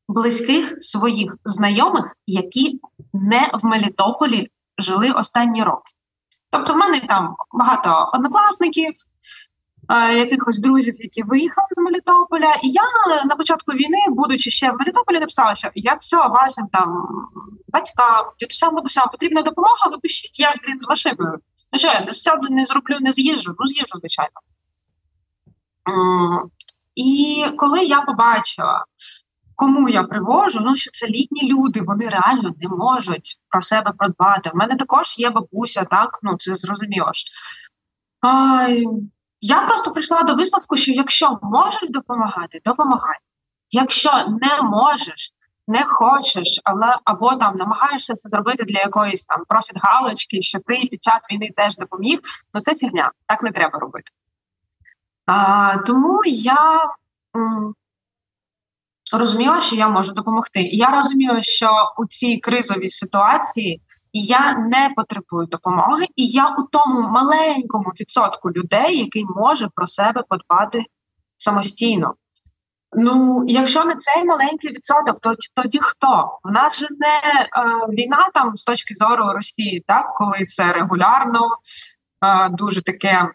близьких 0.09 0.77
своїх 0.81 1.37
знайомих, 1.45 2.17
які 2.27 2.81
не 3.13 3.51
в 3.53 3.67
Мелітополі 3.67 4.49
жили 4.79 5.11
останні 5.11 5.63
роки. 5.63 5.93
Тобто, 6.51 6.73
в 6.73 6.77
мене 6.77 7.01
там 7.01 7.37
багато 7.53 8.11
однокласників, 8.15 8.93
якихось 10.17 10.61
друзів, 10.61 10.95
які 10.99 11.23
виїхали 11.23 11.69
з 11.71 11.79
Мелітополя. 11.79 12.55
І 12.63 12.69
я 12.71 12.83
на 13.25 13.37
початку 13.37 13.73
війни, 13.73 13.99
будучи 14.09 14.51
ще 14.51 14.71
в 14.71 14.77
Мелітополі, 14.79 15.21
написала, 15.21 15.55
що 15.55 15.71
якщо 15.75 16.17
вашим 16.17 16.67
там 16.73 17.09
батькам, 17.69 18.25
дідусям, 18.41 18.75
бабусям 18.75 19.09
потрібна 19.13 19.43
допомога, 19.43 19.89
ви 19.91 19.99
пишіть, 19.99 20.41
я 20.41 20.55
блін 20.65 20.81
з 20.81 20.89
машиною. 20.89 21.39
Ну 21.75 21.79
що, 21.79 21.89
я 21.89 22.01
не 22.01 22.13
сяду, 22.13 22.49
не 22.51 22.65
зроблю, 22.65 22.99
не 23.01 23.13
з'їжджу, 23.13 23.57
ну 23.59 23.67
з'їжджу, 23.67 23.99
звичайно. 23.99 24.31
І 26.95 27.47
коли 27.57 27.85
я 27.85 28.01
побачила, 28.01 28.85
кому 29.57 29.89
я 29.89 30.03
привожу, 30.03 30.61
ну 30.61 30.77
що 30.77 30.91
це 30.91 31.07
літні 31.07 31.53
люди, 31.53 31.81
вони 31.81 32.09
реально 32.09 32.55
не 32.61 32.69
можуть 32.69 33.41
про 33.49 33.63
себе 33.63 33.93
продбати. 33.99 34.51
У 34.55 34.57
мене 34.57 34.77
також 34.77 35.19
є 35.19 35.31
бабуся, 35.31 35.85
так, 35.85 36.19
ну 36.23 36.37
це 36.37 36.55
зрозуміло 36.55 37.11
ж. 37.13 37.25
А, 38.21 38.69
Я 39.41 39.67
просто 39.67 39.93
прийшла 39.93 40.23
до 40.23 40.35
висновку, 40.35 40.77
що 40.77 40.93
якщо 40.93 41.39
можеш 41.43 41.91
допомагати, 41.91 42.61
допомагай. 42.65 43.19
Якщо 43.71 44.11
не 44.43 44.63
можеш, 44.63 45.33
не 45.69 45.85
хочеш, 45.85 46.61
але 46.65 46.97
або 47.05 47.37
там 47.37 47.55
намагаєшся 47.55 48.15
це 48.15 48.29
зробити 48.29 48.65
для 48.65 48.79
якоїсь 48.81 49.25
там 49.25 49.43
профіт-галочки, 49.49 50.43
що 50.43 50.59
ти 50.59 50.89
під 50.91 51.03
час 51.03 51.23
війни 51.31 51.49
теж 51.57 51.77
допоміг, 51.77 52.19
ну 52.55 52.61
це 52.61 52.75
фігня, 52.75 53.13
так 53.27 53.43
не 53.43 53.51
треба 53.51 53.79
робити. 53.79 54.11
А, 55.27 55.77
Тому 55.79 56.23
я 56.27 56.91
м, 57.37 57.75
розуміла, 59.13 59.61
що 59.61 59.77
я 59.77 59.89
можу 59.89 60.13
допомогти. 60.13 60.63
Я 60.63 60.91
розуміла, 60.91 61.43
що 61.43 61.71
у 61.99 62.07
цій 62.07 62.39
кризовій 62.39 62.89
ситуації 62.89 63.81
я 64.13 64.59
не 64.59 64.91
потребую 64.97 65.47
допомоги, 65.47 66.07
і 66.17 66.27
я 66.27 66.49
у 66.59 66.63
тому 66.63 67.09
маленькому 67.09 67.91
відсотку 68.01 68.51
людей, 68.51 68.99
який 68.99 69.25
може 69.37 69.69
про 69.75 69.87
себе 69.87 70.23
подбати 70.29 70.85
самостійно. 71.37 72.15
Ну, 72.97 73.45
якщо 73.47 73.85
не 73.85 73.95
цей 73.97 74.25
маленький 74.25 74.71
відсоток, 74.71 75.21
то 75.21 75.35
тоді 75.55 75.79
хто? 75.83 76.39
В 76.45 76.53
нас 76.53 76.79
же 76.79 76.89
не 76.91 77.07
е, 77.07 77.87
війна 77.89 78.31
там 78.35 78.57
з 78.57 78.65
точки 78.65 78.95
зору 78.95 79.33
Росії, 79.33 79.85
так 79.87 80.15
коли 80.15 80.45
це 80.45 80.73
регулярно, 80.73 81.49
е, 82.25 82.49
дуже 82.49 82.83
таке 82.83 83.29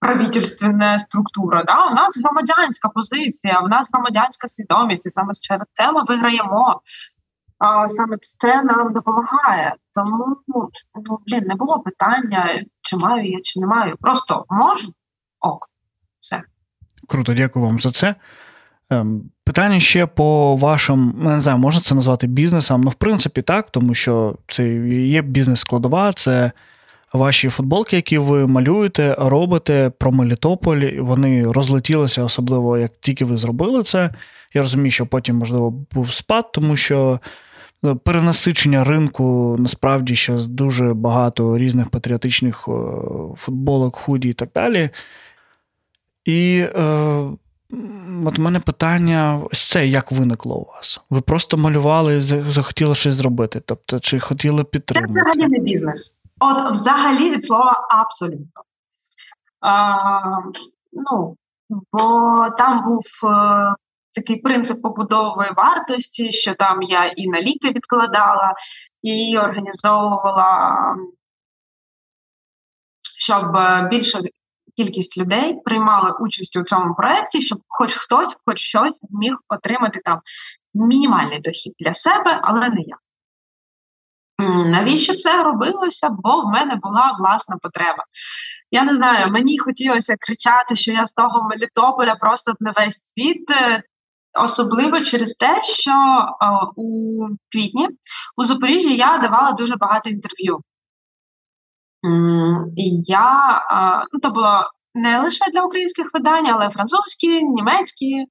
правительственна 0.00 0.98
структура. 0.98 1.64
Да? 1.64 1.86
У 1.86 1.94
нас 1.94 2.18
громадянська 2.18 2.88
позиція, 2.88 3.60
у 3.60 3.68
нас 3.68 3.88
громадянська 3.92 4.48
свідомість, 4.48 5.06
і 5.06 5.10
саме 5.10 5.34
через 5.40 5.66
це 5.72 5.92
ми 5.92 6.04
виграємо. 6.04 6.80
А 7.58 7.88
саме 7.88 8.16
це 8.38 8.62
нам 8.62 8.92
допомагає. 8.92 9.74
Тому 9.94 10.36
ну 10.46 11.18
блін, 11.26 11.44
не 11.44 11.54
було 11.54 11.80
питання, 11.80 12.64
чи 12.80 12.96
маю 12.96 13.30
я, 13.30 13.40
чи 13.42 13.60
не 13.60 13.66
маю. 13.66 13.96
Просто 14.00 14.44
можу 14.50 14.88
ок. 15.40 15.68
Все. 16.26 16.42
Круто, 17.08 17.34
дякую 17.34 17.64
вам 17.64 17.80
за 17.80 17.90
це. 17.90 18.14
Ем, 18.90 19.30
питання 19.44 19.80
ще 19.80 20.06
по 20.06 20.56
вашим, 20.56 21.14
ну, 21.18 21.30
не 21.30 21.40
знаю, 21.40 21.58
можна 21.58 21.80
це 21.80 21.94
назвати 21.94 22.26
бізнесом. 22.26 22.80
Ну, 22.80 22.90
в 22.90 22.94
принципі, 22.94 23.42
так, 23.42 23.70
тому 23.70 23.94
що 23.94 24.36
це 24.48 24.68
є 24.88 25.22
бізнес-складова, 25.22 26.12
це 26.12 26.52
ваші 27.12 27.48
футболки, 27.48 27.96
які 27.96 28.18
ви 28.18 28.46
малюєте, 28.46 29.16
робите 29.18 29.90
про 29.98 30.12
Мелітополь. 30.12 30.90
Вони 30.98 31.52
розлетілися, 31.52 32.24
особливо 32.24 32.78
як 32.78 32.92
тільки 33.00 33.24
ви 33.24 33.36
зробили 33.36 33.82
це. 33.82 34.10
Я 34.54 34.62
розумію, 34.62 34.90
що 34.90 35.06
потім, 35.06 35.36
можливо, 35.36 35.70
був 35.70 36.12
спад, 36.12 36.52
тому 36.52 36.76
що 36.76 37.20
ну, 37.82 37.96
перенасичення 37.96 38.84
ринку 38.84 39.56
насправді 39.58 40.14
ще 40.14 40.32
дуже 40.32 40.94
багато 40.94 41.58
різних 41.58 41.90
патріотичних 41.90 42.68
футболок, 43.36 43.96
худі 43.96 44.28
і 44.28 44.32
так 44.32 44.48
далі. 44.54 44.90
І 46.26 46.66
е, 46.74 46.82
от 48.24 48.38
у 48.38 48.42
мене 48.42 48.60
питання: 48.60 49.40
ось 49.50 49.68
це 49.70 49.86
як 49.86 50.12
виникло 50.12 50.56
у 50.56 50.64
вас? 50.64 51.00
Ви 51.10 51.20
просто 51.20 51.56
малювали 51.56 52.16
і 52.16 52.20
захотіли 52.20 52.94
щось 52.94 53.14
зробити? 53.14 53.62
Тобто, 53.66 54.00
чи 54.00 54.20
хотіли 54.20 54.64
підтримати? 54.64 55.12
Це 55.12 55.20
взагалі 55.20 55.46
не 55.46 55.58
бізнес. 55.58 56.16
От, 56.40 56.70
взагалі, 56.70 57.30
від 57.30 57.44
слова 57.44 57.86
абсолютно. 57.90 58.62
А, 59.60 60.20
Ну, 60.96 61.36
бо 61.92 62.50
там 62.58 62.84
був 62.84 63.02
е, 63.24 63.74
такий 64.12 64.36
принцип 64.36 64.82
побудови 64.82 65.46
вартості, 65.56 66.32
що 66.32 66.54
там 66.54 66.82
я 66.82 67.06
і 67.06 67.28
на 67.28 67.42
ліки 67.42 67.68
відкладала, 67.68 68.54
і 69.02 69.38
організовувала, 69.38 70.76
щоб 73.18 73.56
більше 73.90 74.18
кількість 74.76 75.18
людей 75.18 75.54
приймали 75.64 76.12
участь 76.20 76.56
у 76.56 76.62
цьому 76.62 76.94
проєкті, 76.94 77.42
щоб 77.42 77.58
хоч 77.68 77.94
хтось, 77.94 78.36
хоч 78.46 78.58
щось 78.58 78.98
міг 79.10 79.32
отримати 79.48 80.00
там 80.04 80.20
мінімальний 80.74 81.38
дохід 81.40 81.74
для 81.78 81.94
себе, 81.94 82.40
але 82.42 82.68
не 82.68 82.80
я. 82.80 82.96
Навіщо 84.48 85.14
це 85.14 85.42
робилося? 85.42 86.08
Бо 86.10 86.40
в 86.40 86.46
мене 86.46 86.74
була 86.74 87.16
власна 87.18 87.56
потреба. 87.56 88.04
Я 88.70 88.82
не 88.82 88.94
знаю, 88.94 89.30
мені 89.30 89.58
хотілося 89.58 90.16
кричати, 90.20 90.76
що 90.76 90.92
я 90.92 91.06
з 91.06 91.12
того 91.12 91.48
Мелітополя 91.48 92.14
просто 92.14 92.54
на 92.60 92.70
весь 92.70 93.00
світ, 93.02 93.50
е, 93.50 93.82
особливо 94.40 95.00
через 95.00 95.32
те, 95.32 95.62
що 95.64 95.92
о, 96.40 96.72
у 96.76 97.18
квітні 97.52 97.88
у 98.36 98.44
Запоріжжі 98.44 98.96
я 98.96 99.18
давала 99.18 99.52
дуже 99.52 99.76
багато 99.76 100.10
інтерв'ю. 100.10 100.60
І 102.76 103.02
я, 103.04 103.60
ну, 104.12 104.20
то 104.20 104.30
було 104.30 104.64
не 104.94 105.20
лише 105.20 105.44
для 105.52 105.62
українських 105.62 106.10
видань, 106.14 106.46
але 106.46 106.70
французькі, 106.70 107.42
німецькі, 107.42 108.26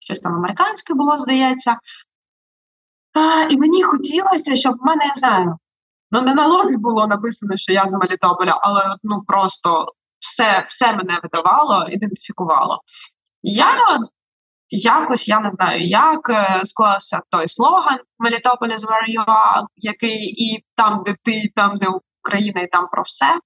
щось 0.00 0.20
там 0.20 0.34
американське 0.34 0.94
було, 0.94 1.18
здається. 1.18 1.76
І 3.50 3.56
мені 3.56 3.82
хотілося, 3.82 4.56
щоб 4.56 4.74
в 4.74 4.86
мене 4.86 5.04
я 5.04 5.14
знаю, 5.14 5.56
ну 6.10 6.22
не 6.22 6.34
на 6.34 6.46
лобі 6.46 6.76
було 6.76 7.06
написано, 7.06 7.56
що 7.56 7.72
я 7.72 7.88
з 7.88 7.92
Мелітополя, 7.92 8.58
але 8.62 8.96
ну 9.02 9.22
просто 9.26 9.86
все 10.18 10.64
все 10.68 10.92
мене 10.92 11.18
видавало, 11.22 11.86
ідентифікувало. 11.88 12.80
Я 13.42 13.98
якось 14.72 15.28
я 15.28 15.40
не 15.40 15.50
знаю, 15.50 15.86
як 15.86 16.28
е, 16.28 16.60
склався 16.64 17.20
той 17.30 17.48
слоган 17.48 17.98
Мелітополя 18.18 18.78
з 18.78 18.84
where 18.84 19.66
який 19.76 20.18
і 20.18 20.64
там, 20.74 21.02
де 21.06 21.14
ти, 21.22 21.52
там, 21.54 21.76
де 21.76 21.86
Україна, 22.24 22.60
і 22.60 22.66
там 22.66 22.88
про 22.88 23.02
все. 23.02 23.40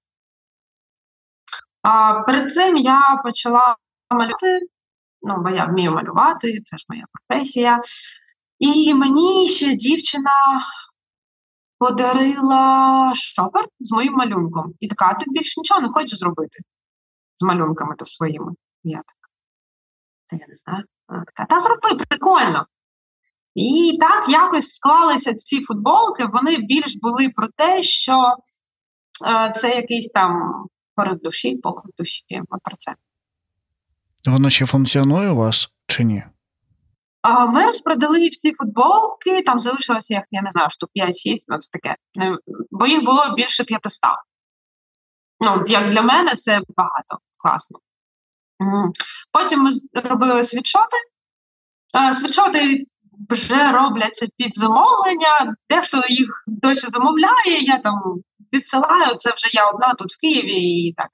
А 1.83 2.15
перед 2.15 2.53
цим 2.53 2.77
я 2.77 3.21
почала 3.25 3.77
малювати, 4.11 4.61
ну, 5.23 5.35
бо 5.39 5.51
я 5.51 5.65
вмію 5.65 5.93
малювати, 5.93 6.61
це 6.65 6.77
ж 6.77 6.85
моя 6.89 7.05
професія. 7.13 7.83
І 8.59 8.95
мені 8.95 9.49
ще 9.49 9.75
дівчина 9.75 10.31
подарила 11.79 13.13
шопер 13.15 13.67
з 13.81 13.93
моїм 13.93 14.15
малюнком. 14.15 14.75
І 14.81 14.89
така, 14.89 15.15
ти 15.15 15.25
більше 15.29 15.61
нічого 15.61 15.81
не 15.81 15.89
хочеш 15.89 16.19
зробити 16.19 16.59
з 17.35 17.43
малюнками 17.43 17.95
та 17.99 18.05
своїми. 18.05 18.53
я 18.85 18.99
так, 18.99 19.31
та 20.27 20.37
я 20.37 20.47
не 20.49 20.55
знаю. 20.55 20.85
Вона 21.09 21.25
така, 21.25 21.45
та 21.45 21.61
зроби, 21.61 22.05
прикольно. 22.09 22.67
І 23.55 23.99
так 24.01 24.29
якось 24.29 24.75
склалися 24.75 25.35
ці 25.35 25.63
футболки. 25.63 26.27
Вони 26.33 26.57
більш 26.57 26.97
були 26.97 27.29
про 27.29 27.49
те, 27.57 27.83
що 27.83 28.37
це 29.57 29.77
якийсь 29.77 30.09
там 30.09 30.65
поряд 30.95 31.19
душі, 31.19 31.57
поклик 31.57 31.95
душі. 31.99 32.43
От 32.51 32.61
про 32.63 32.77
це. 32.79 32.95
Воно 34.27 34.51
ще 34.51 34.67
функціонує 34.67 35.31
у 35.31 35.37
вас 35.37 35.71
чи 35.87 36.05
ні? 36.05 36.25
А 37.23 37.47
ми 37.47 37.67
розпродали 37.67 38.29
всі 38.29 38.53
футболки, 38.53 39.43
там 39.43 39.61
залишилося, 39.61 40.15
як 40.15 40.25
я 40.31 40.43
не 40.43 40.51
знаю, 40.51 40.71
штук 40.71 40.91
5-6, 40.97 41.13
ну 41.49 41.59
це 41.59 41.71
таке. 41.73 41.97
Бо 42.71 42.87
їх 42.87 43.05
було 43.05 43.35
більше 43.37 43.65
500. 43.65 44.01
Ну, 45.41 45.65
як 45.67 45.91
для 45.91 46.03
мене 46.03 46.35
це 46.35 46.61
багато, 46.77 47.19
класно. 47.37 47.79
Потім 49.33 49.61
ми 49.63 49.71
робили 49.95 50.45
світшоти. 50.45 50.97
Світшоти 52.13 52.85
вже 53.31 53.73
робляться 53.73 54.27
під 54.37 54.59
замовлення, 54.59 55.57
дехто 55.71 56.03
їх 56.09 56.45
досі 56.47 56.87
замовляє, 56.91 57.63
я 57.63 57.79
там 57.79 58.23
відсилаю, 58.53 59.15
це 59.15 59.31
вже 59.31 59.49
я 59.53 59.71
одна 59.71 59.95
тут 59.95 60.13
в 60.13 60.21
Києві, 60.21 60.55
і 60.55 60.93
так 60.93 61.09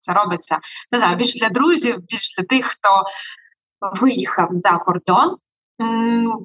це 0.00 0.12
робиться. 0.12 0.58
Не 0.92 0.98
знаю, 0.98 1.16
більше 1.16 1.38
для 1.38 1.48
друзів, 1.48 1.98
більш 1.98 2.34
для 2.38 2.44
тих, 2.44 2.66
хто 2.66 3.04
виїхав 4.00 4.48
за 4.50 4.78
кордон, 4.78 5.36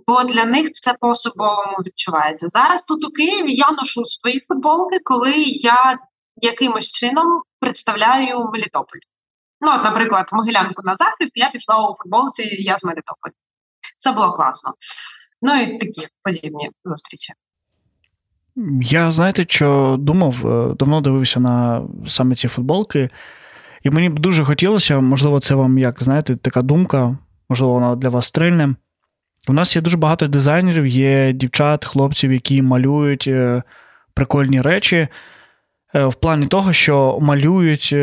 бо 0.07 0.23
для 0.23 0.45
них 0.45 0.71
це 0.71 0.93
по-особливому 0.93 1.77
відчувається. 1.85 2.47
Зараз 2.47 2.83
тут 2.83 3.05
у 3.05 3.11
Києві 3.11 3.53
я 3.53 3.71
ношу 3.71 4.05
свої 4.05 4.39
футболки, 4.39 4.99
коли 5.03 5.33
я 5.43 5.99
якимось 6.35 6.91
чином 6.91 7.41
представляю 7.59 8.49
Мелітополь. 8.53 8.99
Ну, 9.61 9.71
от, 9.75 9.83
наприклад, 9.83 10.29
в 10.31 10.35
Могилянку 10.35 10.81
на 10.83 10.95
захист 10.95 11.31
я 11.35 11.49
пішла 11.49 11.89
у 11.89 11.95
футболці, 11.95 12.43
я 12.43 12.77
з 12.77 12.83
Мелітополя. 12.83 13.33
Це 13.97 14.11
було 14.11 14.33
класно. 14.33 14.73
Ну 15.41 15.61
і 15.61 15.77
такі 15.77 16.07
подібні 16.23 16.71
зустрічі. 16.85 17.33
Я 18.81 19.11
знаєте, 19.11 19.45
що 19.47 19.95
думав, 19.99 20.47
е, 20.47 20.75
давно 20.79 21.01
дивився 21.01 21.39
на 21.39 21.81
саме 22.07 22.35
ці 22.35 22.47
футболки, 22.47 23.09
і 23.83 23.89
мені 23.89 24.09
б 24.09 24.19
дуже 24.19 24.43
хотілося, 24.43 24.99
можливо, 24.99 25.39
це 25.39 25.55
вам 25.55 25.77
як 25.77 26.03
знаєте, 26.03 26.35
така 26.35 26.61
думка, 26.61 27.17
можливо, 27.49 27.73
вона 27.73 27.95
для 27.95 28.09
вас 28.09 28.25
стрельне. 28.25 28.75
У 29.47 29.53
нас 29.53 29.75
є 29.75 29.81
дуже 29.81 29.97
багато 29.97 30.27
дизайнерів, 30.27 30.87
є 30.87 31.33
дівчат, 31.33 31.85
хлопців, 31.85 32.33
які 32.33 32.61
малюють 32.61 33.25
е, 33.27 33.63
прикольні 34.13 34.61
речі 34.61 35.07
е, 35.95 36.05
в 36.05 36.13
плані 36.13 36.45
того, 36.45 36.73
що 36.73 37.19
малюють, 37.21 37.95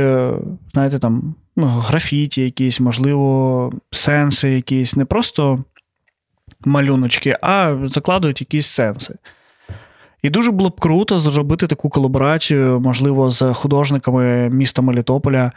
знаєте, 0.72 0.98
там 0.98 1.34
ну, 1.56 1.66
графіті, 1.66 2.42
якісь, 2.42 2.80
можливо, 2.80 3.70
сенси, 3.90 4.50
якісь, 4.50 4.96
не 4.96 5.04
просто 5.04 5.64
малюночки, 6.64 7.36
а 7.42 7.76
закладують 7.84 8.40
якісь 8.40 8.66
сенси. 8.66 9.14
І 10.26 10.30
дуже 10.30 10.50
було 10.50 10.70
б 10.70 10.80
круто 10.80 11.20
зробити 11.20 11.66
таку 11.66 11.88
колаборацію, 11.88 12.80
можливо, 12.80 13.30
з 13.30 13.52
художниками 13.52 14.48
міста 14.50 14.82
Мелітополя, 14.82 15.52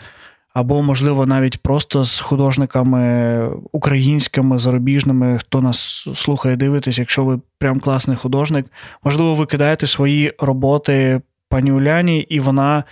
або, 0.54 0.84
можливо, 0.84 1.26
навіть 1.26 1.58
просто 1.58 2.04
з 2.04 2.20
художниками 2.20 3.50
українськими, 3.72 4.60
зарубіжними, 4.60 5.38
хто 5.38 5.62
нас 5.62 6.08
слухає, 6.16 6.56
дивитесь, 6.56 7.00
якщо 7.00 7.26
ви 7.26 7.40
прям 7.60 7.80
класний 7.80 8.18
художник. 8.18 8.66
Можливо, 9.04 9.36
ви 9.36 9.46
кидаєте 9.46 9.88
свої 9.88 10.34
роботи 10.40 11.22
пані 11.48 11.72
Уляні, 11.72 12.20
і 12.20 12.40
вона, 12.40 12.84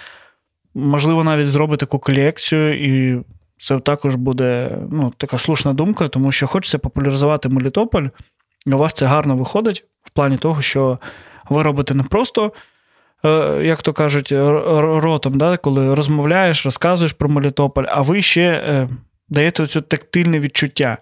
можливо, 0.75 1.23
навіть 1.23 1.47
зробить 1.47 1.79
таку 1.79 1.99
колекцію, 1.99 2.85
і 2.85 3.21
це 3.59 3.79
також 3.79 4.15
буде 4.15 4.77
ну, 4.91 5.11
така 5.17 5.37
слушна 5.37 5.73
думка, 5.73 6.07
тому 6.07 6.31
що 6.31 6.47
хочеться 6.47 6.77
популяризувати 6.77 7.49
Мелітополь, 7.49 8.07
і 8.67 8.73
у 8.73 8.77
вас 8.77 8.93
це 8.93 9.05
гарно 9.05 9.35
виходить 9.35 9.83
в 10.03 10.09
плані 10.09 10.37
того, 10.37 10.61
що 10.61 10.99
ви 11.49 11.63
робите 11.63 11.93
не 11.93 12.03
просто, 12.03 12.53
е, 13.25 13.61
як 13.63 13.81
то 13.81 13.93
кажуть, 13.93 14.31
ротом, 14.31 15.37
да, 15.37 15.57
коли 15.57 15.95
розмовляєш, 15.95 16.65
розказуєш 16.65 17.13
про 17.13 17.29
Мелітополь, 17.29 17.85
а 17.87 18.01
ви 18.01 18.21
ще 18.21 18.41
е, 18.43 18.89
даєте 19.29 19.63
оцю 19.63 19.81
тактильне 19.81 20.39
відчуття. 20.39 20.97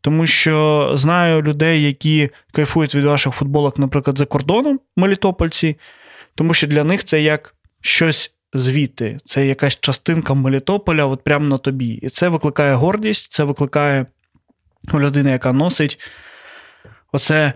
Тому 0.00 0.26
що 0.26 0.90
знаю 0.94 1.42
людей, 1.42 1.82
які 1.82 2.30
кайфують 2.52 2.94
від 2.94 3.04
ваших 3.04 3.34
футболок, 3.34 3.78
наприклад, 3.78 4.18
за 4.18 4.26
кордоном 4.26 4.80
Мелітопольці, 4.96 5.76
тому 6.34 6.54
що 6.54 6.66
для 6.66 6.84
них 6.84 7.04
це 7.04 7.22
як 7.22 7.54
щось 7.80 8.34
звідти, 8.54 9.18
це 9.24 9.46
якась 9.46 9.80
частинка 9.80 10.34
Мелітополя, 10.34 11.06
от 11.06 11.24
прямо 11.24 11.46
на 11.46 11.58
тобі. 11.58 11.88
І 11.88 12.08
це 12.08 12.28
викликає 12.28 12.74
гордість, 12.74 13.32
це 13.32 13.44
викликає 13.44 14.06
у 14.92 15.00
людини, 15.00 15.30
яка 15.30 15.52
носить 15.52 16.00
оце 17.12 17.52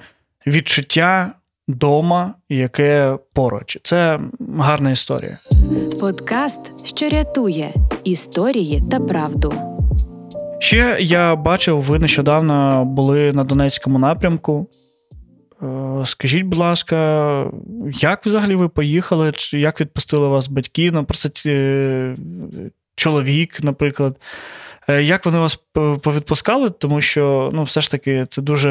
відчуття 0.47 1.32
дома, 1.74 2.34
яке 2.48 3.18
поруч. 3.32 3.78
Це 3.82 4.20
гарна 4.58 4.90
історія. 4.90 5.38
Подкаст, 6.00 6.86
що 6.86 7.08
рятує 7.08 7.70
історії 8.04 8.82
та 8.90 9.00
правду. 9.00 9.54
Ще 10.58 10.96
я 11.00 11.36
бачив, 11.36 11.82
ви 11.82 11.98
нещодавно 11.98 12.84
були 12.84 13.32
на 13.32 13.44
Донецькому 13.44 13.98
напрямку. 13.98 14.68
Е, 15.62 15.66
скажіть, 16.04 16.42
будь 16.42 16.58
ласка, 16.58 17.46
як 18.00 18.26
взагалі 18.26 18.54
ви 18.54 18.68
поїхали? 18.68 19.32
Як 19.52 19.80
відпустили 19.80 20.28
вас 20.28 20.48
батьки? 20.48 20.90
Ну, 20.90 21.04
просто 21.04 21.28
ці, 21.28 21.50
чоловік, 22.94 23.64
наприклад. 23.64 24.16
Е, 24.91 25.03
як 25.03 25.26
вони 25.26 25.38
вас 25.38 25.59
повідпускали? 26.03 26.70
Тому 26.70 27.01
що 27.01 27.51
ну, 27.53 27.62
все 27.62 27.80
ж 27.80 27.91
таки 27.91 28.26
це 28.30 28.43
дуже 28.43 28.68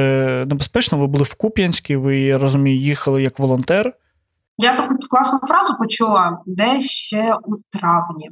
небезпечно. 0.49 0.97
Ви 0.97 1.07
були 1.07 1.23
в 1.23 1.33
Куп'янській, 1.33 1.95
ви 1.95 2.19
я 2.19 2.37
розумію, 2.37 2.79
їхали 2.79 3.23
як 3.23 3.39
волонтер. 3.39 3.93
Я 4.57 4.75
таку 4.75 4.95
класну 4.97 5.39
фразу 5.47 5.77
почула 5.77 6.43
де 6.45 6.81
ще 6.81 7.35
у 7.43 7.77
травні. 7.77 8.29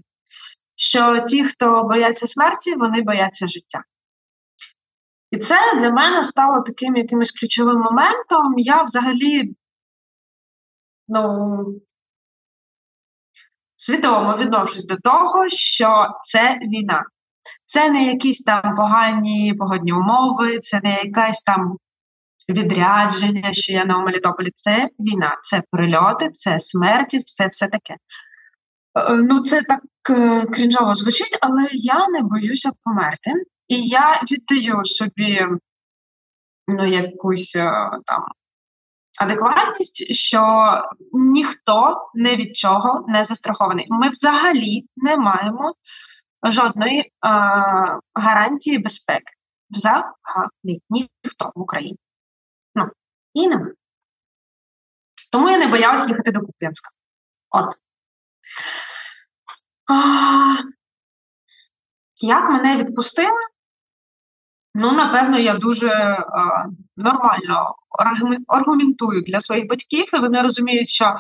Що 0.76 1.20
ті, 1.20 1.44
хто 1.44 1.84
бояться 1.84 2.28
смерті, 2.28 2.76
вони 2.76 3.02
бояться 3.02 3.48
життя. 3.48 3.84
І 5.32 5.38
це 5.38 5.56
для 5.80 5.92
мене 5.92 6.24
стало 6.24 6.62
таким 6.62 6.96
якимось 6.96 7.32
ключовим 7.32 7.82
моментом. 7.82 8.54
Я 8.58 8.84
взагалі 8.84 9.56
ну, 11.08 11.60
свідомо 13.76 14.36
відношусь 14.36 14.86
до 14.86 14.98
того, 14.98 15.50
що 15.50 16.08
це 16.24 16.60
війна. 16.62 17.04
Це 17.66 17.90
не 17.90 18.06
якісь 18.06 18.44
там 18.44 18.76
погані 18.76 19.54
погодні 19.60 19.94
умови, 19.94 20.60
це 20.60 20.82
не 20.84 21.02
якась 21.04 21.42
там 21.42 21.78
відрядження, 22.50 23.54
що 23.54 23.74
я 23.74 23.86
на 23.86 23.98
Мелітополі. 23.98 24.52
Це 24.56 24.90
війна, 25.00 25.38
це 25.42 25.64
прильоти, 25.72 26.30
це 26.30 26.60
смерті, 26.60 27.20
це 27.20 27.48
все 27.48 27.68
таке. 27.68 27.96
Е, 28.98 29.16
ну, 29.16 29.40
це 29.40 29.62
так 29.62 29.82
е, 30.10 30.46
крінжово 30.46 30.94
звучить, 30.94 31.38
але 31.42 31.68
я 31.72 32.08
не 32.08 32.22
боюся 32.22 32.72
померти. 32.84 33.32
І 33.68 33.82
я 33.82 34.22
віддаю 34.32 34.86
собі 34.86 35.46
ну, 36.68 36.86
якусь 36.86 37.56
е, 37.56 37.72
там 38.06 38.24
адекватність, 39.20 40.14
що 40.14 40.68
ніхто 41.14 42.10
не 42.14 42.36
від 42.36 42.58
чого 42.58 43.06
не 43.08 43.24
застрахований. 43.24 43.86
Ми 43.90 44.10
взагалі 44.10 44.86
не 44.96 45.18
жодної 46.44 47.00
е, 47.00 47.10
гарантії 48.14 48.78
безпеки. 48.78 49.34
Взагалі 49.70 50.82
ніхто 50.90 51.52
в 51.56 51.62
Україні. 51.62 51.98
Ну, 52.76 52.90
і 53.34 53.48
нема. 53.48 53.72
Тому 55.32 55.50
я 55.50 55.58
не 55.58 55.68
боялася 55.68 56.08
їхати 56.08 56.32
до 56.32 56.40
Куп'янська. 56.40 56.90
От. 57.50 57.76
А, 59.90 60.56
Як 62.22 62.50
мене 62.50 62.78
відпустили? 62.78 63.40
Ну, 64.74 64.92
напевно, 64.92 65.40
я 65.40 65.54
дуже 65.54 65.90
а, 65.90 66.66
нормально 66.98 67.76
аргументую 68.48 69.22
для 69.22 69.42
своїх 69.42 69.68
батьків, 69.68 70.16
і 70.16 70.18
вони 70.18 70.42
розуміють, 70.42 70.90
що 70.90 71.16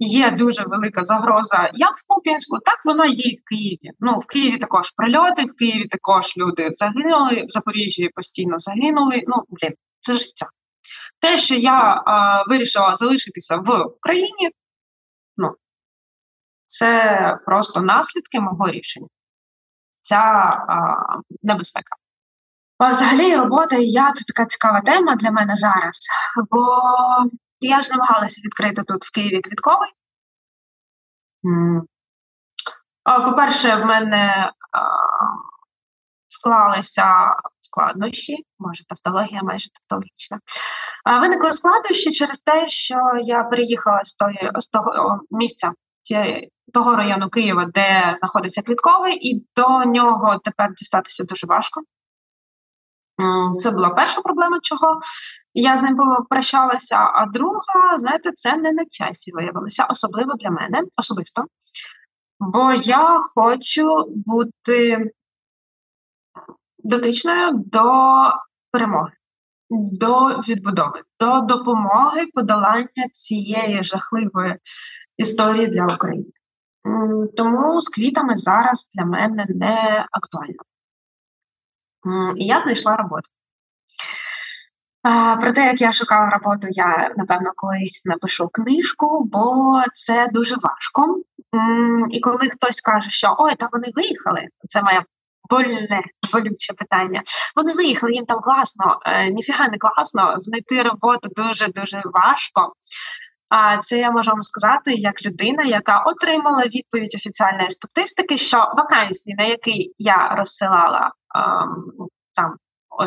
є 0.00 0.30
дуже 0.30 0.64
велика 0.64 1.04
загроза 1.04 1.70
як 1.74 1.96
в 1.96 2.06
Куп'янську, 2.06 2.58
так 2.58 2.84
вона 2.84 3.06
є 3.06 3.24
і 3.24 3.36
в 3.36 3.44
Києві. 3.44 3.90
Ну, 4.00 4.18
в 4.18 4.26
Києві 4.26 4.56
також 4.56 4.90
прильоти, 4.90 5.44
в 5.44 5.54
Києві 5.58 5.88
також 5.88 6.36
люди 6.36 6.68
загинули, 6.72 7.44
в 7.48 7.50
Запоріжжі 7.50 8.08
постійно 8.08 8.58
загинули. 8.58 9.22
Ну, 9.26 9.44
блін, 9.48 9.74
це 10.00 10.14
життя. 10.14 10.46
Те, 11.20 11.38
що 11.38 11.54
я 11.54 12.02
а, 12.06 12.44
вирішила 12.48 12.96
залишитися 12.96 13.56
в 13.56 13.82
Україні, 13.82 14.50
ну, 15.36 15.54
це 16.66 17.38
просто 17.46 17.80
наслідки 17.80 18.40
мого 18.40 18.70
рішення. 18.70 19.08
Ця 20.02 20.16
а, 20.16 20.96
небезпека. 21.42 21.96
Взагалі, 22.80 23.36
робота 23.36 23.76
і 23.76 23.88
я 23.88 24.12
це 24.12 24.24
така 24.24 24.46
цікава 24.46 24.80
тема 24.80 25.16
для 25.16 25.30
мене 25.30 25.56
зараз, 25.56 25.98
бо 26.50 26.66
я 27.60 27.82
ж 27.82 27.90
намагалася 27.90 28.42
відкрити 28.44 28.82
тут 28.82 29.04
в 29.04 29.12
Києві 29.12 29.40
квітковий. 29.40 29.88
По-перше, 33.04 33.76
в 33.76 33.84
мене 33.84 34.52
склалися 36.28 37.36
складнощі, 37.60 38.46
може 38.58 38.84
тавтологія 38.86 39.42
майже 39.42 39.68
тавтологічна. 39.70 40.38
Виникли 41.20 41.52
складнощі 41.52 42.12
через 42.12 42.40
те, 42.40 42.68
що 42.68 42.96
я 43.22 43.42
переїхала 43.42 44.04
з 44.04 44.14
тої 44.14 44.50
з 44.54 44.66
того 44.66 45.20
місця 45.30 45.72
того 46.72 46.96
району 46.96 47.28
Києва, 47.28 47.64
де 47.64 48.14
знаходиться 48.18 48.62
квітковий, 48.62 49.30
і 49.30 49.46
до 49.56 49.84
нього 49.84 50.38
тепер 50.44 50.74
дістатися 50.74 51.24
дуже 51.24 51.46
важко. 51.46 51.80
Це 53.58 53.70
була 53.70 53.90
перша 53.90 54.20
проблема, 54.20 54.58
чого 54.62 55.00
я 55.54 55.76
з 55.76 55.82
ним 55.82 55.96
попрощалася. 55.96 56.96
А 56.96 57.26
друга, 57.26 57.98
знаєте, 57.98 58.32
це 58.32 58.56
не 58.56 58.72
на 58.72 58.84
часі 58.84 59.32
виявилося, 59.32 59.86
особливо 59.90 60.32
для 60.32 60.50
мене 60.50 60.82
особисто. 60.96 61.44
Бо 62.40 62.72
я 62.72 63.18
хочу 63.34 64.04
бути 64.08 65.10
дотичною 66.78 67.52
до 67.52 67.82
перемоги, 68.70 69.12
до 69.70 70.28
відбудови, 70.28 71.02
до 71.20 71.40
допомоги 71.40 72.26
подолання 72.34 73.08
цієї 73.12 73.82
жахливої 73.82 74.56
історії 75.16 75.66
для 75.66 75.86
України. 75.86 76.30
Тому 77.36 77.80
з 77.80 77.88
квітами 77.88 78.36
зараз 78.36 78.88
для 78.92 79.04
мене 79.04 79.46
не 79.48 80.06
актуально. 80.10 80.62
І 82.36 82.46
я 82.46 82.58
знайшла 82.58 82.96
роботу. 82.96 83.30
Про 85.40 85.52
те, 85.52 85.66
як 85.66 85.80
я 85.80 85.92
шукала 85.92 86.30
роботу, 86.30 86.66
я 86.70 87.10
напевно 87.16 87.52
колись 87.56 88.02
напишу 88.04 88.48
книжку, 88.48 89.24
бо 89.24 89.82
це 89.94 90.28
дуже 90.32 90.56
важко. 90.56 91.22
І 92.10 92.20
коли 92.20 92.48
хтось 92.48 92.80
каже, 92.80 93.10
що 93.10 93.36
ой, 93.38 93.54
та 93.54 93.68
вони 93.72 93.88
виїхали, 93.94 94.48
це 94.68 94.82
моє 94.82 95.02
больне, 95.50 96.02
болюче 96.32 96.72
питання. 96.72 97.22
Вони 97.56 97.72
виїхали, 97.72 98.12
їм 98.12 98.24
там 98.24 98.40
класно, 98.40 99.00
е, 99.06 99.30
ніфіга 99.30 99.68
не 99.68 99.78
класно, 99.78 100.34
знайти 100.36 100.82
роботу 100.82 101.28
дуже-дуже 101.36 102.02
важко. 102.04 102.72
А 103.48 103.76
це 103.76 103.98
я 103.98 104.10
можу 104.10 104.30
вам 104.30 104.42
сказати 104.42 104.94
як 104.94 105.26
людина, 105.26 105.62
яка 105.62 105.98
отримала 105.98 106.62
відповідь 106.62 107.14
офіціальної 107.14 107.70
статистики, 107.70 108.38
що 108.38 108.56
вакансії, 108.56 109.36
на 109.38 109.44
які 109.44 109.94
я 109.98 110.34
розсилала 110.38 111.12
ем, 111.36 111.84
там 112.34 112.56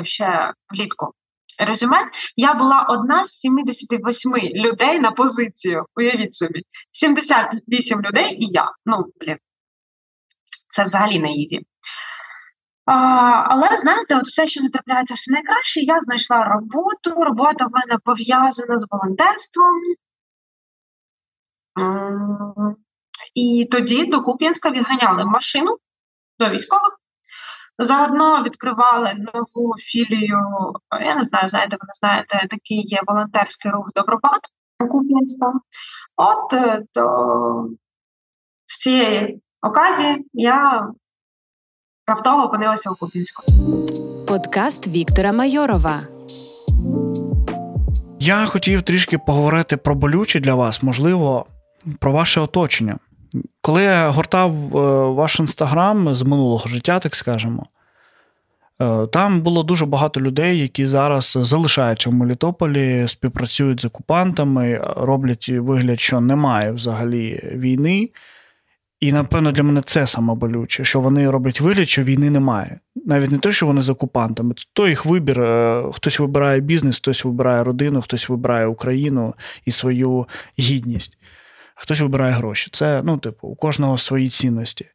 ще 0.04 0.54
влітку 0.70 1.14
резюме, 1.60 1.98
я 2.36 2.54
була 2.54 2.86
одна 2.90 3.26
з 3.26 3.30
78 3.30 4.36
людей 4.38 5.00
на 5.00 5.12
позицію. 5.12 5.86
Уявіть 5.96 6.34
собі, 6.34 6.64
78 6.92 8.02
людей 8.02 8.44
і 8.44 8.48
я. 8.52 8.72
Ну, 8.86 9.06
блін, 9.20 9.38
це 10.70 10.84
взагалі 10.84 11.20
не 11.20 11.34
easy. 11.34 11.62
А, 12.86 12.94
Але 13.48 13.78
знаєте, 13.78 14.18
от 14.18 14.24
все, 14.24 14.48
що 14.48 14.62
не 14.62 14.70
трапляється, 14.70 15.14
все 15.14 15.32
найкраще. 15.32 15.82
Я 15.82 16.00
знайшла 16.00 16.46
роботу. 16.46 17.24
Робота 17.24 17.66
в 17.66 17.72
мене 17.72 18.00
пов'язана 18.04 18.78
з 18.78 18.88
волонтерством. 18.92 19.76
І 23.34 23.68
тоді 23.72 24.06
до 24.06 24.22
Куп'янська 24.22 24.72
відганяли 24.72 25.26
машину 25.26 25.78
до 26.40 26.50
військових. 26.50 27.00
Заодно 27.80 28.44
відкривали 28.44 29.10
нову 29.34 29.76
філію. 29.78 30.40
Я 31.02 31.16
не 31.16 31.24
знаю, 31.24 31.50
знаєте, 31.50 31.78
ви 31.82 31.86
не 31.88 31.94
знаєте, 32.00 32.48
такий 32.50 32.82
є 32.82 33.00
волонтерський 33.08 33.72
рух 33.72 33.92
Добробат 33.96 34.42
у 34.80 34.88
Куп'янська. 34.88 35.54
От 36.16 36.54
е, 36.54 36.84
то 36.94 37.70
з 38.66 38.78
цієї 38.78 39.42
оказії 39.62 40.28
я 40.34 40.88
раптово 42.08 42.44
опинилася 42.44 42.92
у 42.92 42.96
Куп'янську. 42.96 43.44
Подкаст 44.28 44.88
Віктора 44.88 45.32
Майорова. 45.32 46.02
Я 48.20 48.46
хотів 48.46 48.82
трішки 48.82 49.18
поговорити 49.18 49.78
про 49.78 49.96
болючі 49.96 50.40
для 50.40 50.56
вас, 50.56 50.84
можливо, 50.84 51.46
про 52.00 52.12
ваше 52.12 52.42
оточення. 52.42 52.98
Коли 53.62 53.84
я 53.84 54.10
гортав 54.10 54.78
е, 54.78 54.80
ваш 55.14 55.40
інстаграм 55.40 56.16
з 56.16 56.22
минулого 56.22 56.68
життя, 56.68 57.00
так 57.00 57.16
скажемо, 57.16 57.66
е, 58.82 59.08
там 59.08 59.42
було 59.42 59.64
дуже 59.64 59.86
багато 59.86 60.22
людей, 60.22 60.60
які 60.60 60.86
зараз 60.86 61.38
залишаються 61.42 62.10
в 62.10 62.14
Мелітополі, 62.14 63.08
співпрацюють 63.08 63.82
з 63.82 63.86
окупантами, 63.86 64.82
роблять 64.98 65.50
вигляд, 65.50 66.00
що 66.00 66.22
немає 66.22 66.72
взагалі 66.72 67.52
війни. 67.56 68.10
І, 69.04 69.12
напевно, 69.12 69.52
для 69.52 69.64
мене 69.64 69.82
це 69.82 70.08
саме 70.08 70.36
болюче, 70.36 70.84
що 70.84 71.00
вони 71.00 71.30
роблять 71.30 71.62
вигляд, 71.62 71.90
що 71.90 72.04
війни 72.04 72.30
немає. 72.30 72.80
Навіть 73.06 73.32
не 73.32 73.38
те, 73.38 73.52
що 73.52 73.66
вони 73.66 73.82
з 73.82 73.90
окупантами, 73.90 74.54
це 74.58 74.66
то 74.74 74.88
їх 74.88 75.06
вибір. 75.06 75.42
Е, 75.42 75.84
хтось 75.94 76.20
вибирає 76.20 76.60
бізнес, 76.60 76.98
хтось 76.98 77.26
вибирає 77.26 77.64
родину, 77.64 78.02
хтось 78.02 78.30
вибирає 78.30 78.68
Україну 78.68 79.34
і 79.66 79.72
свою 79.72 80.28
гідність 80.60 81.18
хтось 81.76 82.00
вибирає 82.00 82.34
гроші. 82.34 82.70
Це, 82.74 83.02
ну, 83.06 83.18
типу, 83.18 83.48
у 83.48 83.56
кожного 83.56 83.98
свої 83.98 84.30
цінності. 84.30 84.86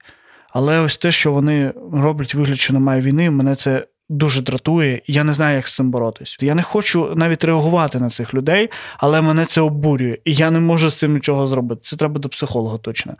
Але 0.50 0.80
ось 0.80 0.96
те, 0.96 1.12
що 1.12 1.32
вони 1.32 1.72
роблять 1.92 2.34
вигляд, 2.34 2.58
що 2.58 2.72
немає 2.72 3.00
війни, 3.00 3.30
мене 3.30 3.54
це 3.54 3.86
дуже 4.08 4.42
дратує, 4.42 5.02
я 5.06 5.24
не 5.24 5.32
знаю, 5.32 5.56
як 5.56 5.68
з 5.68 5.74
цим 5.74 5.90
боротись. 5.90 6.36
Я 6.40 6.54
не 6.54 6.62
хочу 6.62 7.14
навіть 7.16 7.44
реагувати 7.44 8.00
на 8.00 8.10
цих 8.10 8.34
людей, 8.34 8.70
але 8.98 9.20
мене 9.20 9.44
це 9.44 9.60
обурює, 9.60 10.18
і 10.24 10.34
я 10.34 10.50
не 10.50 10.60
можу 10.60 10.90
з 10.90 10.98
цим 10.98 11.14
нічого 11.14 11.46
зробити. 11.46 11.80
Це 11.84 11.96
треба 11.96 12.20
до 12.20 12.28
психолога 12.28 12.78
точно. 12.78 13.14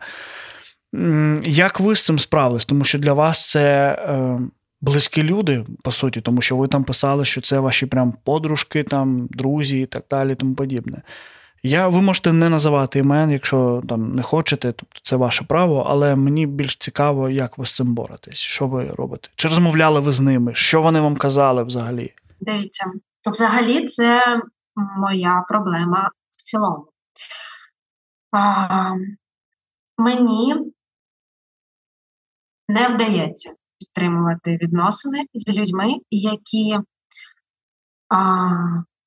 Як 1.43 1.79
ви 1.79 1.95
з 1.95 2.05
цим 2.05 2.19
справились? 2.19 2.65
Тому 2.65 2.83
що 2.83 2.99
для 2.99 3.13
вас 3.13 3.49
це 3.49 3.91
е, 3.91 4.39
близькі 4.81 5.23
люди, 5.23 5.65
по 5.83 5.91
суті, 5.91 6.21
тому 6.21 6.41
що 6.41 6.57
ви 6.57 6.67
там 6.67 6.83
писали, 6.83 7.25
що 7.25 7.41
це 7.41 7.59
ваші 7.59 7.85
прям 7.85 8.13
подружки, 8.23 8.83
там, 8.83 9.27
друзі 9.31 9.81
і 9.81 9.85
так 9.85 10.03
далі, 10.09 10.35
тому 10.35 10.55
подібне. 10.55 11.01
Я, 11.63 11.87
Ви 11.87 12.01
можете 12.01 12.33
не 12.33 12.49
називати 12.49 12.99
імен, 12.99 13.31
якщо 13.31 13.81
там 13.89 14.15
не 14.15 14.21
хочете, 14.23 14.71
тобто 14.71 14.99
це 15.03 15.15
ваше 15.15 15.43
право, 15.43 15.85
але 15.89 16.15
мені 16.15 16.45
більш 16.45 16.75
цікаво, 16.75 17.29
як 17.29 17.57
ви 17.57 17.65
з 17.65 17.71
цим 17.71 17.93
боретесь, 17.93 18.37
що 18.37 18.67
ви 18.67 18.91
робите? 18.97 19.29
Чи 19.35 19.47
розмовляли 19.47 19.99
ви 19.99 20.11
з 20.11 20.19
ними? 20.19 20.55
Що 20.55 20.81
вони 20.81 20.99
вам 20.99 21.15
казали 21.15 21.63
взагалі? 21.63 22.13
Дивіться, 22.39 22.85
взагалі, 23.25 23.87
це 23.87 24.41
моя 24.97 25.45
проблема 25.47 26.11
в 26.31 26.41
цілому. 26.41 26.85
А, 28.31 28.95
Мені 29.97 30.55
не 32.67 32.87
вдається 32.87 33.53
підтримувати 33.79 34.57
відносини 34.61 35.25
з 35.33 35.53
людьми, 35.53 35.95
які 36.09 36.77
а, 38.09 38.49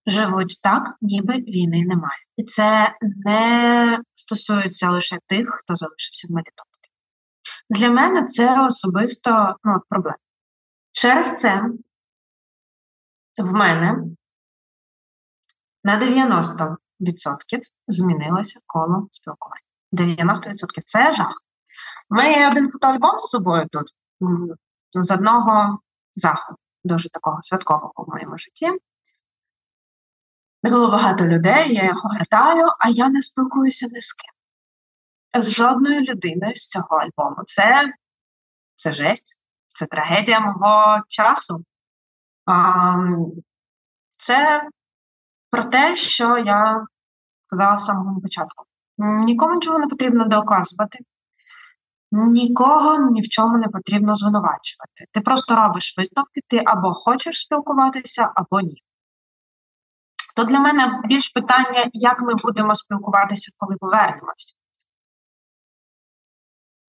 живуть 0.07 0.61
так, 0.63 0.97
ніби 1.01 1.35
війни 1.35 1.85
немає. 1.87 2.21
І 2.37 2.45
це 2.45 2.97
не 3.01 3.99
стосується 4.15 4.91
лише 4.91 5.19
тих, 5.27 5.49
хто 5.51 5.75
залишився 5.75 6.29
в 6.29 6.31
Мелітополі. 6.31 6.73
Для 7.71 7.91
мене 7.91 8.23
це 8.23 8.67
особисто 8.67 9.57
ну, 9.65 9.81
проблема. 9.89 10.17
Через 10.93 11.39
це 11.39 11.63
в 13.39 13.53
мене 13.53 14.05
на 15.85 16.01
90% 16.01 16.77
змінилося 17.89 18.61
коло 18.67 19.09
спілкування. 19.11 19.63
90% 19.93 20.83
це 20.87 21.13
жах. 21.13 21.35
У 22.11 22.15
мене 22.15 22.33
є 22.33 22.51
один 22.51 22.71
фотоальбом 22.71 23.19
з 23.19 23.23
собою 23.23 23.67
тут 23.73 23.87
з 24.93 25.11
одного 25.11 25.79
заходу, 26.15 26.59
дуже 26.85 27.09
такого 27.09 27.39
святкового 27.43 27.93
в 27.97 28.11
моєму 28.11 28.39
житті 28.39 28.71
де 30.63 30.71
було 30.71 30.91
багато 30.91 31.27
людей, 31.27 31.75
я 31.75 31.85
його 31.85 32.01
гортаю, 32.09 32.67
а 32.79 32.89
я 32.89 33.09
не 33.09 33.23
спілкуюся 33.23 33.87
ні 33.87 34.01
з 34.01 34.13
ким. 34.13 34.33
З 35.43 35.51
жодною 35.51 36.01
людиною 36.01 36.57
з 36.57 36.69
цього 36.69 36.97
альбому. 36.97 37.37
Це 37.47 37.93
це 38.77 38.93
жесть, 38.93 39.41
це 39.69 39.87
трагедія 39.87 40.41
мого 40.41 41.03
часу. 41.09 41.65
А, 42.47 42.97
Це 44.19 44.69
про 45.51 45.65
те, 45.65 45.97
що 45.97 46.39
я 46.39 46.87
казала 47.47 47.75
в 47.75 47.81
самому 47.81 48.21
початку. 48.21 48.65
Нікому 48.99 49.55
нічого 49.55 49.79
не 49.79 49.87
потрібно 49.87 50.25
доказувати, 50.25 50.99
нікого 52.13 53.11
ні 53.11 53.21
в 53.21 53.29
чому 53.29 53.59
не 53.59 53.69
потрібно 53.69 54.15
звинувачувати. 54.15 55.05
Ти 55.13 55.21
просто 55.21 55.57
робиш 55.57 55.99
висновки, 55.99 56.41
ти 56.49 56.63
або 56.67 56.95
хочеш 56.95 57.41
спілкуватися, 57.41 58.33
або 58.35 58.61
ні. 58.61 58.83
То 60.37 60.45
для 60.45 60.61
мене 60.61 61.01
більш 61.05 61.29
питання, 61.29 61.91
як 61.93 62.23
ми 62.23 62.35
будемо 62.35 62.75
спілкуватися, 62.75 63.53
коли 63.57 63.77
повернемось. 63.77 64.57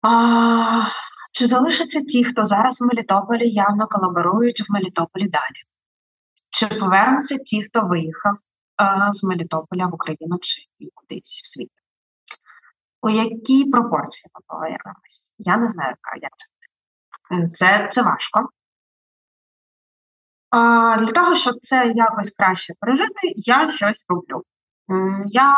А, 0.02 0.84
Чи 1.32 1.48
залишаться 1.48 2.02
ті, 2.02 2.24
хто 2.24 2.44
зараз 2.44 2.82
в 2.82 2.86
Мелітополі 2.86 3.50
явно 3.50 3.88
колаборують 3.88 4.70
в 4.70 4.72
Мелітополі 4.72 5.28
далі? 5.28 5.62
Чи 6.50 6.68
повернуться 6.68 7.38
ті, 7.38 7.64
хто 7.64 7.82
виїхав 7.82 8.34
а, 8.76 9.14
з 9.14 9.24
Мелітополя 9.24 9.88
в 9.88 9.94
Україну 9.94 10.38
чи 10.42 10.62
кудись 10.94 11.42
в 11.44 11.48
світ? 11.54 11.72
У 13.02 13.10
якій 13.10 13.66
пропорції 13.66 14.32
ми 14.36 14.42
повернемось? 14.48 15.34
Я 15.38 15.58
не 15.58 15.70
знаю, 15.70 15.90
яка 15.90 16.20
як 16.22 16.32
це. 16.38 16.48
Це, 17.48 17.90
Це 17.92 18.02
важко. 18.02 18.50
А, 20.52 20.98
Для 20.98 21.12
того, 21.12 21.36
щоб 21.36 21.56
це 21.62 21.94
якось 21.96 22.32
краще 22.32 22.74
пережити, 22.80 23.34
я 23.36 23.72
щось 23.72 24.06
роблю. 24.08 24.44
Я 25.26 25.56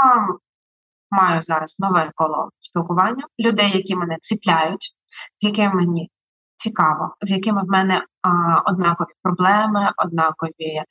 маю 1.12 1.41
зараз 1.41 1.80
нове 1.80 2.12
коло 2.16 2.50
спілкування, 2.60 3.24
людей, 3.39 3.72
які 3.74 3.96
мене 3.96 4.18
ціпляють, 4.22 4.96
з 5.39 5.46
якими 5.46 5.74
мені 5.74 6.10
цікаво, 6.58 7.16
з 7.22 7.32
якими 7.32 7.62
в 7.62 7.68
мене 7.68 8.06
а, 8.22 8.60
однакові 8.72 9.14
проблеми, 9.22 9.91
однакові 9.98 10.84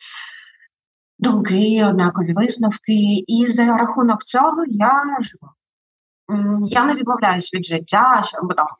думки, 1.19 1.85
однакові 1.85 2.33
висновки. 2.33 3.25
І 3.27 3.47
за 3.47 3.65
рахунок 3.65 4.23
цього 4.23 4.65
я 4.69 5.17
живу. 5.21 5.53
Я 6.69 6.85
не 6.85 6.95
відмовляюсь 6.95 7.55
від 7.55 7.65
життя, 7.65 8.23
що 8.25 8.39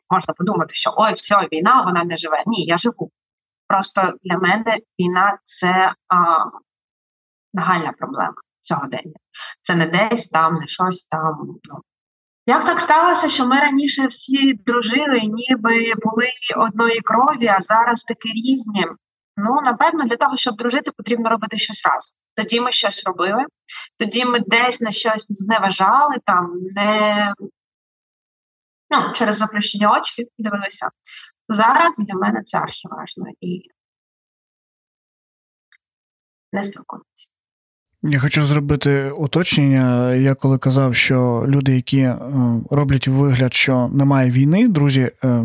можна 0.09 0.33
подумати, 0.33 0.73
що 0.73 0.93
ой, 0.97 1.13
все, 1.13 1.47
війна, 1.51 1.81
вона 1.81 2.03
не 2.03 2.17
живе. 2.17 2.43
Ні, 2.45 2.65
я 2.65 2.77
живу. 2.77 3.11
Просто 3.73 4.13
для 4.23 4.37
мене 4.37 4.77
війна 4.99 5.37
це 5.43 5.93
а, 6.07 6.15
нагальна 7.53 7.91
проблема 7.91 8.33
сьогодення. 8.61 9.13
Це 9.61 9.75
не 9.75 9.85
десь 9.85 10.27
там, 10.27 10.55
не 10.55 10.67
щось 10.67 11.07
там. 11.07 11.37
Ну. 11.63 11.81
Як 12.47 12.65
так 12.65 12.79
сталося, 12.79 13.29
що 13.29 13.47
ми 13.47 13.59
раніше 13.59 14.07
всі 14.07 14.53
дружили, 14.53 15.19
ніби 15.19 15.93
були 15.97 16.29
одної 16.55 16.99
крові, 16.99 17.47
а 17.47 17.61
зараз 17.61 18.03
такі 18.03 18.29
різні? 18.29 18.85
Ну, 19.37 19.61
напевно, 19.61 20.03
для 20.03 20.15
того, 20.15 20.37
щоб 20.37 20.55
дружити, 20.55 20.91
потрібно 20.97 21.29
робити 21.29 21.57
щось 21.57 21.85
разом. 21.85 22.15
Тоді 22.35 22.61
ми 22.61 22.71
щось 22.71 23.03
робили, 23.05 23.45
тоді 23.99 24.25
ми 24.25 24.39
десь 24.39 24.81
на 24.81 24.91
щось 24.91 25.25
зневажали, 25.29 26.15
там 26.25 26.51
не 26.75 27.33
ну, 28.89 29.13
через 29.13 29.37
заплющені 29.37 29.87
очі 29.87 30.27
дивилися. 30.37 30.89
Зараз 31.49 31.93
для 31.97 32.13
мене 32.13 32.43
це 32.43 32.57
архіважно 32.57 33.25
і 33.41 33.61
не 36.51 36.63
спілкуюся. 36.63 37.29
Я 38.03 38.19
хочу 38.19 38.45
зробити 38.45 39.09
уточнення. 39.09 40.15
Я 40.15 40.35
коли 40.35 40.57
казав, 40.57 40.95
що 40.95 41.45
люди, 41.47 41.75
які 41.75 41.99
е, 41.99 42.17
роблять 42.71 43.07
вигляд, 43.07 43.53
що 43.53 43.89
немає 43.93 44.31
війни, 44.31 44.67
друзі, 44.67 45.11
е, 45.23 45.43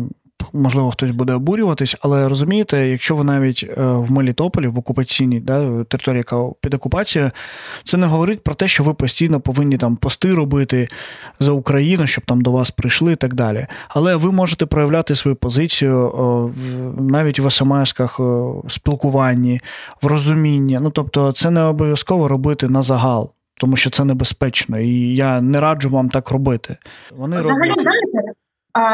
можливо, 0.53 0.91
хтось 0.91 1.11
буде 1.11 1.33
обурюватись, 1.33 1.95
але 2.01 2.29
розумієте, 2.29 2.87
якщо 2.87 3.15
ви 3.15 3.23
навіть 3.23 3.65
е, 3.69 3.81
в 3.83 4.11
Мелітополі, 4.11 4.67
в 4.67 4.79
окупаційній 4.79 5.39
да, 5.39 5.83
території, 5.83 6.17
яка 6.17 6.49
під 6.61 6.73
окупацією, 6.73 7.31
це 7.83 7.97
не 7.97 8.07
говорить 8.07 8.43
про 8.43 8.55
те, 8.55 8.67
що 8.67 8.83
ви 8.83 8.93
постійно 8.93 9.39
повинні 9.39 9.77
там 9.77 9.95
пости 9.95 10.33
робити 10.33 10.87
за 11.39 11.51
Україну, 11.51 12.07
щоб 12.07 12.25
там 12.25 12.41
до 12.41 12.51
вас 12.51 12.71
прийшли 12.71 13.13
і 13.13 13.15
так 13.15 13.33
далі. 13.33 13.67
Але 13.89 14.15
ви 14.15 14.31
можете 14.31 14.65
проявляти 14.65 15.15
свою 15.15 15.35
позицію 15.35 16.53
навіть 16.99 17.39
в 17.39 17.45
смс-ках, 17.45 18.19
спілкуванні, 18.69 19.61
в 20.01 20.05
розумінні. 20.05 20.79
Ну 20.81 20.89
тобто, 20.89 21.31
це 21.31 21.51
не 21.51 21.61
обов'язково 21.61 22.27
робити 22.27 22.69
на 22.69 22.81
загал. 22.81 23.31
Тому 23.59 23.75
що 23.75 23.89
це 23.89 24.05
небезпечно, 24.05 24.79
і 24.79 25.15
я 25.15 25.41
не 25.41 25.59
раджу 25.59 25.89
вам 25.89 26.09
так 26.09 26.31
робити. 26.31 26.77
Вони 27.17 27.39
Взагалі, 27.39 27.69
роблять... 27.69 27.81
знаєте, 27.81 28.33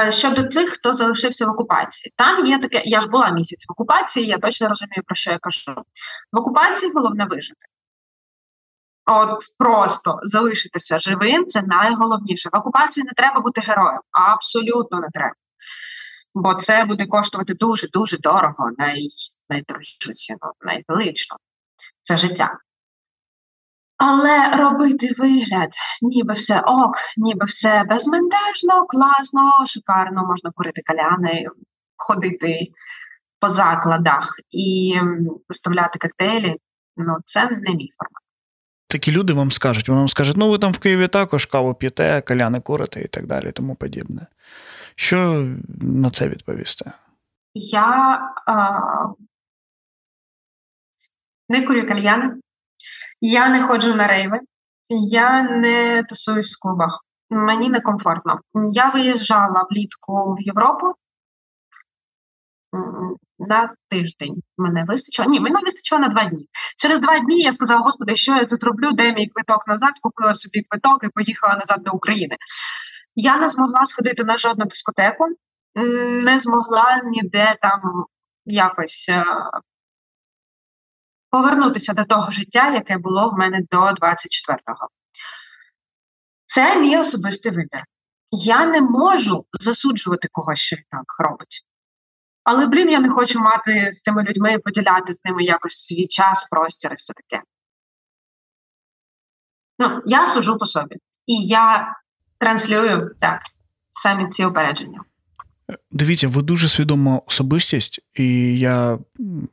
Щодо 0.09 0.43
тих, 0.43 0.69
хто 0.69 0.93
залишився 0.93 1.45
в 1.45 1.49
окупації, 1.49 2.13
там 2.15 2.45
є 2.45 2.59
таке. 2.59 2.81
Я 2.85 3.01
ж 3.01 3.07
була 3.07 3.29
місяць 3.29 3.65
в 3.69 3.71
окупації, 3.71 4.25
я 4.25 4.37
точно 4.37 4.69
розумію, 4.69 5.03
про 5.05 5.15
що 5.15 5.31
я 5.31 5.39
кажу. 5.39 5.71
В 6.31 6.39
окупації 6.39 6.91
головне 6.95 7.25
вижити. 7.25 7.65
От 9.05 9.43
просто 9.57 10.19
залишитися 10.23 10.99
живим 10.99 11.45
це 11.45 11.61
найголовніше. 11.61 12.49
В 12.53 12.57
окупації 12.57 13.03
не 13.03 13.11
треба 13.15 13.41
бути 13.41 13.61
героєм, 13.61 14.01
абсолютно 14.11 14.99
не 14.99 15.07
треба. 15.13 15.35
Бо 16.33 16.53
це 16.53 16.85
буде 16.85 17.05
коштувати 17.05 17.53
дуже-дуже 17.53 18.17
дорого, 18.17 18.71
най, 18.77 19.07
найдорожчу 19.49 20.13
ціну, 20.13 20.51
найвелично. 20.61 21.37
Це 22.01 22.17
життя. 22.17 22.57
Але 23.97 24.57
робити 24.57 25.09
вигляд, 25.17 25.69
ніби 26.01 26.33
все 26.33 26.59
ок, 26.59 26.95
ніби 27.17 27.45
все 27.45 27.83
безмендежно, 27.89 28.85
класно, 28.89 29.65
шикарно, 29.65 30.25
можна 30.27 30.51
курити 30.51 30.81
каляни, 30.81 31.45
ходити 31.97 32.67
по 33.39 33.49
закладах 33.49 34.39
і 34.51 34.95
виставляти 35.49 35.99
коктейлі, 35.99 36.55
ну 36.97 37.17
це 37.25 37.43
не 37.43 37.75
мій 37.75 37.89
формат. 37.97 38.21
Такі 38.87 39.11
люди 39.11 39.33
вам 39.33 39.51
скажуть, 39.51 39.89
вони 39.89 39.99
вам 39.99 40.09
скажуть, 40.09 40.37
ну 40.37 40.49
ви 40.49 40.57
там 40.59 40.71
в 40.71 40.77
Києві 40.77 41.07
також 41.07 41.45
каву 41.45 41.73
п'єте, 41.73 42.21
каляни 42.21 42.61
курите 42.61 43.01
і 43.01 43.07
так 43.07 43.27
далі, 43.27 43.51
тому 43.51 43.75
подібне. 43.75 44.27
Що 44.95 45.47
на 45.81 46.11
це 46.11 46.27
відповісти? 46.27 46.91
Я 47.53 48.19
а, 48.47 48.79
не 51.49 51.61
курю 51.67 51.85
кальяни. 51.87 52.31
Я 53.27 53.49
не 53.49 53.61
ходжу 53.61 53.95
на 53.95 54.07
рейви, 54.07 54.39
я 54.89 55.41
не 55.41 56.03
тусуюсь 56.03 56.55
в 56.55 56.59
клубах. 56.59 56.99
Мені 57.29 57.69
некомфортно. 57.69 58.39
Я 58.73 58.89
виїжджала 58.89 59.67
влітку 59.71 60.35
в 60.35 60.41
Європу 60.41 60.93
на 63.39 63.73
тиждень. 63.89 64.35
Мене 64.57 64.85
вистачило. 64.87 65.29
Ні, 65.29 65.39
мене 65.39 65.59
вистачило 65.59 66.01
на 66.01 66.07
два 66.07 66.25
дні. 66.25 66.47
Через 66.77 66.99
два 66.99 67.19
дні 67.19 67.41
я 67.41 67.51
сказала, 67.51 67.81
господи, 67.81 68.15
що 68.15 68.35
я 68.35 68.45
тут 68.45 68.63
роблю, 68.63 68.91
де 68.91 69.13
мій 69.13 69.27
квиток 69.27 69.67
назад, 69.67 69.93
купила 70.01 70.33
собі 70.33 70.61
квиток 70.69 71.03
і 71.03 71.09
поїхала 71.09 71.55
назад 71.55 71.83
до 71.83 71.91
України. 71.91 72.37
Я 73.15 73.37
не 73.37 73.49
змогла 73.49 73.85
сходити 73.85 74.23
на 74.23 74.37
жодну 74.37 74.65
дискотеку, 74.65 75.27
не 76.23 76.39
змогла 76.39 77.01
ніде 77.03 77.55
там 77.61 78.05
якось 78.45 79.09
е, 79.09 79.25
повернутися 81.35 81.93
до 81.93 82.03
того 82.03 82.31
життя, 82.31 82.73
яке 82.73 82.97
було 82.97 83.29
в 83.29 83.33
мене 83.33 83.61
до 83.71 83.77
24-го. 83.77 84.89
Це 86.45 86.81
мій 86.81 86.97
особистий 86.97 87.51
вибір. 87.51 87.83
Я 88.31 88.65
не 88.65 88.81
можу 88.81 89.45
засуджувати 89.59 90.27
когось, 90.31 90.59
що 90.59 90.75
так 90.89 91.05
робить. 91.19 91.65
Але, 92.43 92.67
блін, 92.67 92.89
я 92.89 92.99
не 92.99 93.09
хочу 93.09 93.39
мати 93.39 93.91
з 93.91 94.01
цими 94.01 94.23
людьми 94.23 94.59
поділяти 94.59 95.13
з 95.13 95.25
ними 95.25 95.43
якось 95.43 95.85
свій 95.85 96.07
час, 96.07 96.49
простір 96.49 96.91
і 96.91 96.95
все 96.95 97.13
таке. 97.13 97.43
Ну, 99.79 100.01
я 100.05 100.27
сужу 100.27 100.57
по 100.57 100.65
собі. 100.65 100.95
І 101.25 101.47
я 101.47 101.95
транслюю 102.37 103.15
так, 103.19 103.41
самі 103.93 104.29
ці 104.29 104.45
упередження. 104.45 105.01
Дивіться, 105.91 106.27
ви 106.27 106.41
дуже 106.41 106.69
свідома 106.69 107.21
особистість, 107.25 107.99
і 108.13 108.59
я 108.59 108.99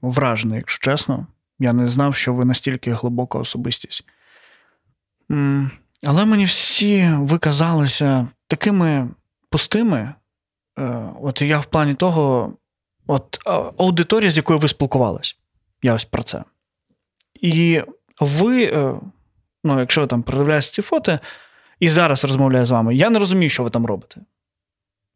вражений, 0.02 0.56
якщо 0.56 0.78
чесно. 0.78 1.26
Я 1.62 1.72
не 1.72 1.88
знав, 1.88 2.14
що 2.14 2.34
ви 2.34 2.44
настільки 2.44 2.92
глибока 2.92 3.38
особистість. 3.38 4.04
Але 6.02 6.24
мені 6.24 6.44
всі 6.44 7.10
ви 7.18 7.38
казалися 7.38 8.28
такими 8.46 9.08
пустими. 9.50 10.14
Е, 10.78 11.08
от 11.22 11.42
я 11.42 11.58
в 11.58 11.66
плані 11.66 11.94
того, 11.94 12.56
от 13.06 13.38
аудиторія, 13.78 14.30
з 14.30 14.36
якою 14.36 14.58
ви 14.58 14.68
спілкувались. 14.68 15.36
Я 15.82 15.94
ось 15.94 16.04
про 16.04 16.22
це. 16.22 16.44
І 17.40 17.82
ви, 18.20 18.64
е, 18.64 18.94
ну, 19.64 19.80
якщо 19.80 20.06
там 20.06 20.22
продивляєте 20.22 20.66
ці 20.66 20.82
фото, 20.82 21.18
і 21.80 21.88
зараз 21.88 22.24
розмовляю 22.24 22.66
з 22.66 22.70
вами, 22.70 22.94
я 22.94 23.10
не 23.10 23.18
розумію, 23.18 23.50
що 23.50 23.62
ви 23.62 23.70
там 23.70 23.86
робите. 23.86 24.20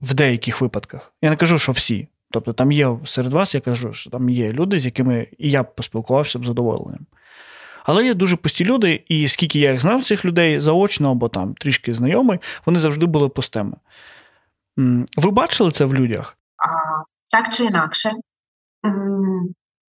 В 0.01 0.15
деяких 0.15 0.61
випадках. 0.61 1.13
Я 1.23 1.31
не 1.31 1.37
кажу, 1.37 1.59
що 1.59 1.73
всі. 1.73 2.09
Тобто 2.31 2.53
там 2.53 2.73
є 2.73 2.99
серед 3.05 3.33
вас, 3.33 3.55
я 3.55 3.61
кажу, 3.61 3.93
що 3.93 4.11
там 4.11 4.29
є 4.29 4.53
люди, 4.53 4.81
з 4.81 4.85
якими 4.85 5.29
і 5.39 5.51
я 5.51 5.63
поспілкувався 5.63 6.39
б 6.39 6.47
задоволенням. 6.47 7.07
Але 7.85 8.05
є 8.05 8.15
дуже 8.15 8.37
пусті 8.37 8.65
люди, 8.65 9.05
і 9.09 9.29
скільки 9.29 9.59
я 9.59 9.71
їх 9.71 9.81
знав, 9.81 10.05
цих 10.05 10.25
людей 10.25 10.61
заочно 10.61 11.11
або 11.11 11.29
там 11.29 11.55
трішки 11.55 11.95
знайомий, 11.95 12.39
вони 12.67 12.81
завжди 12.81 13.07
були 13.07 13.29
пустими. 13.29 13.77
Ви 15.17 15.31
бачили 15.31 15.71
це 15.71 15.85
в 15.85 15.95
людях? 15.95 16.39
А, 16.57 16.69
Так 17.31 17.53
чи 17.53 17.65
інакше, 17.65 18.11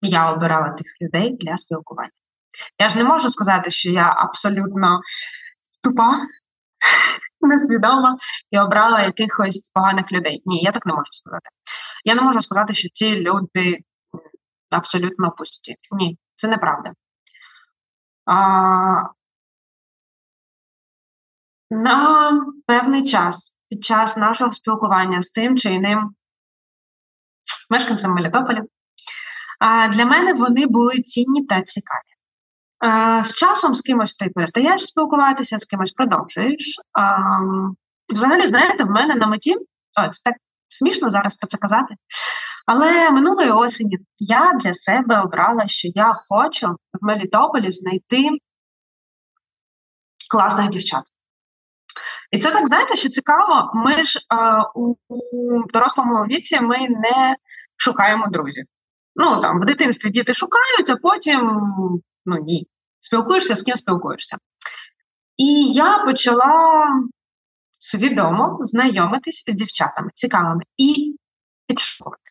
я 0.03 0.33
обирала 0.33 0.69
тих 0.69 0.87
людей 1.03 1.37
для 1.41 1.57
спілкування. 1.57 2.11
Я 2.81 2.89
ж 2.89 2.99
не 2.99 3.05
можу 3.05 3.29
сказати, 3.29 3.71
що 3.71 3.91
я 3.91 4.15
абсолютно 4.17 5.01
тупа, 5.83 6.17
несвідома 7.41 8.17
і 8.51 8.59
обрала 8.59 9.03
якихось 9.03 9.71
поганих 9.75 10.13
людей. 10.13 10.43
Ні, 10.45 10.61
я 10.63 10.73
так 10.73 10.87
не 10.87 10.93
можу 10.93 11.13
сказати. 11.13 11.51
Я 12.05 12.15
не 12.15 12.23
можу 12.23 12.41
сказати, 12.41 12.75
що 12.75 12.89
ці 12.95 13.21
люди 13.21 13.79
абсолютно 14.71 15.31
пусті. 15.31 15.77
Ні, 15.93 16.19
це 16.35 16.49
неправда. 16.49 16.93
А, 18.27 19.03
На 21.71 22.31
певний 22.67 23.05
час 23.05 23.57
під 23.69 23.85
час 23.85 24.17
нашого 24.17 24.53
спілкування 24.53 25.23
з 25.23 25.31
тим 25.31 25.59
чи 25.59 25.73
іним 25.73 26.15
мешканцем 27.71 28.15
Мелітополя, 28.15 28.63
для 29.91 30.05
мене 30.05 30.33
вони 30.33 30.67
були 30.67 30.99
цінні 31.03 31.47
та 31.47 31.63
цікаві. 31.63 32.20
З 33.23 33.35
часом 33.35 33.75
з 33.75 33.81
кимось 33.81 34.15
ти 34.15 34.29
перестаєш 34.29 34.87
спілкуватися, 34.87 35.59
з 35.59 35.65
кимось 35.65 35.93
продовжуєш. 35.93 36.81
Взагалі, 38.13 38.47
знаєте, 38.47 38.85
в 38.85 38.91
мене 38.91 39.15
на 39.15 39.27
меті, 39.27 39.55
о, 40.01 40.09
це 40.09 40.21
так 40.25 40.35
смішно 40.69 41.11
зараз 41.11 41.35
про 41.35 41.47
це 41.47 41.59
казати. 41.59 41.95
Але 42.67 43.11
минулої 43.11 43.51
осені 43.51 43.99
я 44.19 44.53
для 44.53 44.75
себе 44.75 45.21
обрала, 45.21 45.69
що 45.69 45.89
я 45.95 46.15
хочу 46.29 46.69
в 46.69 46.77
Мелітополі 47.01 47.71
знайти 47.71 48.29
класних 50.31 50.69
дівчат. 50.69 51.03
І 52.31 52.39
це 52.39 52.51
так, 52.51 52.67
знаєте, 52.67 52.97
що 52.97 53.09
цікаво, 53.09 53.71
ми 53.75 54.05
ж 54.05 54.21
а, 54.29 54.63
у, 54.75 54.97
у 55.09 55.63
дорослому 55.73 56.25
віці 56.25 56.61
ми 56.61 56.79
не 56.79 57.37
шукаємо 57.77 58.27
друзів. 58.27 58.65
Ну 59.17 59.41
там 59.41 59.61
в 59.61 59.65
дитинстві 59.65 60.11
діти 60.11 60.35
шукають, 60.35 60.91
а 60.91 60.97
потім 60.97 61.41
ну 62.27 62.37
ні, 62.37 62.67
спілкуєшся 63.01 63.57
з 63.57 63.63
ким 63.63 63.77
спілкуєшся. 63.77 64.37
І 65.37 65.73
я 65.73 65.99
почала 65.99 66.87
свідомо 67.79 68.59
знайомитись 68.61 69.45
з 69.47 69.55
дівчатами 69.55 70.11
цікавими 70.15 70.63
і 70.77 71.17
підшукувати. 71.67 72.31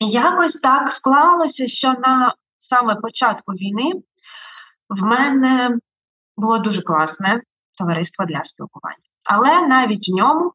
Якось 0.00 0.60
так 0.60 0.92
склалося, 0.92 1.66
що 1.66 1.88
на 1.92 2.34
саме 2.58 2.94
початку 2.94 3.52
війни 3.52 3.92
в 4.88 5.02
мене 5.02 5.78
було 6.36 6.58
дуже 6.58 6.82
класне 6.82 7.42
товариство 7.78 8.24
для 8.24 8.44
спілкування. 8.44 9.04
Але 9.30 9.66
навіть 9.66 10.08
в 10.08 10.16
ньому 10.16 10.52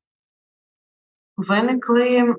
виникли. 1.38 2.36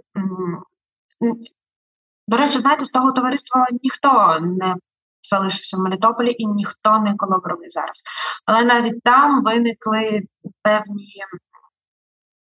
До 2.28 2.36
речі, 2.36 2.58
знаєте, 2.58 2.84
з 2.84 2.90
того 2.90 3.12
товариства 3.12 3.66
ніхто 3.82 4.38
не 4.40 4.74
залишився 5.22 5.76
в 5.76 5.80
Мелітополі 5.80 6.34
і 6.38 6.46
ніхто 6.46 7.00
не 7.00 7.14
колаборує 7.16 7.70
зараз. 7.70 8.02
Але 8.46 8.64
навіть 8.64 9.02
там 9.02 9.42
виникли 9.42 10.22
певні 10.62 11.24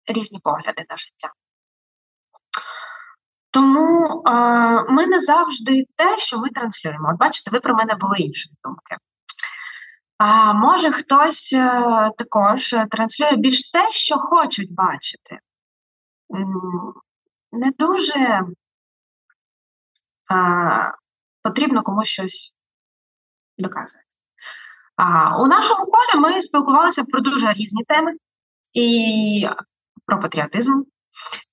різні 0.06 0.38
погляди 0.38 0.84
на 0.90 0.96
життя. 0.96 1.32
Тому 3.50 4.22
е, 4.26 4.30
ми 4.92 5.06
не 5.06 5.20
завжди 5.20 5.84
те, 5.96 6.18
що 6.18 6.38
ми 6.38 6.48
транслюємо. 6.48 7.08
От 7.12 7.18
бачите, 7.18 7.50
ви 7.50 7.60
про 7.60 7.74
мене 7.74 7.94
були 7.94 8.18
інші 8.18 8.50
думки. 8.64 8.96
А 10.18 10.52
може 10.52 10.92
хтось 10.92 11.52
е, 11.52 12.10
також 12.18 12.74
транслює 12.90 13.36
більш 13.36 13.70
те, 13.70 13.92
що 13.92 14.18
хочуть 14.18 14.74
бачити. 14.74 15.38
Не 17.52 17.70
дуже 17.78 18.40
а, 20.28 20.92
потрібно 21.42 21.82
комусь 21.82 22.08
щось 22.08 22.55
доказувати. 23.58 24.06
А, 24.96 25.38
У 25.42 25.46
нашому 25.46 25.84
колі 25.84 26.20
ми 26.20 26.42
спілкувалися 26.42 27.04
про 27.04 27.20
дуже 27.20 27.52
різні 27.52 27.84
теми 27.84 28.12
і 28.72 29.48
про 30.06 30.20
патріотизм, 30.20 30.82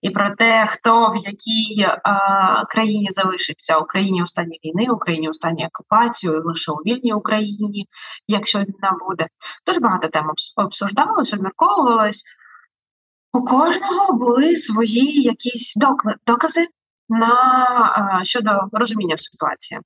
і 0.02 0.10
про 0.10 0.30
те, 0.30 0.68
хто 0.70 1.10
в 1.10 1.16
якій 1.16 1.88
а, 2.04 2.66
країні 2.66 3.08
залишиться 3.12 3.78
Україні 3.78 4.24
у 4.24 4.28
стані 4.28 4.60
війни, 4.66 4.88
Україні 4.94 5.30
у 5.30 5.34
стані 5.34 5.68
окупації, 5.68 6.34
лише 6.34 6.72
у 6.72 6.76
вільній 6.76 7.14
Україні, 7.14 7.88
якщо 8.28 8.60
війна 8.60 8.98
буде. 9.08 9.28
Дуже 9.68 9.80
багато 9.80 10.08
тем 10.08 10.32
обсуждалось, 10.56 11.34
обмірковувалось. 11.34 12.24
У 13.34 13.46
кожного 13.46 14.14
були 14.14 14.56
свої 14.56 15.22
якісь 15.22 15.76
докази 16.28 16.68
на 17.10 17.34
а, 17.96 18.24
щодо 18.24 18.52
розуміння 18.72 19.18
ситуації. 19.18 19.80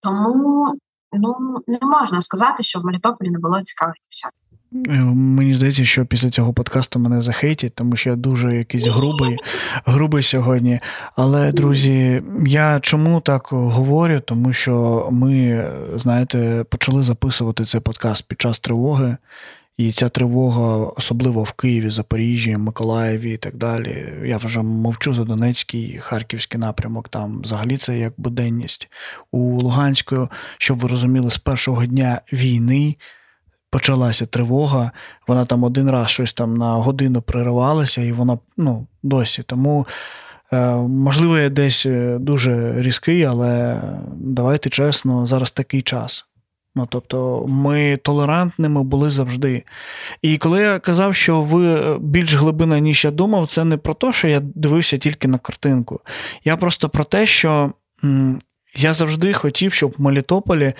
Тому 0.00 0.74
ну 1.12 1.58
не 1.66 1.78
можна 1.82 2.20
сказати, 2.20 2.62
що 2.62 2.80
в 2.80 2.84
Мелітополі 2.84 3.30
не 3.30 3.38
було 3.38 3.62
цікавих 3.62 3.94
дівчат. 4.02 4.32
Е, 4.74 5.00
мені 5.14 5.54
здається, 5.54 5.84
що 5.84 6.06
після 6.06 6.30
цього 6.30 6.52
подкасту 6.52 6.98
мене 6.98 7.22
захейтять, 7.22 7.74
тому 7.74 7.96
що 7.96 8.10
я 8.10 8.16
дуже 8.16 8.56
якийсь 8.56 8.86
грубий, 8.86 9.36
грубий 9.86 10.22
сьогодні. 10.22 10.80
Але, 11.16 11.52
друзі, 11.52 12.22
я 12.46 12.80
чому 12.82 13.20
так 13.20 13.48
говорю? 13.50 14.20
Тому 14.20 14.52
що 14.52 15.08
ми, 15.12 15.66
знаєте, 15.94 16.64
почали 16.70 17.04
записувати 17.04 17.64
цей 17.64 17.80
подкаст 17.80 18.24
під 18.28 18.40
час 18.40 18.58
тривоги. 18.58 19.16
І 19.76 19.92
ця 19.92 20.08
тривога, 20.08 20.92
особливо 20.96 21.42
в 21.42 21.52
Києві, 21.52 21.90
Запоріжжі, 21.90 22.56
Миколаєві 22.56 23.32
і 23.32 23.36
так 23.36 23.56
далі. 23.56 24.12
Я 24.24 24.36
вже 24.36 24.62
мовчу 24.62 25.14
за 25.14 25.24
Донецький, 25.24 25.98
Харківський 25.98 26.60
напрямок. 26.60 27.08
Там 27.08 27.40
взагалі 27.42 27.76
це 27.76 27.98
як 27.98 28.12
буденність. 28.16 28.88
У 29.32 29.60
Луганську, 29.60 30.28
щоб 30.58 30.78
ви 30.78 30.88
розуміли, 30.88 31.30
з 31.30 31.38
першого 31.38 31.86
дня 31.86 32.20
війни 32.32 32.96
почалася 33.70 34.26
тривога. 34.26 34.90
Вона 35.28 35.44
там 35.44 35.64
один 35.64 35.90
раз 35.90 36.08
щось 36.08 36.32
там 36.32 36.54
на 36.54 36.72
годину 36.72 37.22
приривалася, 37.22 38.02
і 38.02 38.12
вона 38.12 38.38
ну, 38.56 38.86
досі. 39.02 39.42
Тому. 39.42 39.86
Е, 40.52 40.74
можливо, 40.76 41.38
я 41.38 41.48
десь 41.48 41.86
е, 41.86 42.18
дуже 42.20 42.82
різкий, 42.82 43.24
але 43.24 43.82
давайте 44.14 44.70
чесно, 44.70 45.26
зараз 45.26 45.50
такий 45.50 45.82
час. 45.82 46.26
Ну, 46.76 46.86
тобто, 46.90 47.46
ми 47.48 47.96
толерантними 47.96 48.82
були 48.82 49.10
завжди. 49.10 49.62
І 50.22 50.38
коли 50.38 50.62
я 50.62 50.78
казав, 50.78 51.14
що 51.14 51.42
ви 51.42 51.98
більш 51.98 52.34
глибина, 52.34 52.78
ніж 52.78 53.04
я 53.04 53.10
думав, 53.10 53.46
це 53.46 53.64
не 53.64 53.76
про 53.76 53.94
те, 53.94 54.12
що 54.12 54.28
я 54.28 54.40
дивився 54.40 54.98
тільки 54.98 55.28
на 55.28 55.38
картинку. 55.38 56.00
Я 56.44 56.56
просто 56.56 56.88
про 56.88 57.04
те, 57.04 57.26
що 57.26 57.72
я 58.76 58.92
завжди 58.92 59.32
хотів, 59.32 59.72
щоб 59.72 59.94
в 59.98 60.02
Мелітополі 60.02 60.72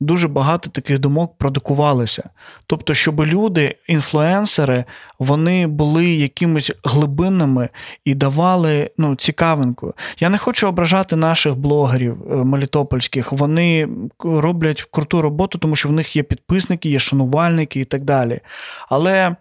дуже 0.00 0.28
багато 0.28 0.70
таких 0.70 0.98
думок 0.98 1.38
продукувалося. 1.38 2.30
Тобто, 2.66 2.94
щоб 2.94 3.20
люди, 3.26 3.76
інфлюенсери, 3.88 4.84
вони 5.18 5.66
були 5.66 6.06
якимись 6.06 6.72
глибинними 6.84 7.68
і 8.04 8.14
давали 8.14 8.90
ну, 8.98 9.16
цікавинку. 9.16 9.94
Я 10.18 10.28
не 10.28 10.38
хочу 10.38 10.68
ображати 10.68 11.16
наших 11.16 11.56
блогерів 11.56 12.32
е, 12.32 12.34
мелітопольських. 12.34 13.32
Вони 13.32 13.88
роблять 14.18 14.82
круту 14.90 15.22
роботу, 15.22 15.58
тому 15.58 15.76
що 15.76 15.88
в 15.88 15.92
них 15.92 16.16
є 16.16 16.22
підписники, 16.22 16.88
є 16.88 16.98
шанувальники 16.98 17.80
і 17.80 17.84
так 17.84 18.04
далі. 18.04 18.40
Але. 18.88 19.36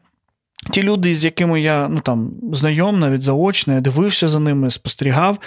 Ті 0.71 0.83
люди, 0.83 1.15
з 1.15 1.25
якими 1.25 1.61
я 1.61 1.87
ну 1.87 1.99
там 1.99 2.31
знайом, 2.53 2.99
навіть 2.99 3.21
заочно, 3.21 3.73
я 3.73 3.81
дивився 3.81 4.27
за 4.27 4.39
ними, 4.39 4.71
спостерігав 4.71 5.37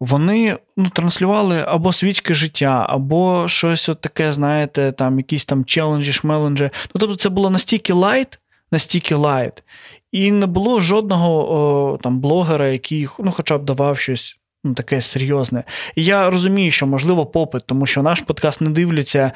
вони 0.00 0.56
ну, 0.76 0.90
транслювали 0.90 1.64
або 1.66 1.92
світське 1.92 2.34
життя, 2.34 2.86
або 2.88 3.48
щось 3.48 3.88
от 3.88 4.00
таке, 4.00 4.32
знаєте, 4.32 4.92
там 4.92 5.18
якісь 5.18 5.44
там 5.44 5.64
челенджі, 5.64 6.12
шмеленджі. 6.12 6.70
Ну, 6.94 7.00
тобто, 7.00 7.16
це 7.16 7.28
було 7.28 7.50
настільки 7.50 7.92
light, 7.92 8.38
настільки 8.72 9.14
light, 9.14 9.64
і 10.12 10.32
не 10.32 10.46
було 10.46 10.80
жодного 10.80 11.52
о, 11.52 11.98
там 12.02 12.20
блогера, 12.20 12.68
який 12.68 13.08
ну, 13.18 13.30
хоча 13.30 13.58
б 13.58 13.64
давав 13.64 13.98
щось. 13.98 14.34
Ну, 14.64 14.74
таке 14.74 15.00
серйозне. 15.00 15.64
І 15.96 16.04
я 16.04 16.30
розумію, 16.30 16.70
що 16.70 16.86
можливо 16.86 17.26
попит, 17.26 17.62
тому 17.66 17.86
що 17.86 18.02
наш 18.02 18.20
подкаст 18.20 18.60
не 18.60 18.70
дивляться 18.70 19.32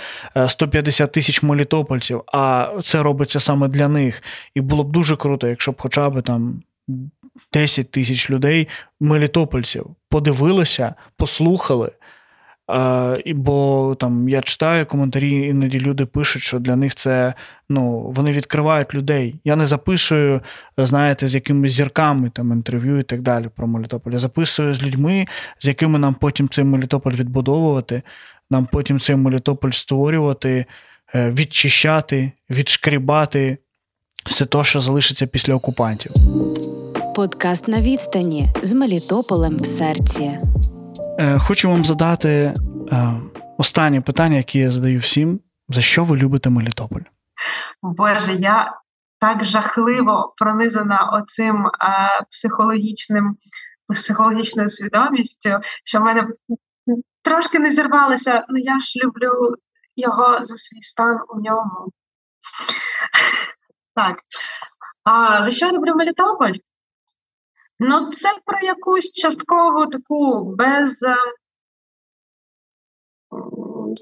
150 0.48 1.08
е, 1.08 1.12
тисяч 1.12 1.42
мелітопольців, 1.42 2.22
а 2.32 2.72
це 2.82 3.02
робиться 3.02 3.40
саме 3.40 3.68
для 3.68 3.88
них. 3.88 4.22
І 4.54 4.60
було 4.60 4.84
б 4.84 4.92
дуже 4.92 5.16
круто, 5.16 5.48
якщо 5.48 5.72
б 5.72 5.74
хоча 5.78 6.10
б 6.10 6.22
там 6.22 6.62
10 7.52 7.90
тисяч 7.90 8.30
людей, 8.30 8.68
мелітопольців, 9.00 9.86
подивилися, 10.08 10.94
послухали. 11.16 11.92
А, 12.66 13.16
Бо 13.26 13.96
там 14.00 14.28
я 14.28 14.40
читаю 14.40 14.86
коментарі, 14.86 15.48
іноді 15.48 15.80
люди 15.80 16.06
пишуть, 16.06 16.42
що 16.42 16.58
для 16.58 16.76
них 16.76 16.94
це 16.94 17.34
ну, 17.68 18.12
вони 18.16 18.32
відкривають 18.32 18.94
людей. 18.94 19.34
Я 19.44 19.56
не 19.56 19.66
записую, 19.66 20.40
знаєте, 20.76 21.28
з 21.28 21.34
якимись 21.34 21.72
зірками 21.72 22.30
там 22.30 22.52
інтерв'ю 22.52 22.98
і 22.98 23.02
так 23.02 23.22
далі 23.22 23.48
про 23.56 23.66
Мелітополь. 23.66 24.12
Я 24.12 24.18
записую 24.18 24.74
з 24.74 24.82
людьми, 24.82 25.26
з 25.60 25.68
якими 25.68 25.98
нам 25.98 26.14
потім 26.14 26.48
цей 26.48 26.64
Мелітополь 26.64 27.12
відбудовувати, 27.12 28.02
нам 28.50 28.68
потім 28.72 29.00
цей 29.00 29.16
Мелітополь 29.16 29.70
створювати, 29.70 30.64
е, 31.14 31.30
відчищати, 31.30 32.32
відшкрібати 32.50 33.58
все 34.26 34.44
те, 34.44 34.64
що 34.64 34.80
залишиться 34.80 35.26
після 35.26 35.54
окупантів. 35.54 36.12
Подкаст 37.14 37.68
на 37.68 37.80
відстані 37.80 38.46
з 38.62 38.72
Мелітополем 38.72 39.58
в 39.58 39.66
серці. 39.66 40.38
Е, 41.18 41.38
хочу 41.38 41.68
вам 41.68 41.84
задати 41.84 42.28
е, 42.28 42.54
останнє 43.58 44.00
питання, 44.00 44.36
яке 44.36 44.58
я 44.58 44.70
задаю 44.70 44.98
всім: 44.98 45.40
за 45.68 45.80
що 45.80 46.04
ви 46.04 46.16
любите 46.16 46.50
Мелітополь? 46.50 47.00
Боже, 47.82 48.32
я 48.32 48.80
так 49.20 49.44
жахливо 49.44 50.34
пронизана 50.36 51.10
оцим 51.12 51.70
психологічним 52.30 53.36
психологічною 53.94 54.68
свідомістю, 54.68 55.50
що 55.84 56.00
в 56.00 56.02
мене 56.02 56.28
трошки 57.22 57.58
не 57.58 57.70
зірвалося. 57.70 58.44
Ну 58.48 58.58
я 58.58 58.80
ж 58.80 59.00
люблю 59.04 59.56
його 59.96 60.38
за 60.40 60.56
свій 60.56 60.82
стан 60.82 61.18
у 61.28 61.40
ньому. 61.40 61.92
Так. 63.94 64.16
А 65.04 65.42
за 65.42 65.50
що 65.50 65.66
я 65.66 65.72
люблю 65.72 65.94
Мелітополь? 65.94 66.52
Ну, 67.84 68.10
це 68.10 68.28
про 68.44 68.58
якусь 68.58 69.12
часткову 69.12 69.86
таку 69.86 70.44
без 70.44 71.02
е, 71.02 71.16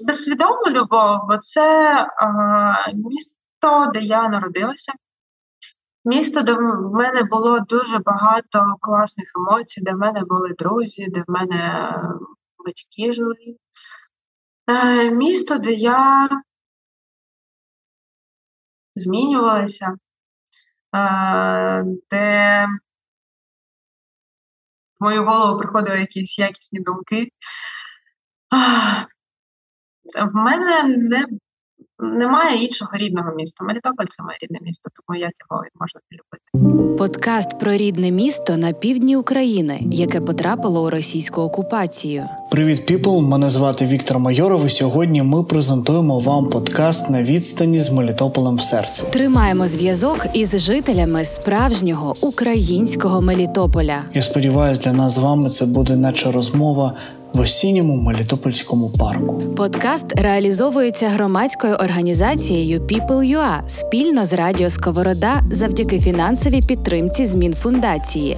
безсвідому 0.07 0.65
любов, 0.67 1.19
бо 1.29 1.37
це 1.37 1.95
а, 2.17 2.91
місто, 2.93 3.91
де 3.93 4.01
я 4.01 4.29
народилася, 4.29 4.93
Місто, 6.05 6.41
де 6.41 6.53
в 6.53 6.91
мене 6.93 7.23
було 7.23 7.59
дуже 7.59 7.99
багато 7.99 8.75
класних 8.81 9.31
емоцій, 9.35 9.81
де 9.81 9.93
в 9.93 9.97
мене 9.97 10.21
були 10.23 10.53
друзі, 10.53 11.07
де 11.07 11.21
в 11.27 11.31
мене 11.31 11.55
е, 11.55 12.09
батьки 12.65 13.13
жили. 13.13 13.57
Е, 14.67 15.11
Місто, 15.11 15.57
де 15.57 15.71
я 15.73 16.29
змінювалася, 18.95 19.95
е, 20.95 21.83
де 22.11 22.67
мою 25.01 25.25
голову 25.25 25.59
приходили 25.59 25.99
якісь 25.99 26.39
якісні 26.39 26.79
думки. 26.79 27.27
В 30.15 30.33
мене 30.33 30.83
не, 30.97 31.25
немає 32.01 32.63
іншого 32.63 32.91
рідного 32.93 33.31
міста. 33.35 33.65
Мелітополь 33.65 34.05
це 34.09 34.23
моє 34.23 34.37
рідне 34.41 34.59
місто, 34.61 34.89
тому 34.95 35.19
як 35.19 35.31
його 35.49 35.63
можна 35.79 36.01
не 36.11 36.17
любити. 36.17 36.97
Подкаст 36.97 37.59
про 37.59 37.71
рідне 37.71 38.11
місто 38.11 38.57
на 38.57 38.71
півдні 38.71 39.15
України, 39.15 39.79
яке 39.91 40.21
потрапило 40.21 40.83
у 40.83 40.89
російську 40.89 41.41
окупацію. 41.41 42.25
Привіт, 42.51 42.85
піпл! 42.85 43.19
Мене 43.19 43.49
звати 43.49 43.85
Віктор 43.85 44.19
Майоров. 44.19 44.65
І 44.65 44.69
сьогодні 44.69 45.23
ми 45.23 45.43
презентуємо 45.43 46.19
вам 46.19 46.49
подкаст 46.49 47.09
на 47.09 47.21
відстані 47.21 47.79
з 47.79 47.91
Мелітополем 47.91 48.55
в 48.55 48.61
серці. 48.61 49.03
Тримаємо 49.11 49.67
зв'язок 49.67 50.27
із 50.33 50.59
жителями 50.59 51.25
справжнього 51.25 52.13
українського 52.21 53.21
Мелітополя. 53.21 54.03
Я 54.13 54.21
сподіваюся, 54.21 54.81
для 54.81 54.93
нас 54.93 55.13
з 55.13 55.17
вами 55.17 55.49
це 55.49 55.65
буде 55.65 55.95
наче 55.95 56.31
розмова 56.31 56.93
в 57.33 57.39
осінньому 57.39 57.95
Мелітопольському 57.95 58.89
парку. 58.89 59.41
Подкаст 59.57 60.19
реалізовується 60.19 61.09
громадською 61.09 61.75
організацією 61.75 62.79
People.ua 62.79 63.67
спільно 63.67 64.25
з 64.25 64.33
Радіо 64.33 64.69
Сковорода 64.69 65.41
завдяки 65.51 65.99
фінансовій 65.99 66.61
підтримці 66.61 67.25
змін 67.25 67.53
фундації. 67.53 68.37